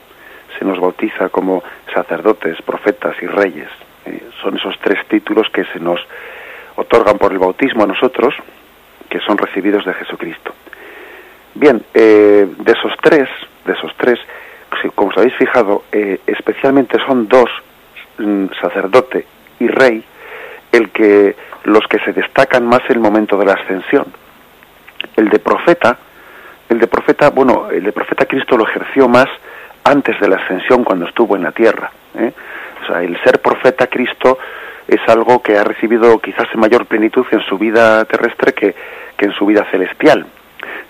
Se 0.58 0.66
nos 0.66 0.80
bautiza 0.80 1.30
como 1.30 1.64
sacerdotes, 1.94 2.62
profetas 2.62 3.16
y 3.22 3.28
reyes. 3.28 3.70
Eh, 4.06 4.24
son 4.42 4.58
esos 4.58 4.78
tres 4.80 5.06
títulos 5.08 5.48
que 5.50 5.66
se 5.66 5.80
nos 5.80 6.00
otorgan 6.76 7.18
por 7.18 7.32
el 7.32 7.40
bautismo 7.40 7.84
a 7.84 7.88
nosotros, 7.88 8.34
que 9.10 9.20
son 9.20 9.38
recibidos 9.38 9.86
de 9.86 9.94
Jesucristo. 9.94 10.54
Bien, 11.56 11.84
de 11.94 12.48
esos 12.66 12.94
tres, 13.02 13.28
de 13.66 13.74
esos 13.74 13.94
tres, 13.98 14.20
como 14.96 15.10
os 15.10 15.18
habéis 15.18 15.36
fijado, 15.36 15.84
especialmente 15.92 16.98
son 17.06 17.28
dos, 17.28 17.50
mm, 18.20 18.46
sacerdote 18.62 19.26
y 19.60 19.68
rey, 19.68 20.04
el 20.72 20.90
que 20.92 21.36
los 21.64 21.86
que 21.88 22.00
se 22.00 22.14
destacan 22.14 22.66
más 22.66 22.82
en 22.88 22.98
el 22.98 23.00
momento 23.00 23.38
de 23.38 23.46
la 23.46 23.54
ascensión. 23.54 24.06
El 25.16 25.30
de 25.30 25.40
profeta, 25.40 25.98
el 26.70 26.80
de 26.80 26.88
profeta, 26.88 27.30
bueno, 27.30 27.70
el 27.70 27.84
de 27.84 27.92
profeta 27.92 28.26
Cristo 28.26 28.58
lo 28.58 28.68
ejerció 28.68 29.08
más 29.08 29.28
antes 29.84 30.20
de 30.20 30.28
la 30.28 30.38
ascensión 30.38 30.84
cuando 30.84 31.08
estuvo 31.08 31.36
en 31.36 31.44
la 31.44 31.52
tierra. 31.52 31.92
¿eh? 32.16 32.32
O 32.84 32.88
sea, 32.88 33.02
el 33.02 33.22
ser 33.24 33.42
profeta 33.42 33.88
Cristo 33.88 34.38
es 34.88 35.00
algo 35.08 35.42
que 35.42 35.58
ha 35.58 35.64
recibido 35.64 36.20
quizás 36.20 36.48
en 36.54 36.60
mayor 36.60 36.86
plenitud 36.86 37.26
en 37.32 37.42
su 37.42 37.58
vida 37.58 38.04
terrestre 38.06 38.54
que, 38.54 38.76
que 39.16 39.26
en 39.26 39.34
su 39.34 39.46
vida 39.46 39.66
celestial. 39.72 40.26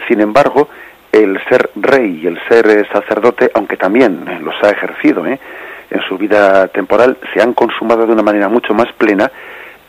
Sin 0.07 0.21
embargo, 0.21 0.69
el 1.11 1.39
ser 1.49 1.71
rey 1.75 2.21
y 2.23 2.27
el 2.27 2.39
ser 2.47 2.67
eh, 2.67 2.87
sacerdote, 2.91 3.51
aunque 3.53 3.77
también 3.77 4.25
eh, 4.27 4.39
los 4.41 4.55
ha 4.63 4.69
ejercido 4.69 5.25
¿eh? 5.25 5.39
en 5.89 6.01
su 6.01 6.17
vida 6.17 6.67
temporal, 6.67 7.17
se 7.33 7.41
han 7.41 7.53
consumado 7.53 8.05
de 8.05 8.13
una 8.13 8.21
manera 8.21 8.47
mucho 8.47 8.73
más 8.73 8.91
plena 8.93 9.31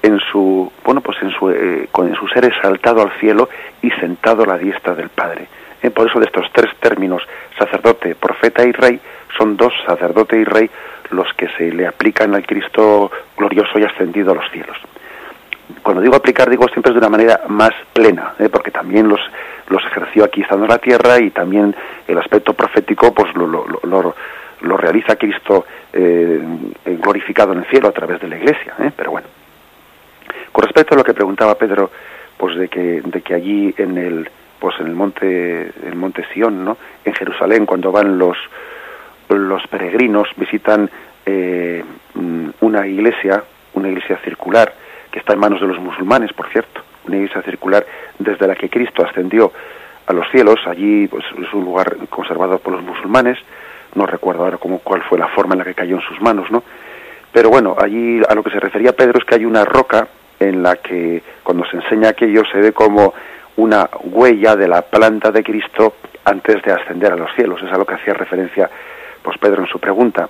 en 0.02 0.18
su 0.20 0.70
bueno 0.84 1.00
pues 1.00 1.18
en 1.22 1.30
su 1.30 1.50
eh, 1.50 1.88
con 1.92 2.14
su 2.14 2.26
ser 2.28 2.44
exaltado 2.44 3.02
al 3.02 3.12
cielo 3.18 3.48
y 3.82 3.90
sentado 3.92 4.44
a 4.44 4.46
la 4.46 4.58
diestra 4.58 4.94
del 4.94 5.08
Padre. 5.08 5.46
Eh, 5.82 5.90
por 5.90 6.08
eso 6.08 6.18
de 6.18 6.26
estos 6.26 6.46
tres 6.52 6.70
términos 6.78 7.22
sacerdote, 7.58 8.14
profeta 8.14 8.64
y 8.64 8.72
rey 8.72 9.00
son 9.36 9.56
dos 9.56 9.72
sacerdote 9.86 10.38
y 10.38 10.44
rey 10.44 10.70
los 11.10 11.32
que 11.34 11.48
se 11.56 11.72
le 11.72 11.86
aplican 11.86 12.34
al 12.34 12.46
Cristo 12.46 13.10
glorioso 13.36 13.78
y 13.78 13.84
ascendido 13.84 14.32
a 14.32 14.34
los 14.36 14.50
cielos. 14.50 14.76
Cuando 15.82 16.02
digo 16.02 16.16
aplicar 16.16 16.50
digo 16.50 16.66
siempre 16.68 16.92
de 16.92 16.98
una 16.98 17.08
manera 17.08 17.40
más 17.48 17.72
plena, 17.92 18.34
¿eh? 18.38 18.48
porque 18.48 18.70
también 18.70 19.08
los 19.08 19.20
los 19.68 19.84
ejerció 19.84 20.24
aquí 20.24 20.42
estando 20.42 20.64
en 20.64 20.70
la 20.70 20.78
tierra 20.78 21.20
y 21.20 21.30
también 21.30 21.74
el 22.08 22.18
aspecto 22.18 22.54
profético 22.54 23.14
pues 23.14 23.32
lo, 23.36 23.46
lo, 23.46 23.64
lo, 23.84 24.14
lo 24.62 24.76
realiza 24.76 25.14
Cristo 25.16 25.64
eh, 25.92 26.42
glorificado 26.84 27.52
en 27.52 27.60
el 27.60 27.66
cielo 27.66 27.88
a 27.88 27.92
través 27.92 28.20
de 28.20 28.28
la 28.28 28.36
iglesia, 28.36 28.74
pero 28.96 29.12
bueno. 29.12 29.39
Con 30.52 30.64
respecto 30.64 30.94
a 30.94 30.98
lo 30.98 31.04
que 31.04 31.14
preguntaba 31.14 31.54
Pedro, 31.54 31.90
pues 32.36 32.56
de 32.56 32.68
que, 32.68 33.02
de 33.02 33.20
que 33.22 33.34
allí 33.34 33.74
en 33.76 33.98
el, 33.98 34.28
pues 34.58 34.74
en 34.80 34.86
el 34.86 34.94
monte, 34.94 35.72
el 35.86 35.96
monte 35.96 36.24
Sión, 36.32 36.64
¿no? 36.64 36.76
En 37.04 37.14
Jerusalén, 37.14 37.66
cuando 37.66 37.92
van 37.92 38.18
los, 38.18 38.36
los 39.28 39.66
peregrinos, 39.68 40.28
visitan 40.36 40.90
eh, 41.26 41.84
una 42.60 42.86
iglesia, 42.86 43.44
una 43.74 43.88
iglesia 43.88 44.18
circular, 44.24 44.74
que 45.10 45.18
está 45.18 45.34
en 45.34 45.40
manos 45.40 45.60
de 45.60 45.66
los 45.66 45.78
musulmanes, 45.78 46.32
por 46.32 46.48
cierto, 46.48 46.82
una 47.06 47.16
iglesia 47.16 47.42
circular 47.42 47.84
desde 48.18 48.46
la 48.46 48.54
que 48.54 48.68
Cristo 48.68 49.04
ascendió 49.04 49.52
a 50.06 50.12
los 50.12 50.28
cielos, 50.30 50.60
allí 50.66 51.06
pues, 51.08 51.24
es 51.40 51.52
un 51.52 51.64
lugar 51.64 51.96
conservado 52.08 52.58
por 52.58 52.72
los 52.72 52.82
musulmanes, 52.82 53.38
no 53.94 54.06
recuerdo 54.06 54.44
ahora 54.44 54.58
cómo, 54.58 54.78
cuál 54.78 55.02
fue 55.02 55.18
la 55.18 55.28
forma 55.28 55.54
en 55.54 55.58
la 55.58 55.64
que 55.64 55.74
cayó 55.74 55.96
en 55.96 56.02
sus 56.02 56.20
manos, 56.20 56.50
¿no? 56.50 56.62
Pero 57.32 57.48
bueno, 57.48 57.76
allí 57.78 58.20
a 58.28 58.34
lo 58.34 58.42
que 58.42 58.50
se 58.50 58.58
refería 58.58 58.92
Pedro 58.92 59.18
es 59.18 59.24
que 59.24 59.36
hay 59.36 59.44
una 59.44 59.64
roca 59.64 60.08
en 60.40 60.62
la 60.62 60.76
que 60.76 61.22
cuando 61.44 61.64
se 61.66 61.76
enseña 61.76 62.08
aquello 62.08 62.42
se 62.50 62.58
ve 62.58 62.72
como 62.72 63.14
una 63.56 63.88
huella 64.02 64.56
de 64.56 64.66
la 64.66 64.82
planta 64.82 65.30
de 65.30 65.44
Cristo 65.44 65.94
antes 66.24 66.62
de 66.62 66.72
ascender 66.72 67.12
a 67.12 67.16
los 67.16 67.32
cielos. 67.34 67.62
Es 67.62 67.72
a 67.72 67.78
lo 67.78 67.84
que 67.84 67.94
hacía 67.94 68.14
referencia 68.14 68.68
pues 69.22 69.36
Pedro 69.38 69.62
en 69.62 69.68
su 69.68 69.78
pregunta. 69.78 70.28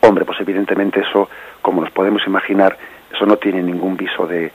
Hombre, 0.00 0.24
pues 0.24 0.40
evidentemente 0.40 1.00
eso, 1.00 1.28
como 1.62 1.80
nos 1.80 1.90
podemos 1.92 2.26
imaginar, 2.26 2.76
eso 3.12 3.24
no 3.24 3.36
tiene 3.36 3.62
ningún 3.62 3.96
viso 3.96 4.26
de, 4.26 4.50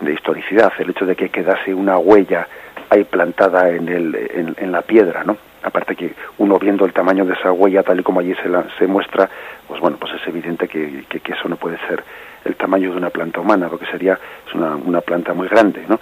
de 0.00 0.12
historicidad, 0.12 0.72
el 0.78 0.90
hecho 0.90 1.06
de 1.06 1.16
que 1.16 1.30
quedase 1.30 1.74
una 1.74 1.98
huella 1.98 2.46
ahí 2.90 3.04
plantada 3.04 3.70
en, 3.70 3.88
el, 3.88 4.14
en, 4.14 4.54
en, 4.58 4.70
la 4.70 4.82
piedra, 4.82 5.24
¿no? 5.24 5.36
Aparte 5.62 5.96
que 5.96 6.14
uno 6.38 6.58
viendo 6.58 6.84
el 6.84 6.92
tamaño 6.92 7.24
de 7.24 7.34
esa 7.34 7.50
huella 7.50 7.82
tal 7.82 8.00
y 8.00 8.02
como 8.02 8.20
allí 8.20 8.34
se, 8.34 8.48
la, 8.48 8.64
se 8.78 8.86
muestra, 8.86 9.28
pues 9.66 9.80
bueno, 9.80 9.96
pues 9.98 10.12
es 10.12 10.26
evidente 10.28 10.68
que, 10.68 11.04
que, 11.08 11.20
que, 11.20 11.32
eso 11.32 11.48
no 11.48 11.56
puede 11.56 11.78
ser 11.88 12.04
el 12.44 12.56
tamaño 12.56 12.90
de 12.90 12.96
una 12.96 13.10
planta 13.10 13.40
humana, 13.40 13.68
lo 13.70 13.78
que 13.78 13.86
sería 13.86 14.18
es 14.46 14.54
una, 14.54 14.76
una 14.76 15.00
planta 15.00 15.34
muy 15.34 15.48
grande, 15.48 15.84
¿no? 15.88 15.98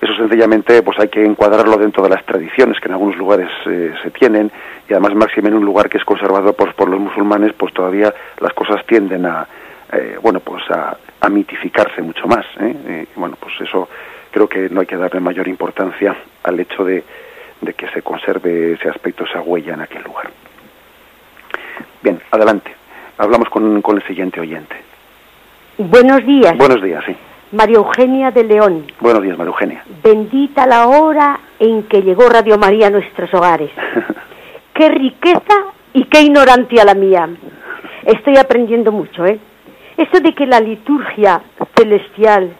Eso 0.00 0.14
sencillamente 0.14 0.82
pues 0.82 0.98
hay 0.98 1.08
que 1.08 1.22
encuadrarlo 1.22 1.76
dentro 1.76 2.02
de 2.02 2.08
las 2.08 2.24
tradiciones 2.24 2.80
que 2.80 2.88
en 2.88 2.92
algunos 2.92 3.16
lugares 3.18 3.50
eh, 3.66 3.92
se 4.02 4.10
tienen 4.10 4.50
y 4.88 4.94
además 4.94 5.14
máximo 5.14 5.48
en 5.48 5.54
un 5.54 5.64
lugar 5.64 5.90
que 5.90 5.98
es 5.98 6.04
conservado 6.04 6.54
por, 6.54 6.74
por 6.74 6.88
los 6.88 6.98
musulmanes 6.98 7.52
pues 7.52 7.74
todavía 7.74 8.14
las 8.40 8.54
cosas 8.54 8.84
tienden 8.86 9.26
a, 9.26 9.46
eh, 9.92 10.16
bueno, 10.22 10.40
pues 10.40 10.62
a, 10.70 10.96
a, 11.20 11.28
mitificarse 11.28 12.00
mucho 12.00 12.26
más. 12.26 12.46
¿eh? 12.60 13.06
Bueno, 13.14 13.36
pues 13.38 13.52
eso 13.60 13.90
creo 14.30 14.48
que 14.48 14.70
no 14.70 14.80
hay 14.80 14.86
que 14.86 14.96
darle 14.96 15.20
mayor 15.20 15.46
importancia 15.48 16.16
al 16.44 16.58
hecho 16.58 16.82
de, 16.82 17.04
de, 17.60 17.74
que 17.74 17.86
se 17.88 18.00
conserve 18.00 18.72
ese 18.72 18.88
aspecto, 18.88 19.24
esa 19.24 19.42
huella 19.42 19.74
en 19.74 19.82
aquel 19.82 20.02
lugar. 20.02 20.30
Bien, 22.02 22.18
adelante. 22.30 22.74
Hablamos 23.18 23.50
con 23.50 23.82
el 23.98 24.06
siguiente 24.06 24.40
oyente. 24.40 24.89
Buenos 25.88 26.26
días. 26.26 26.58
Buenos 26.58 26.82
días, 26.82 27.02
sí. 27.06 27.16
María 27.52 27.76
Eugenia 27.76 28.30
de 28.30 28.44
León. 28.44 28.84
Buenos 29.00 29.22
días, 29.22 29.38
María 29.38 29.50
Eugenia. 29.50 29.82
Bendita 30.04 30.66
la 30.66 30.86
hora 30.86 31.40
en 31.58 31.84
que 31.84 32.02
llegó 32.02 32.28
Radio 32.28 32.58
María 32.58 32.88
a 32.88 32.90
nuestros 32.90 33.32
hogares. 33.32 33.70
qué 34.74 34.90
riqueza 34.90 35.54
y 35.94 36.04
qué 36.04 36.20
ignorancia 36.20 36.84
la 36.84 36.92
mía. 36.92 37.30
Estoy 38.04 38.36
aprendiendo 38.36 38.92
mucho, 38.92 39.24
¿eh? 39.24 39.38
Eso 39.96 40.20
de 40.20 40.34
que 40.34 40.44
la 40.44 40.60
liturgia 40.60 41.40
celestial, 41.74 42.50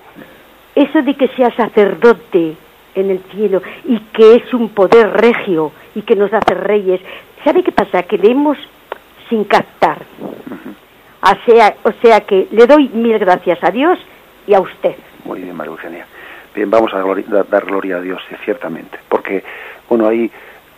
eso 0.75 1.03
de 1.03 1.15
que 1.15 1.29
sea 1.29 1.55
sacerdote 1.55 2.57
en 2.95 3.11
el 3.11 3.21
cielo 3.35 3.61
y 3.85 3.99
que 4.15 4.37
es 4.37 4.55
un 4.55 4.71
poder 4.71 5.13
regio 5.13 5.73
y 5.95 6.03
que 6.03 6.17
nos 6.17 6.33
hace 6.33 6.55
reyes, 6.55 7.03
¿sabe 7.45 7.63
qué 7.63 7.73
pasa? 7.73 8.03
Que 8.03 8.17
leemos 8.17 8.57
sin 9.29 9.45
captar. 9.45 9.90
O 11.23 11.93
sea, 12.03 12.21
que 12.21 12.49
le 12.51 12.67
doy 12.67 12.89
mil 12.89 13.19
gracias 13.19 13.63
a 13.63 13.71
Dios 13.71 13.99
y 14.47 14.55
a 14.55 14.61
usted. 14.61 14.97
Muy 15.25 15.41
bien, 15.41 15.57
María 15.57 15.73
Eugenia. 15.73 16.07
Bien, 16.55 16.71
vamos 16.71 16.93
a 16.95 17.03
dar 17.45 17.65
gloria 17.65 17.97
a 17.97 18.01
Dios, 18.01 18.21
sí, 18.29 18.35
ciertamente, 18.45 18.99
porque, 19.09 19.45
bueno, 19.89 20.09
hay 20.09 20.31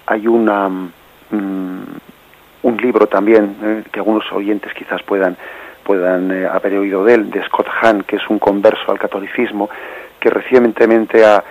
hay 0.06 0.26
una, 0.26 0.68
mm, 0.68 1.82
un 2.62 2.76
libro 2.76 3.06
también 3.06 3.56
eh, 3.62 3.82
que 3.90 4.00
algunos 4.00 4.30
oyentes 4.32 4.72
quizás 4.74 5.02
puedan, 5.02 5.36
puedan 5.84 6.30
eh, 6.30 6.46
haber 6.46 6.74
oído 6.74 7.04
de 7.04 7.14
él, 7.14 7.30
de 7.30 7.42
Scott 7.44 7.68
Hahn, 7.80 8.02
que 8.02 8.16
es 8.16 8.28
un 8.28 8.38
converso 8.38 8.90
al 8.90 8.98
catolicismo, 8.98 9.70
que 10.20 10.30
recientemente 10.30 11.24
ha, 11.24 11.42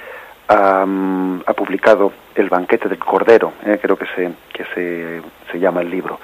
ha, 0.48 0.86
mm, 0.86 1.44
publicado 1.56 2.12
El 2.36 2.50
banquete 2.50 2.88
del 2.88 3.00
Cordero, 3.00 3.54
eh, 3.66 3.78
creo 3.82 3.98
que, 3.98 4.06
se, 4.16 4.32
que 4.54 4.66
se, 4.74 5.22
se 5.52 5.60
llama 5.60 5.82
el 5.82 5.89
libro. 5.89 6.20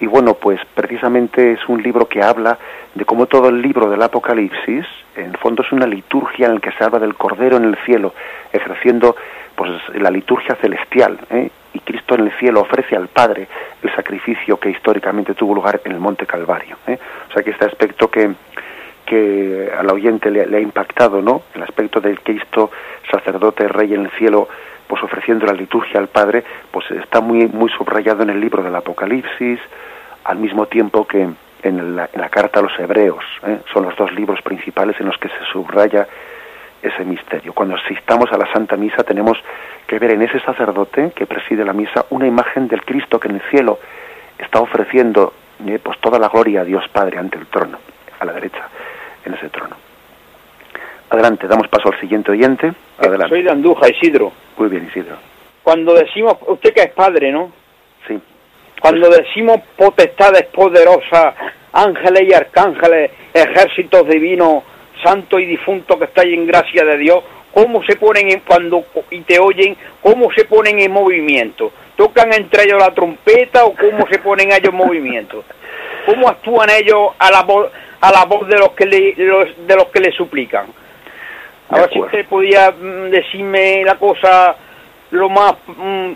Y 0.00 0.06
bueno, 0.06 0.34
pues 0.34 0.58
precisamente 0.74 1.52
es 1.52 1.60
un 1.68 1.82
libro 1.82 2.08
que 2.08 2.22
habla 2.22 2.58
de 2.94 3.04
cómo 3.04 3.26
todo 3.26 3.50
el 3.50 3.60
libro 3.60 3.90
del 3.90 4.02
Apocalipsis, 4.02 4.86
en 5.14 5.34
fondo 5.34 5.62
es 5.62 5.70
una 5.72 5.86
liturgia 5.86 6.46
en 6.46 6.54
la 6.54 6.60
que 6.60 6.72
se 6.72 6.82
habla 6.82 6.98
del 6.98 7.14
Cordero 7.14 7.58
en 7.58 7.64
el 7.64 7.76
cielo, 7.84 8.14
ejerciendo 8.50 9.14
pues 9.54 9.70
la 9.94 10.10
liturgia 10.10 10.56
celestial. 10.56 11.18
¿eh? 11.28 11.50
Y 11.74 11.80
Cristo 11.80 12.14
en 12.14 12.22
el 12.22 12.32
cielo 12.38 12.62
ofrece 12.62 12.96
al 12.96 13.08
Padre 13.08 13.46
el 13.82 13.94
sacrificio 13.94 14.58
que 14.58 14.70
históricamente 14.70 15.34
tuvo 15.34 15.54
lugar 15.54 15.82
en 15.84 15.92
el 15.92 16.00
Monte 16.00 16.26
Calvario. 16.26 16.76
¿eh? 16.86 16.98
O 17.28 17.32
sea 17.32 17.42
que 17.42 17.50
este 17.50 17.66
aspecto 17.66 18.10
que, 18.10 18.30
que 19.10 19.68
al 19.76 19.90
oyente 19.90 20.30
le, 20.30 20.56
ha 20.56 20.60
impactado, 20.60 21.20
¿no? 21.20 21.42
El 21.52 21.64
aspecto 21.64 22.00
del 22.00 22.20
Cristo 22.20 22.70
sacerdote, 23.10 23.66
rey 23.66 23.92
en 23.92 24.04
el 24.04 24.10
cielo, 24.12 24.48
pues 24.86 25.02
ofreciendo 25.02 25.46
la 25.46 25.52
liturgia 25.52 25.98
al 25.98 26.06
Padre, 26.06 26.44
pues 26.70 26.88
está 26.92 27.20
muy, 27.20 27.48
muy 27.48 27.68
subrayado 27.70 28.22
en 28.22 28.30
el 28.30 28.40
libro 28.40 28.62
del 28.62 28.76
Apocalipsis, 28.76 29.58
al 30.22 30.38
mismo 30.38 30.66
tiempo 30.66 31.08
que 31.08 31.28
en 31.62 31.96
la, 31.96 32.08
en 32.12 32.20
la 32.20 32.28
carta 32.28 32.60
a 32.60 32.62
los 32.62 32.78
hebreos. 32.78 33.24
¿eh? 33.44 33.58
Son 33.72 33.82
los 33.82 33.96
dos 33.96 34.12
libros 34.12 34.40
principales 34.42 34.94
en 35.00 35.06
los 35.06 35.18
que 35.18 35.28
se 35.28 35.44
subraya 35.52 36.06
ese 36.80 37.04
misterio. 37.04 37.52
Cuando 37.52 37.74
asistamos 37.74 38.30
a 38.30 38.38
la 38.38 38.46
Santa 38.52 38.76
Misa 38.76 39.02
tenemos 39.02 39.38
que 39.88 39.98
ver 39.98 40.12
en 40.12 40.22
ese 40.22 40.38
sacerdote 40.38 41.10
que 41.16 41.26
preside 41.26 41.64
la 41.64 41.72
misa 41.72 42.06
una 42.10 42.28
imagen 42.28 42.68
del 42.68 42.84
Cristo 42.84 43.18
que 43.18 43.26
en 43.26 43.34
el 43.34 43.42
cielo 43.50 43.80
está 44.38 44.60
ofreciendo 44.60 45.32
¿eh? 45.66 45.80
pues 45.82 45.98
toda 45.98 46.20
la 46.20 46.28
gloria 46.28 46.60
a 46.60 46.64
Dios 46.64 46.84
Padre 46.92 47.18
ante 47.18 47.38
el 47.38 47.46
trono, 47.48 47.78
a 48.20 48.24
la 48.24 48.32
derecha, 48.32 48.68
en 49.24 49.34
ese 49.34 49.48
trono. 49.48 49.76
Adelante, 51.10 51.48
damos 51.48 51.66
paso 51.68 51.88
al 51.88 52.00
siguiente 52.00 52.30
oyente. 52.30 52.72
Adelante. 52.98 53.28
Soy 53.28 53.42
de 53.42 53.50
Andújar, 53.50 53.90
Isidro. 53.90 54.32
Muy 54.56 54.68
bien, 54.68 54.86
Isidro. 54.88 55.16
Cuando 55.62 55.94
decimos, 55.94 56.36
usted 56.46 56.72
que 56.72 56.82
es 56.82 56.92
padre, 56.92 57.32
¿no? 57.32 57.52
Sí. 58.06 58.18
Cuando 58.80 59.10
decimos 59.10 59.60
potestades 59.76 60.44
poderosas, 60.46 61.34
ángeles 61.72 62.22
y 62.28 62.32
arcángeles, 62.32 63.10
ejércitos 63.34 64.08
divinos, 64.08 64.62
santos 65.02 65.40
y 65.40 65.46
difuntos 65.46 65.98
que 65.98 66.04
estáis 66.04 66.32
en 66.32 66.46
gracia 66.46 66.84
de 66.84 66.96
Dios, 66.98 67.22
cómo 67.52 67.82
se 67.84 67.96
ponen 67.96 68.30
en, 68.30 68.40
cuando 68.40 68.84
y 69.10 69.20
te 69.22 69.38
oyen, 69.38 69.76
cómo 70.02 70.30
se 70.32 70.44
ponen 70.44 70.78
en 70.80 70.92
movimiento. 70.92 71.72
¿Tocan 71.96 72.32
entre 72.32 72.64
ellos 72.64 72.78
la 72.78 72.94
trompeta 72.94 73.64
o 73.64 73.74
cómo 73.74 74.06
se 74.10 74.18
ponen 74.20 74.52
ellos 74.52 74.70
en 74.70 74.76
movimiento? 74.76 75.44
¿Cómo 76.06 76.28
actúan 76.28 76.70
ellos 76.70 77.10
a 77.18 77.30
la 77.30 77.42
voz, 77.42 77.70
a 78.00 78.12
la 78.12 78.24
voz 78.24 78.48
de 78.48 78.58
los 78.58 78.70
que 78.70 78.86
le, 78.86 79.14
los, 79.16 79.66
de 79.66 79.76
los 79.76 79.86
que 79.86 80.00
le 80.00 80.12
suplican? 80.12 80.66
A 81.70 81.80
ver 81.80 81.90
si 81.92 82.00
usted 82.00 82.26
podía 82.26 82.70
mm, 82.70 83.10
decirme 83.10 83.84
la 83.84 83.96
cosa 83.96 84.56
lo 85.12 85.28
más... 85.28 85.54
Mm, 85.66 86.12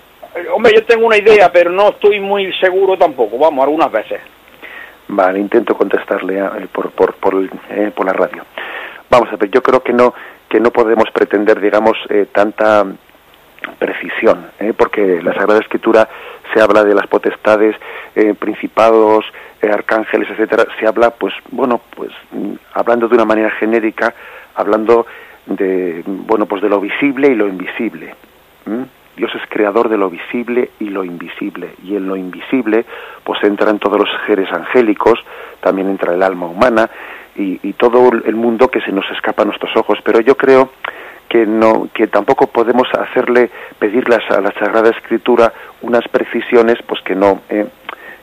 hombre, 0.53 0.73
yo 0.75 0.85
tengo 0.85 1.07
una 1.07 1.17
idea, 1.17 1.51
pero 1.53 1.71
no 1.71 1.91
estoy 1.91 2.21
muy 2.21 2.53
seguro 2.55 2.97
tampoco, 2.97 3.39
vamos, 3.39 3.63
algunas 3.63 3.91
veces. 3.91 4.21
Vale, 5.09 5.39
intento 5.39 5.77
contestarle 5.77 6.41
a, 6.41 6.51
por, 6.73 6.91
por, 6.91 7.15
por, 7.15 7.49
eh, 7.71 7.93
por, 7.95 8.07
la 8.07 8.13
radio. 8.13 8.45
Vamos 9.11 9.29
a 9.33 9.37
ver, 9.37 9.51
yo 9.51 9.63
creo 9.63 9.83
que 9.83 9.93
no, 9.93 10.15
que 10.49 10.59
no 10.59 10.71
podemos 10.71 11.11
pretender, 11.13 11.61
digamos, 11.61 11.97
eh, 12.09 12.27
tanta 12.33 12.85
precisión, 13.79 14.47
eh, 14.59 14.73
porque 14.77 15.23
la 15.23 15.35
Sagrada 15.35 15.61
Escritura 15.61 16.09
se 16.53 16.61
habla 16.61 16.85
de 16.85 16.95
las 16.95 17.07
potestades, 17.07 17.77
eh, 18.15 18.35
principados, 18.39 19.25
arcángeles, 19.63 20.29
etcétera, 20.31 20.67
se 20.79 20.87
habla, 20.87 21.11
pues, 21.11 21.33
bueno, 21.51 21.81
pues, 21.97 22.11
mm, 22.33 22.53
hablando 22.75 23.09
de 23.09 23.15
una 23.15 23.25
manera 23.25 23.51
genérica, 23.51 24.15
hablando 24.55 25.07
de 25.47 26.03
bueno 26.07 26.47
pues 26.47 26.63
de 26.63 26.69
lo 26.69 26.81
visible 26.81 27.29
y 27.29 27.35
lo 27.35 27.47
invisible. 27.47 28.15
Dios 29.17 29.31
es 29.35 29.43
creador 29.49 29.89
de 29.89 29.99
lo 29.99 30.11
visible 30.11 30.71
y 30.81 30.89
lo 30.89 31.05
invisible 31.05 31.75
y 31.85 31.97
en 31.97 32.09
lo 32.09 32.17
invisible 32.17 32.85
pues 33.23 33.43
entran 33.45 33.79
todos 33.79 33.99
los 33.99 34.09
seres 34.27 34.51
angélicos 34.51 35.21
también 35.61 35.89
entra 35.89 36.15
el 36.15 36.23
alma 36.23 36.47
humana 36.47 36.91
y, 37.37 37.61
y 37.63 37.75
todo 37.75 38.11
el 38.25 38.35
mundo 38.35 38.69
que 38.69 38.81
se 38.81 38.93
nos 38.93 39.09
escapa 39.11 39.43
a 39.43 39.47
nuestros 39.47 39.77
ojos. 39.77 39.99
Pero 40.05 40.21
yo 40.21 40.37
creo 40.37 40.71
que 41.29 41.47
no 41.47 41.89
que 41.93 42.07
tampoco 42.07 42.47
podemos 42.47 42.89
hacerle 42.95 43.51
pedirlas 43.79 44.23
a 44.31 44.41
la 44.41 44.53
Sagrada 44.53 44.91
Escritura 44.91 45.53
unas 45.83 46.07
precisiones 46.09 46.77
pues 46.87 47.01
que 47.03 47.15
no 47.15 47.43
eh, 47.49 47.67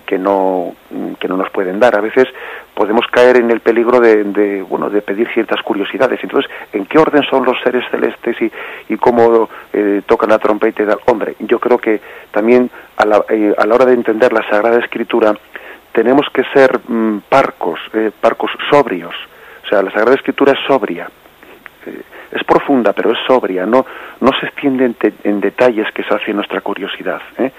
que 0.05 0.17
no 0.17 0.75
que 1.19 1.27
no 1.27 1.37
nos 1.37 1.49
pueden 1.51 1.79
dar. 1.79 1.97
A 1.97 2.01
veces 2.01 2.27
podemos 2.73 3.05
caer 3.07 3.37
en 3.37 3.49
el 3.49 3.61
peligro 3.61 3.99
de, 3.99 4.25
de, 4.25 4.61
bueno 4.61 4.89
de 4.89 5.01
pedir 5.01 5.29
ciertas 5.33 5.61
curiosidades. 5.61 6.19
Entonces 6.21 6.51
en 6.73 6.85
qué 6.85 6.99
orden 6.99 7.23
son 7.29 7.45
los 7.45 7.57
seres 7.63 7.85
celestes 7.89 8.35
y, 8.41 8.51
y 8.93 8.97
cómo 8.97 9.49
eh, 9.71 10.01
tocan 10.05 10.29
la 10.29 10.39
trompeta 10.39 10.83
y 10.83 10.85
tal 10.85 10.99
hombre 11.05 11.35
yo 11.39 11.59
creo 11.59 11.77
que 11.77 12.01
también 12.31 12.69
a 12.97 13.05
la, 13.05 13.23
eh, 13.29 13.53
a 13.57 13.65
la 13.65 13.75
hora 13.75 13.85
de 13.85 13.93
entender 13.93 14.33
la 14.33 14.47
sagrada 14.49 14.79
escritura 14.79 15.33
tenemos 15.93 16.27
que 16.33 16.43
ser 16.53 16.79
mm, 16.87 17.19
parcos 17.29 17.79
eh, 17.93 18.11
parcos 18.19 18.51
sobrios. 18.69 19.15
O 19.63 19.67
sea 19.67 19.81
la 19.81 19.91
sagrada 19.91 20.15
escritura 20.15 20.53
es 20.53 20.59
sobria. 20.67 21.09
Eh, 21.85 22.01
es 22.31 22.43
profunda 22.43 22.93
pero 22.93 23.11
es 23.11 23.19
sobria 23.27 23.65
no 23.65 23.85
no 24.19 24.31
se 24.39 24.45
extiende 24.47 24.85
en, 24.85 24.93
te, 24.95 25.13
en 25.23 25.41
detalles 25.41 25.91
que 25.93 26.03
sacie 26.03 26.33
nuestra 26.33 26.61
curiosidad 26.61 27.21
¿eh? 27.37 27.51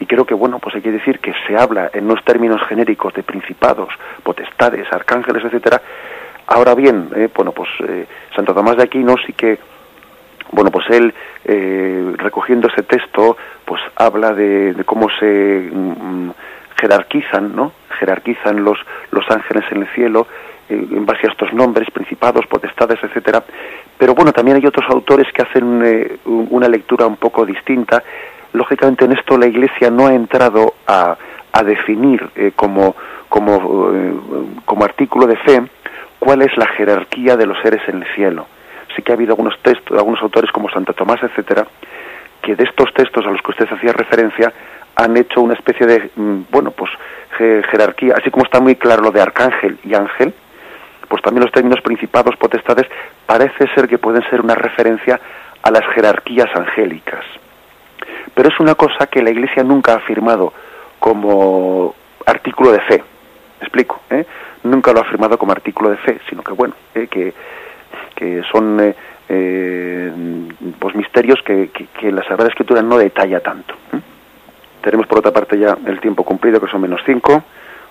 y 0.00 0.06
creo 0.06 0.24
que 0.24 0.34
bueno 0.34 0.58
pues 0.58 0.74
hay 0.74 0.82
que 0.82 0.90
decir 0.90 1.20
que 1.20 1.32
se 1.46 1.56
habla 1.56 1.90
en 1.92 2.04
unos 2.06 2.24
términos 2.24 2.60
genéricos 2.66 3.14
de 3.14 3.22
principados 3.22 3.92
potestades 4.22 4.90
arcángeles 4.90 5.44
etcétera. 5.44 5.80
Ahora 6.46 6.74
bien 6.74 7.10
eh, 7.14 7.28
bueno 7.34 7.52
pues 7.52 7.68
eh, 7.86 8.06
Santo 8.34 8.54
Tomás 8.54 8.76
de 8.76 8.82
Aquino 8.82 9.14
sí 9.26 9.34
que 9.34 9.58
bueno 10.50 10.70
pues 10.70 10.88
él 10.90 11.14
eh, 11.44 12.14
recogiendo 12.16 12.68
ese 12.68 12.82
texto 12.82 13.36
pues 13.64 13.80
habla 13.94 14.32
de, 14.32 14.74
cómo 14.86 15.08
se 15.20 15.70
mm, 15.70 16.30
jerarquizan 16.80 17.54
no 17.54 17.72
jerarquizan 17.98 18.64
los 18.64 18.78
los 19.10 19.30
ángeles 19.30 19.64
en 19.70 19.82
el 19.82 19.88
cielo 19.88 20.26
en 20.70 21.04
base 21.04 21.26
a 21.26 21.30
estos 21.30 21.52
nombres 21.52 21.90
principados 21.90 22.46
potestades 22.46 22.98
etcétera 23.02 23.42
pero 23.98 24.14
bueno 24.14 24.32
también 24.32 24.56
hay 24.56 24.66
otros 24.66 24.88
autores 24.88 25.26
que 25.32 25.42
hacen 25.42 25.82
eh, 25.84 26.18
una 26.24 26.68
lectura 26.68 27.06
un 27.06 27.16
poco 27.16 27.44
distinta 27.44 28.02
lógicamente 28.52 29.04
en 29.04 29.12
esto 29.12 29.36
la 29.36 29.46
Iglesia 29.46 29.90
no 29.90 30.06
ha 30.06 30.14
entrado 30.14 30.74
a, 30.86 31.16
a 31.52 31.62
definir 31.62 32.28
eh, 32.36 32.52
como, 32.54 32.94
como, 33.28 33.92
eh, 33.94 34.12
como 34.64 34.84
artículo 34.84 35.26
de 35.26 35.36
fe 35.36 35.62
cuál 36.18 36.42
es 36.42 36.56
la 36.56 36.66
jerarquía 36.66 37.36
de 37.36 37.46
los 37.46 37.58
seres 37.62 37.80
en 37.88 38.02
el 38.02 38.14
cielo. 38.14 38.46
Sí 38.94 39.02
que 39.02 39.12
ha 39.12 39.14
habido 39.14 39.32
algunos 39.32 39.58
textos, 39.60 39.96
algunos 39.96 40.20
autores 40.22 40.50
como 40.52 40.68
Santo 40.70 40.92
Tomás, 40.92 41.22
etcétera, 41.22 41.66
que 42.42 42.54
de 42.54 42.64
estos 42.64 42.92
textos 42.92 43.24
a 43.26 43.30
los 43.30 43.40
que 43.42 43.50
usted 43.52 43.68
hacía 43.70 43.92
referencia 43.92 44.52
han 44.96 45.16
hecho 45.16 45.40
una 45.40 45.54
especie 45.54 45.86
de, 45.86 46.10
mm, 46.14 46.40
bueno, 46.50 46.72
pues 46.72 46.90
jerarquía, 47.38 48.14
así 48.18 48.30
como 48.30 48.44
está 48.44 48.60
muy 48.60 48.76
claro 48.76 49.02
lo 49.02 49.10
de 49.12 49.22
arcángel 49.22 49.78
y 49.82 49.94
ángel, 49.94 50.34
pues 51.10 51.20
también 51.22 51.44
los 51.44 51.52
términos 51.52 51.82
principados, 51.82 52.36
potestades, 52.36 52.86
parece 53.26 53.68
ser 53.74 53.86
que 53.86 53.98
pueden 53.98 54.22
ser 54.30 54.40
una 54.40 54.54
referencia 54.54 55.20
a 55.62 55.70
las 55.70 55.84
jerarquías 55.94 56.48
angélicas 56.54 57.24
pero 58.34 58.48
es 58.48 58.60
una 58.60 58.74
cosa 58.74 59.06
que 59.06 59.22
la 59.22 59.30
Iglesia 59.30 59.62
nunca 59.62 59.92
ha 59.92 59.96
afirmado 59.96 60.52
como 60.98 61.94
artículo 62.26 62.72
de 62.72 62.80
fe. 62.80 63.04
¿Me 63.60 63.66
explico? 63.66 64.00
¿eh? 64.10 64.24
Nunca 64.64 64.92
lo 64.92 65.00
ha 65.00 65.02
afirmado 65.02 65.38
como 65.38 65.52
artículo 65.52 65.90
de 65.90 65.96
fe, 65.98 66.20
sino 66.28 66.42
que 66.42 66.52
bueno, 66.52 66.74
¿eh? 66.94 67.06
que, 67.06 67.34
son 68.52 68.78
eh, 68.80 68.94
eh, 69.28 70.12
pues 70.78 70.94
misterios 70.94 71.42
que, 71.42 71.68
que, 71.68 71.86
que, 71.86 72.12
la 72.12 72.22
Sagrada 72.22 72.48
Escritura 72.48 72.82
no 72.82 72.98
detalla 72.98 73.40
tanto. 73.40 73.74
¿eh? 73.92 74.00
Tenemos 74.82 75.06
por 75.06 75.18
otra 75.18 75.32
parte 75.32 75.58
ya 75.58 75.76
el 75.86 76.00
tiempo 76.00 76.24
cumplido, 76.24 76.60
que 76.60 76.70
son 76.70 76.82
menos 76.82 77.00
cinco. 77.04 77.42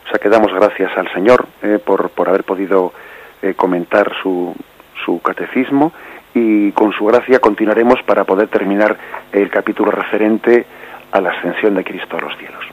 O 0.10 0.12
sea 0.12 0.20
que 0.20 0.30
damos 0.30 0.52
gracias 0.52 0.98
al 0.98 1.08
Señor 1.14 1.46
eh, 1.62 1.78
por, 1.78 2.10
por 2.10 2.30
haber 2.30 2.44
podido 2.44 2.94
eh, 3.44 3.54
comentar 3.54 4.12
su, 4.24 4.56
su 5.06 5.22
catecismo 5.22 5.94
y 6.34 6.72
con 6.72 6.94
su 6.94 7.06
gracia 7.06 7.38
continuaremos 7.40 8.02
para 8.08 8.24
poder 8.24 8.48
terminar 8.48 8.98
el 9.32 9.52
capítulo 9.52 9.92
referente 9.92 10.66
a 11.12 11.22
la 11.22 11.30
ascensión 11.30 11.76
de 11.76 11.84
Cristo 11.84 12.18
a 12.18 12.22
los 12.22 12.36
cielos. 12.40 12.66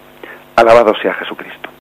Alabado 0.57 0.95
sea 1.03 1.13
Jesucristo. 1.13 1.76